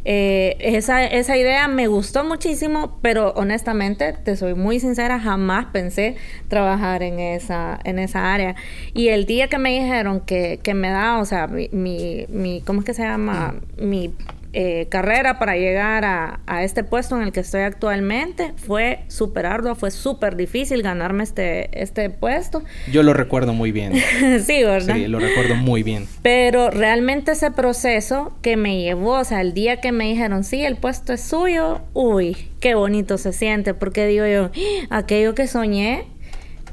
eh, 0.04 0.58
esa, 0.60 1.06
esa 1.06 1.38
idea 1.38 1.68
me 1.68 1.88
gustó 1.88 2.24
muchísimo, 2.24 2.98
pero 3.02 3.34
honestamente, 3.36 4.14
te 4.14 4.36
soy 4.36 4.54
muy 4.54 4.80
sincera, 4.80 5.20
jamás 5.20 5.68
pensé 5.68 6.16
trabajar 6.48 7.04
en 7.04 7.20
esa, 7.20 7.80
en 7.84 8.00
esa 8.00 8.34
área. 8.34 8.56
Y 8.94 9.10
el 9.10 9.26
día 9.26 9.48
que 9.48 9.60
me 9.60 9.70
dijeron 9.72 10.22
que, 10.22 10.60
que 10.62 10.74
me 10.74 10.90
da, 10.90 11.20
o 11.20 11.26
sea, 11.26 11.48
mi, 11.48 11.70
mi, 11.72 12.26
mi 12.30 12.62
¿cómo 12.62 12.80
es 12.80 12.86
que 12.86 12.94
se 12.94 13.04
llama? 13.04 13.56
Mi 13.78 14.14
eh, 14.60 14.88
carrera 14.90 15.38
para 15.38 15.56
llegar 15.56 16.04
a, 16.04 16.40
a, 16.48 16.64
este 16.64 16.84
puesto 16.84 17.16
en 17.16 17.22
el 17.22 17.32
que 17.32 17.42
estoy 17.42 17.62
actualmente 17.62 18.54
fue 18.56 19.02
súper 19.08 19.46
ardua, 19.46 19.76
fue 19.76 19.92
súper 19.92 20.36
difícil 20.36 20.82
ganarme 20.82 21.24
este, 21.26 21.70
este 21.80 22.10
puesto. 22.10 22.64
Yo 22.92 23.04
lo 23.04 23.14
recuerdo 23.14 23.54
muy 23.54 23.72
bien. 23.72 23.94
sí, 24.44 24.64
¿verdad? 24.64 24.96
Sí, 24.96 25.06
lo 25.06 25.20
recuerdo 25.20 25.54
muy 25.54 25.84
bien. 25.84 26.08
Pero 26.24 26.72
realmente 26.72 27.34
ese 27.34 27.52
proceso 27.52 28.36
que 28.42 28.58
me 28.58 28.82
llevó, 28.82 29.20
o 29.20 29.24
sea, 29.24 29.42
el 29.42 29.54
día 29.54 29.80
que 29.80 29.92
me 29.92 30.06
dijeron, 30.06 30.44
sí, 30.44 30.66
el 30.66 30.76
puesto 30.76 31.14
es 31.14 31.22
suyo, 31.22 31.82
uy, 31.94 32.36
qué 32.60 32.74
bonito 32.74 33.20
se 33.20 33.34
siente, 33.34 33.76
porque 33.76 34.08
digo 34.08 34.26
yo, 34.26 34.50
¡Ah! 34.90 34.98
aquello 34.98 35.36
que 35.36 35.46
soñé, 35.46 36.06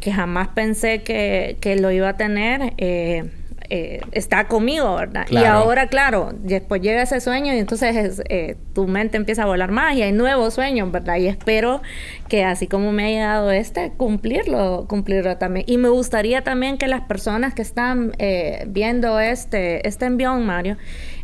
que 0.00 0.10
jamás 0.10 0.48
pensé 0.48 1.02
que, 1.02 1.58
que 1.60 1.76
lo 1.76 1.90
iba 1.90 2.08
a 2.08 2.16
tener, 2.16 2.72
eh, 2.78 3.24
eh, 3.70 4.00
está 4.12 4.46
conmigo, 4.46 4.94
¿verdad? 4.96 5.26
Y 5.30 5.38
ahora, 5.38 5.88
claro, 5.88 6.32
después 6.34 6.82
llega 6.82 7.02
ese 7.02 7.20
sueño 7.20 7.54
y 7.54 7.58
entonces 7.58 8.22
eh, 8.28 8.56
tu 8.74 8.86
mente 8.86 9.16
empieza 9.16 9.44
a 9.44 9.46
volar 9.46 9.70
más 9.70 9.96
y 9.96 10.02
hay 10.02 10.12
nuevos 10.12 10.54
sueños, 10.54 10.90
¿verdad? 10.92 11.16
Y 11.16 11.28
espero 11.28 11.80
que 12.28 12.44
así 12.44 12.66
como 12.66 12.92
me 12.92 13.04
ha 13.04 13.08
llegado 13.08 13.50
este, 13.50 13.92
cumplirlo, 13.96 14.86
cumplirlo 14.88 15.36
también. 15.36 15.66
Y 15.68 15.76
me 15.76 15.88
gustaría 15.88 16.42
también 16.42 16.78
que 16.78 16.88
las 16.88 17.02
personas 17.02 17.54
que 17.54 17.62
están 17.62 18.12
eh, 18.18 18.64
viendo 18.68 19.20
este, 19.20 19.86
este 19.86 20.06
envión, 20.06 20.44
Mario, 20.46 20.76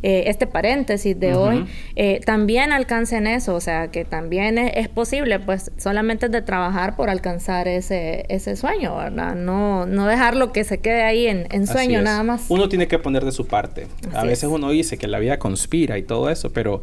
eh, 0.02 0.24
este 0.26 0.46
paréntesis 0.46 1.18
de 1.18 1.34
hoy, 1.34 1.66
eh, 1.96 2.20
también 2.24 2.72
alcancen 2.72 3.26
eso, 3.26 3.54
o 3.54 3.60
sea, 3.60 3.88
que 3.88 4.04
también 4.04 4.58
es, 4.58 4.88
posible, 4.88 5.38
pues 5.38 5.70
solamente 5.76 6.28
de 6.28 6.42
trabajar 6.42 6.96
por 6.96 7.10
alcanzar 7.10 7.68
ese, 7.68 8.24
ese 8.28 8.56
sueño, 8.56 8.96
¿verdad? 8.96 9.34
No, 9.34 9.86
no 9.86 10.06
dejarlo 10.06 10.52
que 10.52 10.64
se 10.64 10.78
quede 10.78 11.02
ahí 11.02 11.26
en, 11.26 11.66
sueño 11.66 12.02
nada 12.02 12.22
más. 12.22 12.46
Uno 12.48 12.68
tiene 12.68 12.88
que 12.88 12.98
poner 12.98 13.24
de 13.24 13.32
su 13.32 13.46
parte. 13.46 13.86
a 14.14 14.24
veces 14.24 14.48
uno 14.50 14.70
dice 14.70 14.98
que 14.98 15.06
la 15.06 15.18
vida 15.18 15.38
conspira 15.38 15.98
y 15.98 16.02
todo 16.02 16.30
eso, 16.30 16.52
pero... 16.52 16.82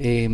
Eh, 0.00 0.28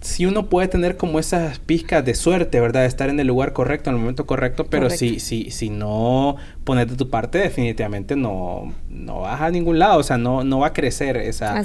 si 0.00 0.26
uno 0.26 0.48
puede 0.48 0.68
tener 0.68 0.96
como 0.96 1.18
esas 1.18 1.58
pizcas 1.58 2.04
de 2.04 2.14
suerte, 2.14 2.60
¿verdad? 2.60 2.82
De 2.82 2.86
estar 2.86 3.08
en 3.08 3.18
el 3.18 3.26
lugar 3.26 3.52
correcto, 3.52 3.90
en 3.90 3.96
el 3.96 4.00
momento 4.00 4.26
correcto, 4.26 4.66
pero 4.66 4.90
si, 4.90 5.20
si, 5.20 5.50
si 5.50 5.70
no 5.70 6.36
pones 6.64 6.88
de 6.88 6.96
tu 6.96 7.08
parte, 7.08 7.38
definitivamente 7.38 8.16
no, 8.16 8.74
no 8.90 9.20
vas 9.20 9.40
a 9.40 9.50
ningún 9.50 9.78
lado, 9.78 9.98
o 9.98 10.02
sea, 10.02 10.18
no, 10.18 10.44
no 10.44 10.60
va 10.60 10.68
a 10.68 10.72
crecer 10.72 11.16
esa, 11.16 11.58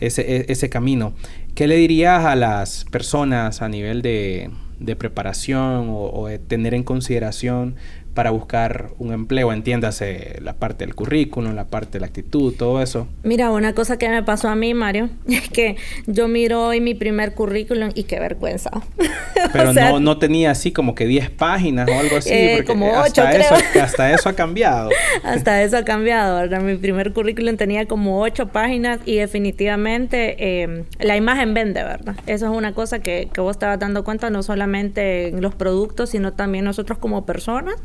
Ese, 0.00 0.22
e, 0.22 0.46
ese 0.48 0.68
camino. 0.68 1.12
¿Qué 1.54 1.66
le 1.66 1.76
dirías 1.76 2.24
a 2.24 2.36
las 2.36 2.84
personas 2.84 3.62
a 3.62 3.68
nivel 3.68 4.02
de, 4.02 4.50
de 4.78 4.96
preparación 4.96 5.88
o, 5.88 6.10
o 6.10 6.28
de 6.28 6.38
tener 6.38 6.74
en 6.74 6.84
consideración 6.84 7.76
para 8.18 8.32
buscar 8.32 8.90
un 8.98 9.12
empleo, 9.12 9.52
entiéndase 9.52 10.40
la 10.42 10.54
parte 10.54 10.84
del 10.84 10.96
currículum, 10.96 11.54
la 11.54 11.66
parte 11.66 11.92
de 11.92 12.00
la 12.00 12.06
actitud, 12.06 12.52
todo 12.52 12.82
eso? 12.82 13.06
Mira, 13.22 13.52
una 13.52 13.74
cosa 13.74 13.96
que 13.96 14.08
me 14.08 14.24
pasó 14.24 14.48
a 14.48 14.56
mí, 14.56 14.74
Mario, 14.74 15.08
es 15.28 15.48
que 15.48 15.76
yo 16.08 16.26
miro 16.26 16.66
hoy 16.66 16.80
mi 16.80 16.94
primer 16.94 17.34
currículum 17.34 17.90
y 17.94 18.02
qué 18.02 18.18
vergüenza. 18.18 18.72
Pero 19.52 19.72
no, 19.72 20.00
no 20.00 20.18
tenía 20.18 20.50
así 20.50 20.72
como 20.72 20.96
que 20.96 21.06
10 21.06 21.30
páginas 21.30 21.88
o 21.88 21.96
algo 21.96 22.16
así, 22.16 22.30
eh, 22.32 22.64
como 22.66 22.90
8, 22.90 23.02
hasta, 23.04 23.36
eso, 23.36 23.54
hasta 23.82 24.12
eso 24.12 24.28
ha 24.28 24.32
cambiado. 24.32 24.90
hasta 25.22 25.62
eso 25.62 25.76
ha 25.76 25.84
cambiado, 25.84 26.40
¿verdad? 26.40 26.60
Mi 26.60 26.74
primer 26.74 27.12
currículum 27.12 27.56
tenía 27.56 27.86
como 27.86 28.20
8 28.20 28.48
páginas 28.48 28.98
y 29.04 29.14
definitivamente 29.14 30.62
em, 30.62 30.86
la 30.98 31.16
imagen 31.16 31.54
vende, 31.54 31.84
¿verdad? 31.84 32.16
Eso 32.26 32.50
es 32.50 32.58
una 32.58 32.74
cosa 32.74 32.98
que, 32.98 33.28
que 33.32 33.40
vos 33.40 33.52
estabas 33.52 33.78
dando 33.78 34.02
cuenta 34.02 34.28
no 34.28 34.42
solamente 34.42 35.28
en 35.28 35.40
los 35.40 35.54
productos, 35.54 36.10
sino 36.10 36.32
también 36.32 36.64
nosotros 36.64 36.98
como 36.98 37.24
personas. 37.24 37.76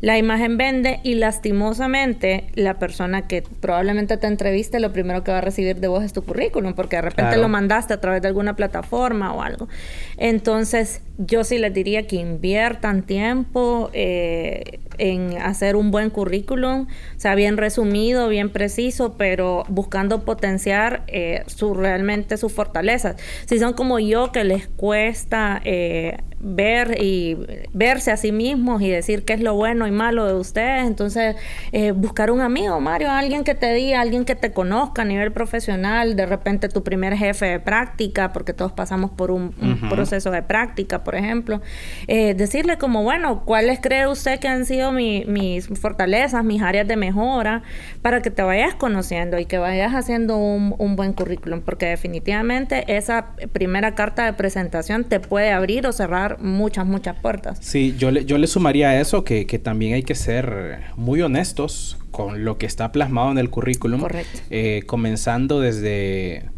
La 0.00 0.18
imagen 0.18 0.56
vende 0.56 1.00
y 1.04 1.14
lastimosamente 1.14 2.46
la 2.54 2.78
persona 2.78 3.28
que 3.28 3.42
probablemente 3.60 4.16
te 4.16 4.26
entreviste 4.26 4.80
lo 4.80 4.92
primero 4.92 5.22
que 5.22 5.30
va 5.30 5.38
a 5.38 5.42
recibir 5.42 5.76
de 5.76 5.88
vos 5.88 6.02
es 6.02 6.12
tu 6.12 6.22
currículum 6.22 6.74
porque 6.74 6.96
de 6.96 7.02
repente 7.02 7.36
lo 7.36 7.48
mandaste 7.48 7.94
a 7.94 8.00
través 8.00 8.22
de 8.22 8.28
alguna 8.28 8.56
plataforma 8.56 9.32
o 9.32 9.42
algo. 9.42 9.68
Entonces 10.16 11.02
yo 11.18 11.44
sí 11.44 11.58
les 11.58 11.72
diría 11.72 12.06
que 12.06 12.16
inviertan 12.16 13.02
tiempo 13.02 13.90
eh, 13.92 14.80
en 14.98 15.36
hacer 15.38 15.76
un 15.76 15.90
buen 15.90 16.10
currículum, 16.10 16.82
o 16.82 17.20
sea, 17.20 17.34
bien 17.34 17.56
resumido, 17.56 18.28
bien 18.28 18.50
preciso, 18.50 19.14
pero 19.16 19.64
buscando 19.68 20.24
potenciar 20.24 21.04
eh, 21.08 21.42
su, 21.46 21.74
realmente 21.74 22.36
sus 22.36 22.52
fortalezas. 22.52 23.16
Si 23.46 23.58
son 23.58 23.72
como 23.72 23.98
yo 23.98 24.32
que 24.32 24.44
les 24.44 24.68
cuesta 24.68 25.60
eh, 25.64 26.18
ver 26.42 27.00
y 27.00 27.36
verse 27.72 28.10
a 28.10 28.16
sí 28.16 28.32
mismos 28.32 28.82
y 28.82 28.90
decir 28.90 29.24
qué 29.24 29.32
es 29.32 29.40
lo 29.40 29.54
bueno 29.54 29.86
y 29.86 29.92
malo 29.92 30.26
de 30.26 30.34
ustedes. 30.34 30.86
Entonces, 30.86 31.36
eh, 31.70 31.92
buscar 31.92 32.30
un 32.30 32.40
amigo, 32.40 32.80
Mario, 32.80 33.10
alguien 33.10 33.44
que 33.44 33.54
te 33.54 33.72
diga, 33.72 34.00
alguien 34.00 34.24
que 34.24 34.34
te 34.34 34.52
conozca 34.52 35.02
a 35.02 35.04
nivel 35.04 35.32
profesional, 35.32 36.16
de 36.16 36.26
repente 36.26 36.68
tu 36.68 36.82
primer 36.82 37.16
jefe 37.16 37.46
de 37.46 37.60
práctica, 37.60 38.32
porque 38.32 38.52
todos 38.52 38.72
pasamos 38.72 39.10
por 39.12 39.30
un, 39.30 39.52
proceso 39.88 40.30
de 40.30 40.42
práctica, 40.42 41.01
por 41.04 41.14
ejemplo. 41.14 41.60
Eh, 42.08 42.34
decirle 42.34 42.78
como, 42.78 43.02
bueno, 43.02 43.44
¿cuáles 43.44 43.80
cree 43.80 44.06
usted 44.06 44.38
que 44.38 44.48
han 44.48 44.64
sido 44.66 44.92
mis 44.92 45.68
fortalezas, 45.78 46.44
mis 46.44 46.62
áreas 46.62 46.86
de 46.86 46.96
mejora, 46.96 47.62
para 48.02 48.22
que 48.22 48.30
te 48.30 48.42
vayas 48.42 48.74
conociendo 48.74 49.38
y 49.38 49.46
que 49.46 49.58
vayas 49.58 49.92
haciendo 49.92 50.36
un, 50.36 50.74
un 50.78 50.96
buen 50.96 51.12
currículum? 51.12 51.60
Porque 51.60 51.86
definitivamente 51.86 52.84
esa 52.96 53.34
primera 53.52 53.94
carta 53.94 54.24
de 54.24 54.32
presentación 54.32 55.04
te 55.04 55.20
puede 55.20 55.52
abrir 55.52 55.86
o 55.86 55.92
cerrar 55.92 56.40
muchas, 56.40 56.86
muchas 56.86 57.16
puertas. 57.16 57.58
Sí, 57.60 57.94
yo 57.98 58.10
le, 58.10 58.24
yo 58.24 58.38
le 58.38 58.46
sumaría 58.46 58.90
a 58.90 59.00
eso 59.00 59.24
que, 59.24 59.46
que 59.46 59.58
también 59.58 59.94
hay 59.94 60.02
que 60.02 60.14
ser 60.14 60.80
muy 60.96 61.22
honestos 61.22 61.98
con 62.10 62.44
lo 62.44 62.58
que 62.58 62.66
está 62.66 62.92
plasmado 62.92 63.30
en 63.30 63.38
el 63.38 63.50
currículum. 63.50 64.00
Correcto. 64.00 64.40
Eh, 64.50 64.82
comenzando 64.86 65.60
desde... 65.60 66.50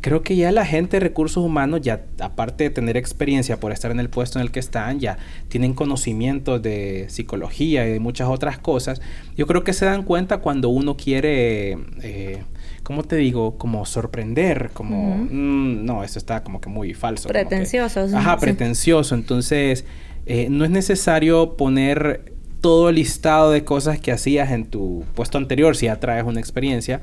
Creo 0.00 0.22
que 0.22 0.36
ya 0.36 0.50
la 0.50 0.64
gente 0.64 0.96
de 0.96 1.00
recursos 1.00 1.44
humanos, 1.44 1.80
ya 1.82 2.06
aparte 2.20 2.64
de 2.64 2.70
tener 2.70 2.96
experiencia 2.96 3.60
por 3.60 3.72
estar 3.72 3.90
en 3.90 4.00
el 4.00 4.08
puesto 4.08 4.38
en 4.38 4.44
el 4.44 4.50
que 4.50 4.60
están, 4.60 4.98
ya 4.98 5.18
tienen 5.48 5.74
conocimiento 5.74 6.58
de 6.58 7.06
psicología 7.08 7.86
y 7.86 7.92
de 7.92 8.00
muchas 8.00 8.28
otras 8.28 8.58
cosas. 8.58 9.02
Yo 9.36 9.46
creo 9.46 9.62
que 9.62 9.72
se 9.72 9.84
dan 9.84 10.02
cuenta 10.04 10.38
cuando 10.38 10.68
uno 10.68 10.96
quiere... 10.96 11.78
Eh, 12.02 12.42
¿cómo 12.82 13.04
te 13.04 13.16
digo? 13.16 13.56
Como 13.56 13.86
sorprender, 13.86 14.70
como, 14.72 15.16
mm, 15.16 15.84
no, 15.84 16.02
eso 16.02 16.18
está 16.18 16.42
como 16.42 16.60
que 16.60 16.68
muy 16.68 16.94
falso. 16.94 17.28
Pretencioso. 17.28 18.00
ajá, 18.12 18.36
pretencioso. 18.38 19.14
Entonces, 19.14 19.84
eh, 20.26 20.48
no 20.50 20.64
es 20.64 20.70
necesario 20.70 21.56
poner 21.56 22.32
todo 22.60 22.88
el 22.88 22.96
listado 22.96 23.50
de 23.50 23.64
cosas 23.64 24.00
que 24.00 24.12
hacías 24.12 24.50
en 24.50 24.66
tu 24.66 25.04
puesto 25.14 25.38
anterior 25.38 25.76
si 25.76 25.86
ya 25.86 26.00
traes 26.00 26.24
una 26.24 26.40
experiencia. 26.40 27.00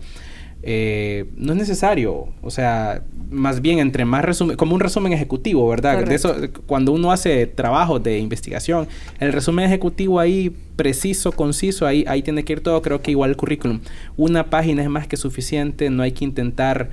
Eh, 0.63 1.25
no 1.35 1.53
es 1.53 1.59
necesario. 1.59 2.27
O 2.41 2.49
sea, 2.49 3.03
más 3.29 3.61
bien 3.61 3.79
entre 3.79 4.05
más 4.05 4.23
resumen, 4.23 4.57
como 4.57 4.75
un 4.75 4.79
resumen 4.79 5.13
ejecutivo, 5.13 5.67
¿verdad? 5.67 6.03
De 6.03 6.15
eso, 6.15 6.35
cuando 6.65 6.91
uno 6.91 7.11
hace 7.11 7.45
trabajo 7.47 7.99
de 7.99 8.19
investigación, 8.19 8.87
el 9.19 9.33
resumen 9.33 9.65
ejecutivo 9.65 10.19
ahí 10.19 10.55
preciso, 10.75 11.31
conciso, 11.31 11.85
ahí, 11.85 12.05
ahí 12.07 12.21
tiene 12.21 12.43
que 12.43 12.53
ir 12.53 12.61
todo. 12.61 12.81
Creo 12.81 13.01
que 13.01 13.11
igual 13.11 13.31
el 13.31 13.37
currículum. 13.37 13.79
Una 14.15 14.49
página 14.49 14.81
es 14.81 14.89
más 14.89 15.07
que 15.07 15.17
suficiente, 15.17 15.89
no 15.89 16.03
hay 16.03 16.11
que 16.11 16.25
intentar 16.25 16.89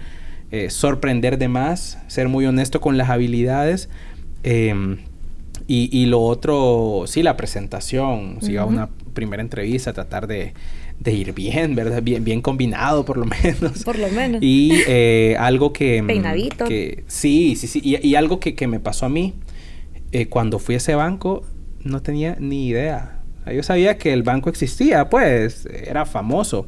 eh, 0.51 0.71
sorprender 0.71 1.39
de 1.39 1.49
más, 1.49 1.99
ser 2.07 2.29
muy 2.29 2.47
honesto 2.47 2.81
con 2.81 2.97
las 2.99 3.11
habilidades. 3.11 3.89
Em, 4.43 4.99
y, 5.67 5.89
y, 5.91 6.07
lo 6.07 6.21
otro, 6.21 7.05
sí, 7.07 7.23
la 7.23 7.39
presentación, 7.39 8.39
si 8.43 8.55
va 8.55 8.63
a 8.63 8.67
una 8.67 8.91
primera 9.15 9.43
entrevista, 9.43 9.95
tratar 9.95 10.27
de 10.27 10.53
de 11.01 11.13
ir 11.13 11.33
bien, 11.33 11.75
¿verdad? 11.75 12.03
Bien, 12.03 12.25
bien 12.25 12.41
combinado, 12.41 13.05
por 13.05 13.17
lo 13.17 13.27
menos. 13.43 13.85
Por 13.85 13.99
lo 13.99 14.09
menos. 14.09 14.43
Y 14.43 14.73
eh, 14.87 15.37
algo 15.39 15.73
que... 15.73 16.03
Mm, 16.03 16.07
Peinadito. 16.07 16.65
Que, 16.67 17.05
sí, 17.07 17.57
sí, 17.57 17.67
sí. 17.67 17.81
Y, 17.83 18.15
algo 18.15 18.41
que, 18.41 18.55
que, 18.55 18.67
me 18.67 18.81
pasó 18.81 19.07
a 19.07 19.09
mí, 19.09 19.35
eh, 20.13 20.27
cuando 20.27 20.59
fui 20.59 20.75
a 20.75 20.79
ese 20.79 20.95
banco, 20.95 21.45
no 21.83 22.03
tenía 22.03 22.37
ni 22.41 22.69
idea. 22.69 23.21
Yo 23.53 23.63
sabía 23.63 23.99
que 23.99 24.13
el 24.13 24.23
banco 24.23 24.49
existía, 24.49 25.11
pues, 25.11 25.67
era 25.67 26.07
famoso, 26.07 26.67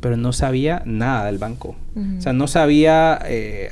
pero 0.00 0.16
no 0.16 0.32
sabía 0.32 0.82
nada 0.84 1.26
del 1.26 1.38
banco. 1.38 1.74
O 2.18 2.20
sea, 2.20 2.32
no 2.32 2.46
sabía 2.46 3.18
eh, 3.24 3.70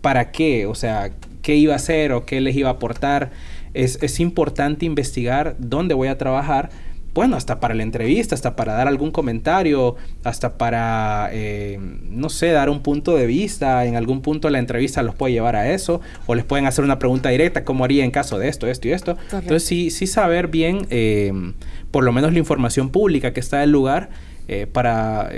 para 0.00 0.30
qué, 0.30 0.66
o 0.66 0.74
sea, 0.76 1.10
qué 1.42 1.56
iba 1.56 1.72
a 1.72 1.76
hacer 1.76 2.12
o 2.12 2.24
qué 2.24 2.40
les 2.40 2.54
iba 2.54 2.68
a 2.68 2.72
aportar. 2.74 3.32
Es, 3.74 4.00
es 4.02 4.20
importante 4.20 4.84
investigar 4.84 5.56
dónde 5.58 5.94
voy 5.94 6.08
a 6.08 6.18
trabajar 6.18 6.70
bueno, 7.14 7.36
hasta 7.36 7.60
para 7.60 7.74
la 7.74 7.82
entrevista, 7.82 8.34
hasta 8.34 8.56
para 8.56 8.74
dar 8.74 8.88
algún 8.88 9.10
comentario, 9.10 9.96
hasta 10.22 10.56
para, 10.58 11.28
eh, 11.32 11.78
no 12.08 12.28
sé, 12.28 12.48
dar 12.48 12.70
un 12.70 12.82
punto 12.82 13.16
de 13.16 13.26
vista. 13.26 13.84
En 13.84 13.96
algún 13.96 14.22
punto 14.22 14.48
la 14.50 14.58
entrevista 14.58 15.02
los 15.02 15.14
puede 15.14 15.32
llevar 15.32 15.56
a 15.56 15.72
eso, 15.72 16.00
o 16.26 16.34
les 16.34 16.44
pueden 16.44 16.66
hacer 16.66 16.84
una 16.84 16.98
pregunta 16.98 17.28
directa, 17.30 17.64
¿cómo 17.64 17.84
haría 17.84 18.04
en 18.04 18.10
caso 18.10 18.38
de 18.38 18.48
esto, 18.48 18.66
esto 18.66 18.88
y 18.88 18.92
esto? 18.92 19.16
Entonces, 19.32 19.64
sí, 19.64 19.90
sí 19.90 20.06
saber 20.06 20.48
bien, 20.48 20.86
eh, 20.90 21.32
por 21.90 22.04
lo 22.04 22.12
menos 22.12 22.32
la 22.32 22.38
información 22.38 22.90
pública 22.90 23.32
que 23.32 23.40
está 23.40 23.58
del 23.58 23.70
lugar, 23.70 24.10
eh, 24.48 24.66
para 24.66 25.30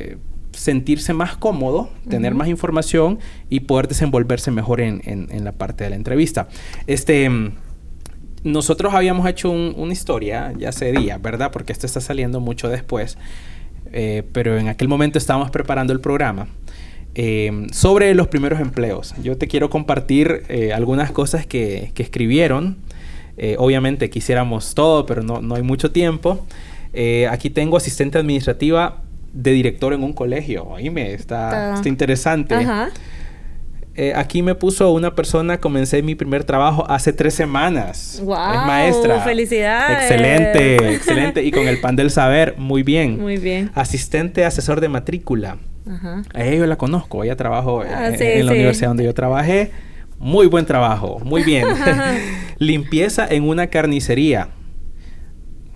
sentirse 0.52 1.14
más 1.14 1.36
cómodo, 1.36 1.88
tener 2.08 2.34
más 2.34 2.48
información 2.48 3.18
y 3.48 3.60
poder 3.60 3.88
desenvolverse 3.88 4.50
mejor 4.50 4.82
en, 4.82 5.00
en, 5.04 5.28
en 5.30 5.44
la 5.44 5.52
parte 5.52 5.84
de 5.84 5.90
la 5.90 5.96
entrevista. 5.96 6.48
Este 6.86 7.30
nosotros 8.44 8.94
habíamos 8.94 9.28
hecho 9.28 9.50
una 9.50 9.92
historia 9.92 10.52
ya 10.58 10.70
hace 10.70 10.92
días, 10.92 11.20
¿verdad? 11.22 11.50
Porque 11.52 11.72
esto 11.72 11.86
está 11.86 12.00
saliendo 12.00 12.40
mucho 12.40 12.68
después. 12.68 13.16
Eh, 13.92 14.22
pero 14.32 14.58
en 14.58 14.68
aquel 14.68 14.88
momento 14.88 15.18
estábamos 15.18 15.50
preparando 15.50 15.92
el 15.92 16.00
programa. 16.00 16.48
Eh, 17.14 17.66
sobre 17.72 18.14
los 18.14 18.28
primeros 18.28 18.58
empleos. 18.60 19.14
Yo 19.22 19.36
te 19.36 19.46
quiero 19.46 19.68
compartir 19.68 20.44
eh, 20.48 20.72
algunas 20.72 21.10
cosas 21.10 21.46
que, 21.46 21.92
que 21.94 22.02
escribieron. 22.02 22.76
obviamente 23.58 24.08
quisiéramos 24.10 24.74
todo, 24.74 25.04
pero 25.06 25.22
no, 25.22 25.40
no 25.42 25.54
hay 25.54 25.62
mucho 25.62 25.90
tiempo. 25.90 26.46
aquí 27.30 27.50
tengo 27.50 27.76
asistente 27.76 28.18
administrativa 28.18 29.02
de 29.32 29.52
director 29.52 29.92
en 29.92 30.02
un 30.02 30.12
colegio. 30.12 30.68
me 30.90 31.12
está, 31.12 31.74
está 31.74 31.88
interesante. 31.88 32.54
Ajá. 32.54 32.90
Eh, 33.94 34.14
aquí 34.16 34.42
me 34.42 34.54
puso 34.54 34.90
una 34.92 35.14
persona, 35.14 35.58
comencé 35.58 36.02
mi 36.02 36.14
primer 36.14 36.44
trabajo 36.44 36.86
hace 36.88 37.12
tres 37.12 37.34
semanas. 37.34 38.20
Wow, 38.24 38.54
es 38.54 38.66
maestra. 38.66 39.20
Felicidades. 39.20 39.98
Excelente, 39.98 40.76
excelente. 40.94 41.42
Y 41.42 41.50
con 41.50 41.68
el 41.68 41.80
pan 41.80 41.96
del 41.96 42.10
saber, 42.10 42.54
muy 42.56 42.82
bien. 42.82 43.20
Muy 43.20 43.36
bien. 43.36 43.70
Asistente 43.74 44.44
asesor 44.44 44.80
de 44.80 44.88
matrícula. 44.88 45.58
Ajá. 45.86 46.22
A 46.32 46.44
ella 46.44 46.58
yo 46.58 46.66
la 46.66 46.76
conozco, 46.76 47.22
ella 47.24 47.36
trabajó 47.36 47.82
ah, 47.82 48.08
en, 48.08 48.46
la 48.46 48.52
universidad 48.52 48.88
donde 48.88 49.04
yo 49.04 49.12
trabajé. 49.12 49.70
Muy 50.18 50.46
buen 50.46 50.64
trabajo, 50.64 51.20
muy 51.24 51.42
bien. 51.42 51.66
limpieza 52.58 53.26
en 53.28 53.42
una 53.42 53.66
carnicería. 53.66 54.48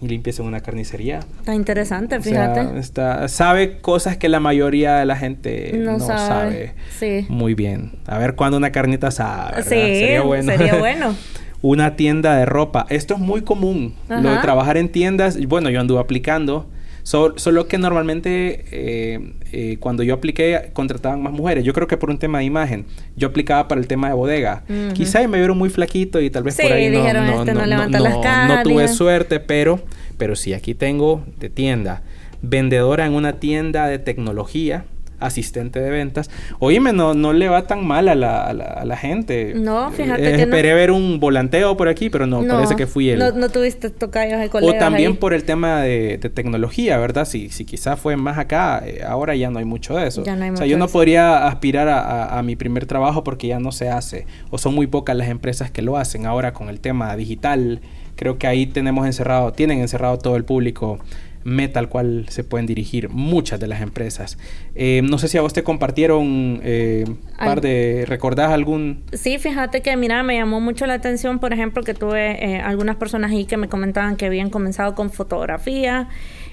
Y 0.00 0.08
limpieza 0.08 0.42
en 0.42 0.48
una 0.48 0.60
carnicería. 0.60 1.20
Está 1.38 1.54
interesante, 1.54 2.20
fíjate. 2.20 2.78
está, 2.78 3.28
sabe 3.28 3.78
cosas 3.80 4.18
que 4.18 4.28
la 4.28 4.40
mayoría 4.40 4.96
de 4.96 5.06
la 5.06 5.16
gente 5.16 5.72
no, 5.74 5.98
sabe. 5.98 6.74
Sí. 6.98 7.24
Muy 7.28 7.54
bien. 7.54 7.92
A 8.06 8.18
ver 8.18 8.34
cuándo 8.34 8.58
una 8.58 8.72
carnita 8.72 9.10
sabe. 9.10 9.62
Sí, 9.62 9.70
sería 9.70 10.22
bueno. 10.22 10.52
Sería 10.52 10.74
bueno. 10.78 11.14
una 11.62 11.96
tienda 11.96 12.36
de 12.36 12.44
ropa. 12.44 12.86
Esto 12.90 13.14
es 13.14 13.20
muy 13.20 13.42
común. 13.42 13.94
Lo 14.08 14.30
de 14.30 14.38
trabajar 14.38 14.76
en 14.76 14.90
tiendas. 14.90 15.38
Bueno, 15.46 15.70
yo 15.70 15.80
anduve 15.80 16.00
aplicando 16.00 16.66
solo 17.06 17.68
que 17.68 17.78
normalmente 17.78 18.64
eh, 18.72 19.32
eh, 19.52 19.76
cuando 19.78 20.02
yo 20.02 20.14
apliqué 20.14 20.70
contrataban 20.72 21.22
más 21.22 21.32
mujeres. 21.32 21.62
Yo 21.62 21.72
creo 21.72 21.86
que 21.86 21.96
por 21.96 22.10
un 22.10 22.18
tema 22.18 22.40
de 22.40 22.44
imagen. 22.44 22.84
Yo 23.16 23.28
aplicaba 23.28 23.68
para 23.68 23.80
el 23.80 23.86
tema 23.86 24.08
de 24.08 24.14
bodega. 24.14 24.64
Quizá 24.92 25.26
me 25.28 25.38
vieron 25.38 25.56
muy 25.56 25.70
flaquito 25.70 26.20
y 26.20 26.30
tal 26.30 26.42
vez 26.42 26.56
por 26.56 26.72
ahí 26.72 26.90
no, 26.90 27.02
no, 27.12 27.44
este 27.44 27.54
no, 27.54 28.62
tuve 28.64 28.88
suerte, 28.88 29.38
pero, 29.38 29.80
pero 30.18 30.34
sí, 30.34 30.52
aquí 30.52 30.74
tengo 30.74 31.24
de 31.38 31.48
tienda. 31.48 32.02
Vendedora 32.42 33.06
en 33.06 33.14
una 33.14 33.34
tienda 33.34 33.86
de 33.86 33.98
tecnología 33.98 34.84
asistente 35.18 35.80
de 35.80 35.90
ventas. 35.90 36.30
Oíme, 36.58 36.92
no, 36.92 37.14
no 37.14 37.32
le 37.32 37.48
va 37.48 37.66
tan 37.66 37.86
mal 37.86 38.08
a 38.08 38.14
la, 38.14 38.44
a 38.44 38.84
la, 38.84 38.96
gente. 38.96 39.54
No, 39.54 39.90
fíjate 39.90 40.34
eh, 40.34 40.36
que 40.36 40.42
Esperé 40.42 40.74
ver 40.74 40.90
un 40.90 41.20
volanteo 41.20 41.76
por 41.76 41.88
aquí, 41.88 42.10
pero 42.10 42.26
no, 42.26 42.42
parece 42.44 42.76
que 42.76 42.86
fui 42.86 43.10
él. 43.10 43.18
No, 43.18 43.32
no 43.32 43.48
tuviste 43.48 43.90
tocayos 43.90 44.40
de 44.40 44.48
colegas 44.48 44.76
O 44.76 44.78
también 44.78 45.16
por 45.16 45.34
el 45.34 45.44
tema 45.44 45.80
de, 45.82 46.18
tecnología, 46.34 46.98
¿verdad? 46.98 47.24
Si, 47.24 47.50
si 47.50 47.64
quizás 47.64 47.98
fue 47.98 48.16
más 48.16 48.38
acá, 48.38 48.82
eh, 48.84 49.02
ahora 49.06 49.34
ya 49.34 49.50
no 49.50 49.58
hay 49.58 49.64
mucho 49.64 49.96
de 49.96 50.06
eso. 50.06 50.24
Ya 50.24 50.36
no 50.36 50.44
hay 50.44 50.50
o 50.50 50.56
sea, 50.56 50.66
yo 50.66 50.78
no 50.78 50.88
podría 50.88 51.46
aspirar 51.46 51.88
a, 51.88 52.38
a, 52.38 52.42
mi 52.42 52.56
primer 52.56 52.86
trabajo 52.86 53.24
porque 53.24 53.46
ya 53.46 53.60
no 53.60 53.72
se 53.72 53.88
hace. 53.88 54.26
O 54.50 54.58
son 54.58 54.74
muy 54.74 54.86
pocas 54.86 55.16
las 55.16 55.28
empresas 55.28 55.70
que 55.70 55.82
lo 55.82 55.96
hacen. 55.96 56.26
Ahora 56.26 56.52
con 56.52 56.68
el 56.68 56.80
tema 56.80 57.14
digital, 57.16 57.80
creo 58.16 58.38
que 58.38 58.46
ahí 58.46 58.66
tenemos 58.66 59.06
encerrado, 59.06 59.52
tienen 59.52 59.80
encerrado 59.80 60.18
todo 60.18 60.36
el 60.36 60.44
público 60.44 60.98
meta 61.46 61.78
al 61.78 61.88
cual 61.88 62.26
se 62.28 62.42
pueden 62.42 62.66
dirigir 62.66 63.08
muchas 63.08 63.60
de 63.60 63.68
las 63.68 63.80
empresas. 63.80 64.36
Eh, 64.74 65.00
no 65.04 65.16
sé 65.18 65.28
si 65.28 65.38
a 65.38 65.42
vos 65.42 65.52
te 65.52 65.62
compartieron 65.62 66.60
eh, 66.64 67.04
par 67.38 67.60
de... 67.60 68.04
¿Recordás 68.06 68.50
algún...? 68.50 69.04
Sí, 69.12 69.38
fíjate 69.38 69.80
que, 69.80 69.96
mira, 69.96 70.22
me 70.24 70.36
llamó 70.36 70.60
mucho 70.60 70.86
la 70.86 70.94
atención, 70.94 71.38
por 71.38 71.52
ejemplo, 71.52 71.84
que 71.84 71.94
tuve 71.94 72.44
eh, 72.44 72.60
algunas 72.60 72.96
personas 72.96 73.30
ahí 73.30 73.44
que 73.44 73.56
me 73.56 73.68
comentaban 73.68 74.16
que 74.16 74.26
habían 74.26 74.50
comenzado 74.50 74.96
con 74.96 75.10
fotografía, 75.10 76.08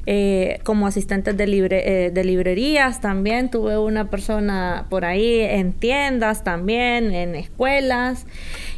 eh, 0.05 0.59
como 0.63 0.87
asistentes 0.87 1.37
de, 1.37 1.47
libre, 1.47 2.11
de 2.11 2.23
librerías 2.23 3.01
también. 3.01 3.49
Tuve 3.49 3.77
una 3.77 4.09
persona 4.09 4.87
por 4.89 5.05
ahí 5.05 5.39
en 5.39 5.73
tiendas 5.73 6.43
también, 6.43 7.13
en 7.13 7.35
escuelas. 7.35 8.25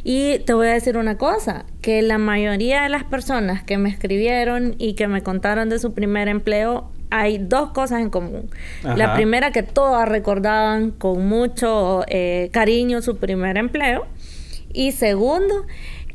Y 0.04 0.38
te 0.40 0.54
voy 0.54 0.68
a 0.68 0.72
decir 0.74 0.96
una 0.96 1.18
cosa, 1.18 1.64
que 1.82 2.02
la 2.02 2.18
mayoría 2.18 2.82
de 2.82 2.88
las 2.88 3.04
personas 3.04 3.62
que 3.62 3.78
me 3.78 3.88
escribieron 3.88 4.74
y 4.78 4.94
que 4.94 5.08
me 5.08 5.22
contaron 5.22 5.68
de 5.68 5.78
su 5.78 5.94
primer 5.94 6.28
empleo, 6.28 6.90
hay 7.10 7.38
dos 7.38 7.70
cosas 7.70 8.00
en 8.00 8.10
común. 8.10 8.50
La 8.82 9.14
primera, 9.14 9.50
que 9.50 9.62
todas 9.62 10.08
recordaban 10.08 10.90
con 10.90 11.26
mucho 11.26 12.04
eh, 12.08 12.50
cariño 12.52 13.02
su 13.02 13.16
primer 13.16 13.56
empleo. 13.56 14.06
Y 14.72 14.92
segundo, 14.92 15.66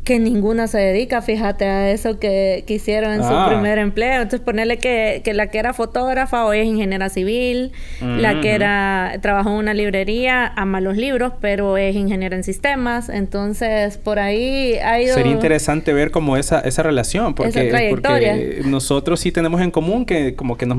que 0.03 0.17
ninguna 0.17 0.67
se 0.67 0.79
dedica, 0.79 1.21
fíjate, 1.21 1.65
a 1.65 1.91
eso 1.91 2.17
que, 2.17 2.63
que 2.65 2.73
hicieron 2.75 3.13
en 3.13 3.21
su 3.21 3.29
ah. 3.29 3.47
primer 3.49 3.77
empleo. 3.77 4.23
Entonces, 4.23 4.39
ponerle 4.39 4.77
que, 4.77 5.21
que, 5.23 5.35
la 5.35 5.47
que 5.47 5.59
era 5.59 5.73
fotógrafa 5.73 6.45
hoy 6.45 6.59
es 6.59 6.65
ingeniera 6.65 7.09
civil, 7.09 7.71
la 8.01 8.41
que 8.41 8.53
era 8.53 9.19
trabajó 9.21 9.49
en 9.49 9.55
una 9.57 9.73
librería, 9.75 10.47
ama 10.55 10.81
los 10.81 10.97
libros, 10.97 11.33
pero 11.39 11.77
es 11.77 11.95
ingeniera 11.95 12.35
en 12.35 12.43
sistemas. 12.43 13.09
Entonces, 13.09 13.99
por 13.99 14.17
ahí 14.17 14.73
ha 14.83 14.99
ido... 14.99 15.13
Sería 15.13 15.33
interesante 15.33 15.93
ver 15.93 16.09
como 16.09 16.35
esa, 16.35 16.61
esa 16.61 16.81
relación, 16.81 17.35
porque, 17.35 17.89
porque 17.91 18.61
nosotros 18.65 19.19
sí 19.19 19.31
tenemos 19.31 19.61
en 19.61 19.69
común 19.69 20.05
que 20.05 20.35
como 20.35 20.57
que 20.57 20.65
nos 20.65 20.77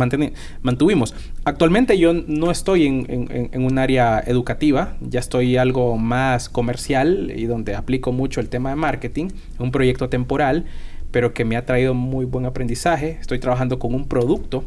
mantuvimos. 0.63 1.15
Actualmente 1.45 1.97
yo 1.97 2.13
no 2.13 2.51
estoy 2.51 2.87
en, 2.87 3.07
en, 3.09 3.51
en 3.53 3.65
un 3.65 3.79
área 3.79 4.21
educativa, 4.27 4.97
ya 5.01 5.21
estoy 5.21 5.57
algo 5.57 5.97
más 5.97 6.49
comercial 6.49 7.33
y 7.37 7.45
donde 7.45 7.77
aplico 7.77 8.11
mucho 8.11 8.41
el 8.41 8.49
tema 8.49 8.71
de 8.71 8.77
marketing 8.77 9.12
un 9.59 9.71
proyecto 9.71 10.09
temporal, 10.09 10.65
pero 11.11 11.35
que 11.35 11.45
me 11.45 11.57
ha 11.57 11.67
traído 11.67 11.95
muy 11.95 12.25
buen 12.25 12.47
aprendizaje. 12.47 13.19
Estoy 13.21 13.39
trabajando 13.39 13.79
con 13.79 13.95
un 13.95 14.09
producto 14.09 14.65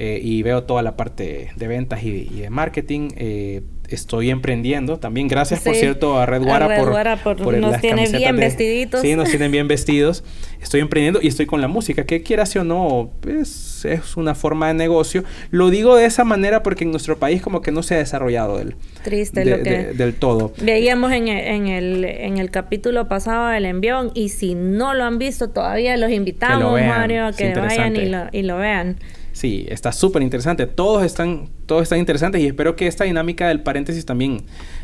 eh, 0.00 0.20
y 0.22 0.44
veo 0.44 0.62
toda 0.62 0.80
la 0.82 0.96
parte 0.96 1.50
de 1.56 1.66
ventas 1.66 2.04
y, 2.04 2.22
de 2.26 2.50
marketing. 2.50 3.08
Eh, 3.16 3.62
estoy 3.88 4.30
emprendiendo 4.30 5.00
también. 5.00 5.26
Gracias, 5.26 5.60
por 5.60 5.74
cierto, 5.74 6.20
a 6.20 6.24
Redguara, 6.24 7.16
por, 7.24 7.36
por, 7.36 7.58
nos 7.58 7.80
tienen 7.80 8.12
bien 8.12 8.36
vestiditos. 8.36 9.00
Sí, 9.00 9.16
nos 9.16 9.28
tienen 9.28 9.50
bien 9.50 9.66
vestidos. 9.68 10.22
Estoy 10.62 10.82
emprendiendo 10.82 11.18
y 11.20 11.26
estoy 11.26 11.46
con 11.46 11.60
la 11.60 11.66
música. 11.66 12.06
Que 12.06 12.22
quieras 12.22 12.54
o 12.54 12.62
no, 12.62 13.10
pues, 13.20 13.84
es 13.84 14.16
una 14.16 14.36
forma 14.36 14.68
de 14.68 14.74
negocio. 14.74 15.24
Lo 15.50 15.68
digo 15.68 15.96
de 15.96 16.04
esa 16.04 16.22
manera 16.22 16.62
porque 16.62 16.84
en 16.84 16.92
nuestro 16.92 17.18
país 17.18 17.42
como 17.42 17.60
que 17.60 17.72
no 17.72 17.82
se 17.82 17.96
ha 17.96 17.98
desarrollado 17.98 18.58
del, 18.58 18.76
Triste 19.02 19.44
lo 19.44 19.60
que 19.64 19.94
del 19.94 20.14
todo. 20.14 20.52
Veíamos 20.62 21.10
en 21.10 21.26
el, 21.26 21.44
en, 21.44 21.66
el, 21.66 22.04
en 22.04 22.38
el 22.38 22.52
capítulo 22.52 23.08
pasado 23.08 23.48
del 23.48 23.64
envión 23.64 24.12
y 24.14 24.28
si 24.28 24.54
no 24.54 24.94
lo 24.94 25.02
han 25.02 25.18
visto 25.18 25.50
todavía 25.50 25.96
los 25.96 26.12
invitamos, 26.12 26.80
Mario, 26.80 27.26
a 27.26 27.32
que 27.32 27.52
vayan 27.52 27.96
y 27.96 28.06
lo, 28.06 28.26
y 28.30 28.42
lo 28.42 28.58
vean. 28.58 28.98
Sí, 29.38 29.66
está 29.68 29.92
súper 29.92 30.22
interesante. 30.22 30.66
Todos 30.66 31.04
están, 31.04 31.48
todos 31.66 31.84
están 31.84 32.00
interesantes 32.00 32.42
y 32.42 32.46
espero 32.46 32.74
que 32.74 32.88
esta 32.88 33.04
dinámica 33.04 33.46
del 33.46 33.62
paréntesis 33.62 34.04
también 34.04 34.42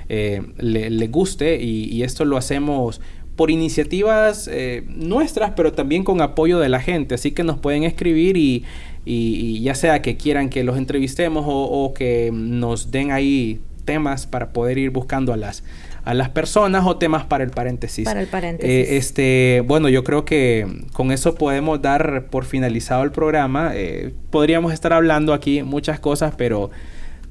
eh, 0.08 0.42
le, 0.58 1.08
guste 1.08 1.60
y, 1.60 2.04
esto 2.04 2.24
lo 2.24 2.36
hacemos 2.36 3.00
por 3.34 3.50
iniciativas 3.50 4.46
eh, 4.46 4.84
nuestras, 4.86 5.54
pero 5.56 5.72
también 5.72 6.04
con 6.04 6.20
apoyo 6.20 6.60
de 6.60 6.68
la 6.68 6.78
gente. 6.78 7.16
Así 7.16 7.32
que 7.32 7.42
nos 7.42 7.58
pueden 7.58 7.82
escribir 7.82 8.36
y, 8.36 8.64
y, 9.04 9.60
ya 9.60 9.74
sea 9.74 10.02
que 10.02 10.16
quieran 10.16 10.48
que 10.50 10.62
los 10.62 10.78
entrevistemos 10.78 11.46
o, 11.48 11.64
o, 11.64 11.92
que 11.92 12.30
nos 12.32 12.92
den 12.92 13.10
ahí 13.10 13.60
temas 13.84 14.28
para 14.28 14.52
poder 14.52 14.78
ir 14.78 14.90
buscando 14.90 15.32
a 15.32 15.36
las, 15.36 15.64
a 16.04 16.12
las 16.12 16.28
personas 16.28 16.84
o 16.86 16.96
temas 16.96 17.24
para 17.24 17.44
el 17.44 17.50
paréntesis. 17.50 18.04
Para 18.04 18.20
el 18.20 18.26
paréntesis. 18.26 18.70
Eh, 18.70 18.96
este, 18.96 19.62
bueno, 19.66 19.88
yo 19.88 20.04
creo 20.04 20.24
que 20.24 20.84
con 20.92 21.10
eso 21.12 21.34
podemos 21.34 21.80
dar 21.80 22.26
por 22.30 22.44
finalizado 22.44 23.02
el 23.04 23.10
programa. 23.10 23.72
Eh, 23.74 24.12
podríamos 24.30 24.72
estar 24.72 24.92
hablando 24.92 25.32
aquí 25.32 25.62
muchas 25.62 25.98
cosas, 26.00 26.34
pero 26.36 26.70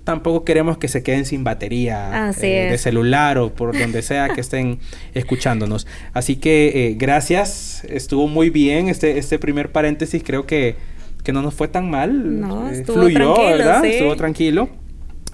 tampoco 0.03 0.43
queremos 0.43 0.77
que 0.79 0.87
se 0.87 1.03
queden 1.03 1.25
sin 1.25 1.43
batería 1.43 2.31
eh, 2.41 2.67
de 2.71 2.77
celular 2.77 3.37
o 3.37 3.53
por 3.53 3.77
donde 3.77 4.01
sea 4.01 4.29
que 4.29 4.41
estén 4.41 4.79
escuchándonos. 5.13 5.85
Así 6.13 6.37
que 6.37 6.95
gracias, 6.97 7.83
estuvo 7.85 8.27
muy 8.27 8.49
bien 8.49 8.89
este, 8.89 9.19
este 9.19 9.37
primer 9.37 9.71
paréntesis, 9.71 10.23
creo 10.25 10.47
que, 10.47 10.75
que 11.23 11.31
no 11.31 11.43
nos 11.43 11.53
fue 11.53 11.67
tan 11.67 11.91
mal. 11.91 12.41
No, 12.41 12.69
estuvo 12.69 12.95
fluyó, 12.95 13.35
¿verdad? 13.35 13.85
Estuvo 13.85 14.15
tranquilo. 14.15 14.69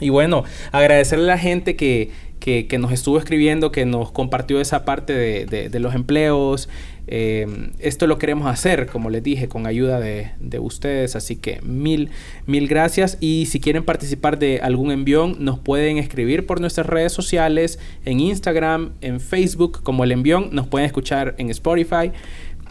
Y 0.02 0.10
bueno, 0.10 0.44
agradecerle 0.72 1.26
a 1.26 1.36
la 1.36 1.38
gente 1.38 1.76
que, 1.76 2.12
que, 2.40 2.78
nos 2.80 2.92
estuvo 2.92 3.18
escribiendo, 3.18 3.72
que 3.72 3.86
nos 3.86 4.12
compartió 4.12 4.62
esa 4.62 4.86
parte 4.86 5.14
de, 5.14 5.70
de, 5.70 5.80
los 5.80 5.94
empleos. 5.94 6.70
Eh, 7.08 7.72
esto 7.80 8.08
lo 8.08 8.18
queremos 8.18 8.48
hacer, 8.48 8.88
como 8.88 9.10
les 9.10 9.24
dije, 9.24 9.48
con 9.48 9.68
ayuda 9.68 10.00
de, 10.00 10.32
de, 10.40 10.60
ustedes. 10.60 11.16
Así 11.16 11.36
que 11.36 11.60
mil, 11.62 12.10
mil 12.46 12.68
gracias. 12.68 13.18
Y 13.20 13.48
si 13.48 13.60
quieren 13.60 13.84
participar 13.84 14.40
de 14.40 14.60
algún 14.62 14.92
envión, 14.92 15.36
nos 15.40 15.60
pueden 15.60 15.98
escribir 15.98 16.46
por 16.46 16.62
nuestras 16.62 16.88
redes 16.88 17.12
sociales, 17.12 17.80
en 18.06 18.20
Instagram, 18.20 18.92
en 19.02 19.20
Facebook, 19.20 19.84
como 19.84 20.04
el 20.04 20.12
envión. 20.12 20.50
Nos 20.52 20.68
pueden 20.68 20.86
escuchar 20.86 21.36
en 21.38 21.50
Spotify. 21.50 22.12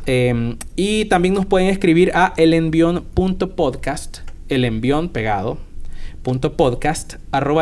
Eh, 0.07 0.57
y 0.75 1.05
también 1.05 1.35
nos 1.35 1.45
pueden 1.45 1.69
escribir 1.69 2.13
a 2.15 2.33
elenvion.podcast, 2.39 4.21
el 4.49 4.65
envión 4.65 5.11
pegado, 5.11 5.59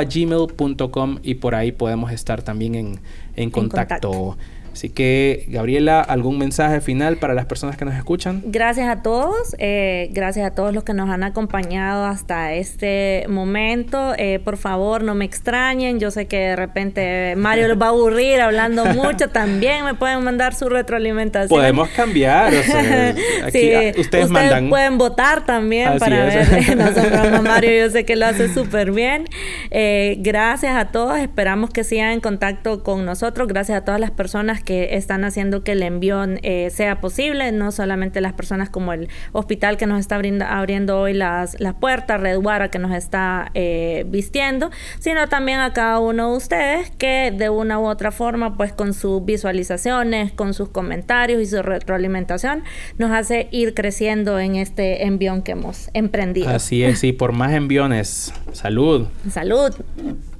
gmail.com 0.05 1.19
y 1.23 1.35
por 1.35 1.55
ahí 1.55 1.73
podemos 1.73 2.13
estar 2.13 2.43
también 2.43 2.75
en, 2.75 3.01
en, 3.37 3.51
contacto. 3.51 4.37
Así 4.77 4.91
que, 4.91 5.47
Gabriela, 5.49 6.03
¿algún 6.03 6.37
mensaje 6.37 6.83
final 6.83 7.17
para 7.17 7.33
las 7.33 7.47
personas 7.47 7.79
que 7.79 7.87
nos 7.87 7.95
escuchan? 7.95 8.43
Gracias 8.45 8.91
a 8.91 9.01
todos, 9.01 9.57
eh, 9.59 10.11
gracias 10.13 10.47
a 10.47 10.55
todos 10.55 10.75
los 10.75 10.85
que 10.85 10.93
nos 10.93 11.09
han 11.09 11.23
acompañado 11.23 12.05
hasta 12.05 12.53
este 12.53 13.25
momento. 13.31 14.13
Eh, 14.19 14.39
por 14.39 14.59
favor, 14.59 15.03
no 15.03 15.15
me 15.15 15.25
extrañen, 15.25 15.99
yo 15.99 16.11
sé 16.11 16.27
que 16.27 16.37
de 16.37 16.57
repente 16.57 17.37
Mario 17.37 17.69
los 17.69 17.81
va 17.81 17.87
a 17.87 17.89
aburrir 17.89 18.43
hablando 18.43 18.85
mucho, 18.95 19.31
también 19.31 19.83
me 19.87 19.95
pueden 19.95 20.23
mandar 20.23 20.55
su 20.55 20.69
retroalimentación. 20.69 21.59
Podemos 21.59 21.89
cambiar, 21.89 22.53
o 22.53 22.63
sea, 22.63 23.09
aquí 23.45 23.47
ustedes, 23.47 23.99
ustedes, 23.99 24.29
mandan. 24.29 24.69
pueden 24.69 24.99
votar 24.99 25.47
también 25.47 25.99
para 25.99 26.27
ver, 26.27 26.77
no 27.33 27.43
Mario, 27.43 27.87
yo 27.87 27.91
sé 27.91 28.05
que 28.05 28.15
lo 28.15 28.27
hace 28.27 28.53
súper 28.53 28.93
bien. 28.93 29.25
Eh, 29.71 30.17
gracias 30.19 30.77
a 30.77 30.89
todos, 30.93 31.19
esperamos 31.19 31.71
que 31.71 31.83
sigan 31.83 32.11
en 32.11 32.21
contacto 32.21 32.83
con 32.83 33.07
nosotros, 33.07 33.49
gracias 33.49 33.79
a 33.79 33.85
todas 33.87 34.01
las 34.01 34.11
personas 34.11 34.66
que 34.67 34.97
están 34.97 35.25
haciendo 35.25 35.65
que 35.65 35.73
el 35.73 35.83
envión 35.83 36.39
eh, 36.43 36.69
sea 36.71 37.01
posible, 37.01 37.53
no 37.53 37.73
solamente 37.73 38.21
las 38.21 38.35
personas 38.35 38.69
como 38.69 38.93
el 38.93 39.09
hospital 39.33 39.79
que 39.79 39.87
nos 39.87 40.01
está 40.01 40.17
abriendo 40.17 41.01
hoy 41.01 41.15
las, 41.15 41.59
las 41.59 41.75
puertas, 41.75 42.21
Redwara 42.21 42.71
que 42.71 42.79
nos 42.79 42.93
está 42.93 43.51
eh, 43.55 44.05
vistiendo, 44.09 44.71
sino 44.99 45.29
también 45.29 45.61
a 45.61 45.73
cada 45.73 46.01
uno 46.01 46.33
de 46.33 46.37
ustedes 46.37 46.91
que 46.99 47.33
de 47.35 47.49
una 47.49 47.79
u 47.79 47.87
otra 47.87 48.11
forma, 48.11 48.57
pues 48.57 48.73
con 48.73 48.93
sus 48.93 49.25
visualizaciones, 49.25 50.33
con 50.33 50.53
sus 50.53 50.69
comentarios 50.69 51.41
y 51.41 51.47
su 51.47 51.63
retroalimentación, 51.63 52.65
nos 52.99 53.13
hace 53.13 53.49
ir 53.53 53.73
creciendo 53.73 54.39
en 54.39 54.57
este 54.57 55.07
envión 55.07 55.43
que 55.43 55.53
hemos 55.53 55.89
emprendido. 55.95 56.51
Así 56.51 56.83
es, 56.83 57.05
y 57.05 57.13
por 57.13 57.33
más 57.33 57.53
enviones, 57.53 58.35
salud. 58.53 59.07
Salud 59.31 59.73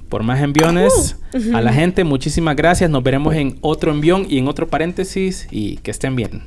por 0.09 0.23
más 0.23 0.41
enviones. 0.41 1.17
A 1.53 1.61
la 1.61 1.73
gente, 1.73 2.03
muchísimas 2.03 2.55
gracias. 2.55 2.89
Nos 2.89 3.03
veremos 3.03 3.35
en 3.35 3.57
otro 3.61 3.91
envión 3.91 4.25
y 4.29 4.37
en 4.37 4.47
otro 4.47 4.67
paréntesis 4.67 5.47
y 5.51 5.77
que 5.77 5.91
estén 5.91 6.15
bien. 6.15 6.43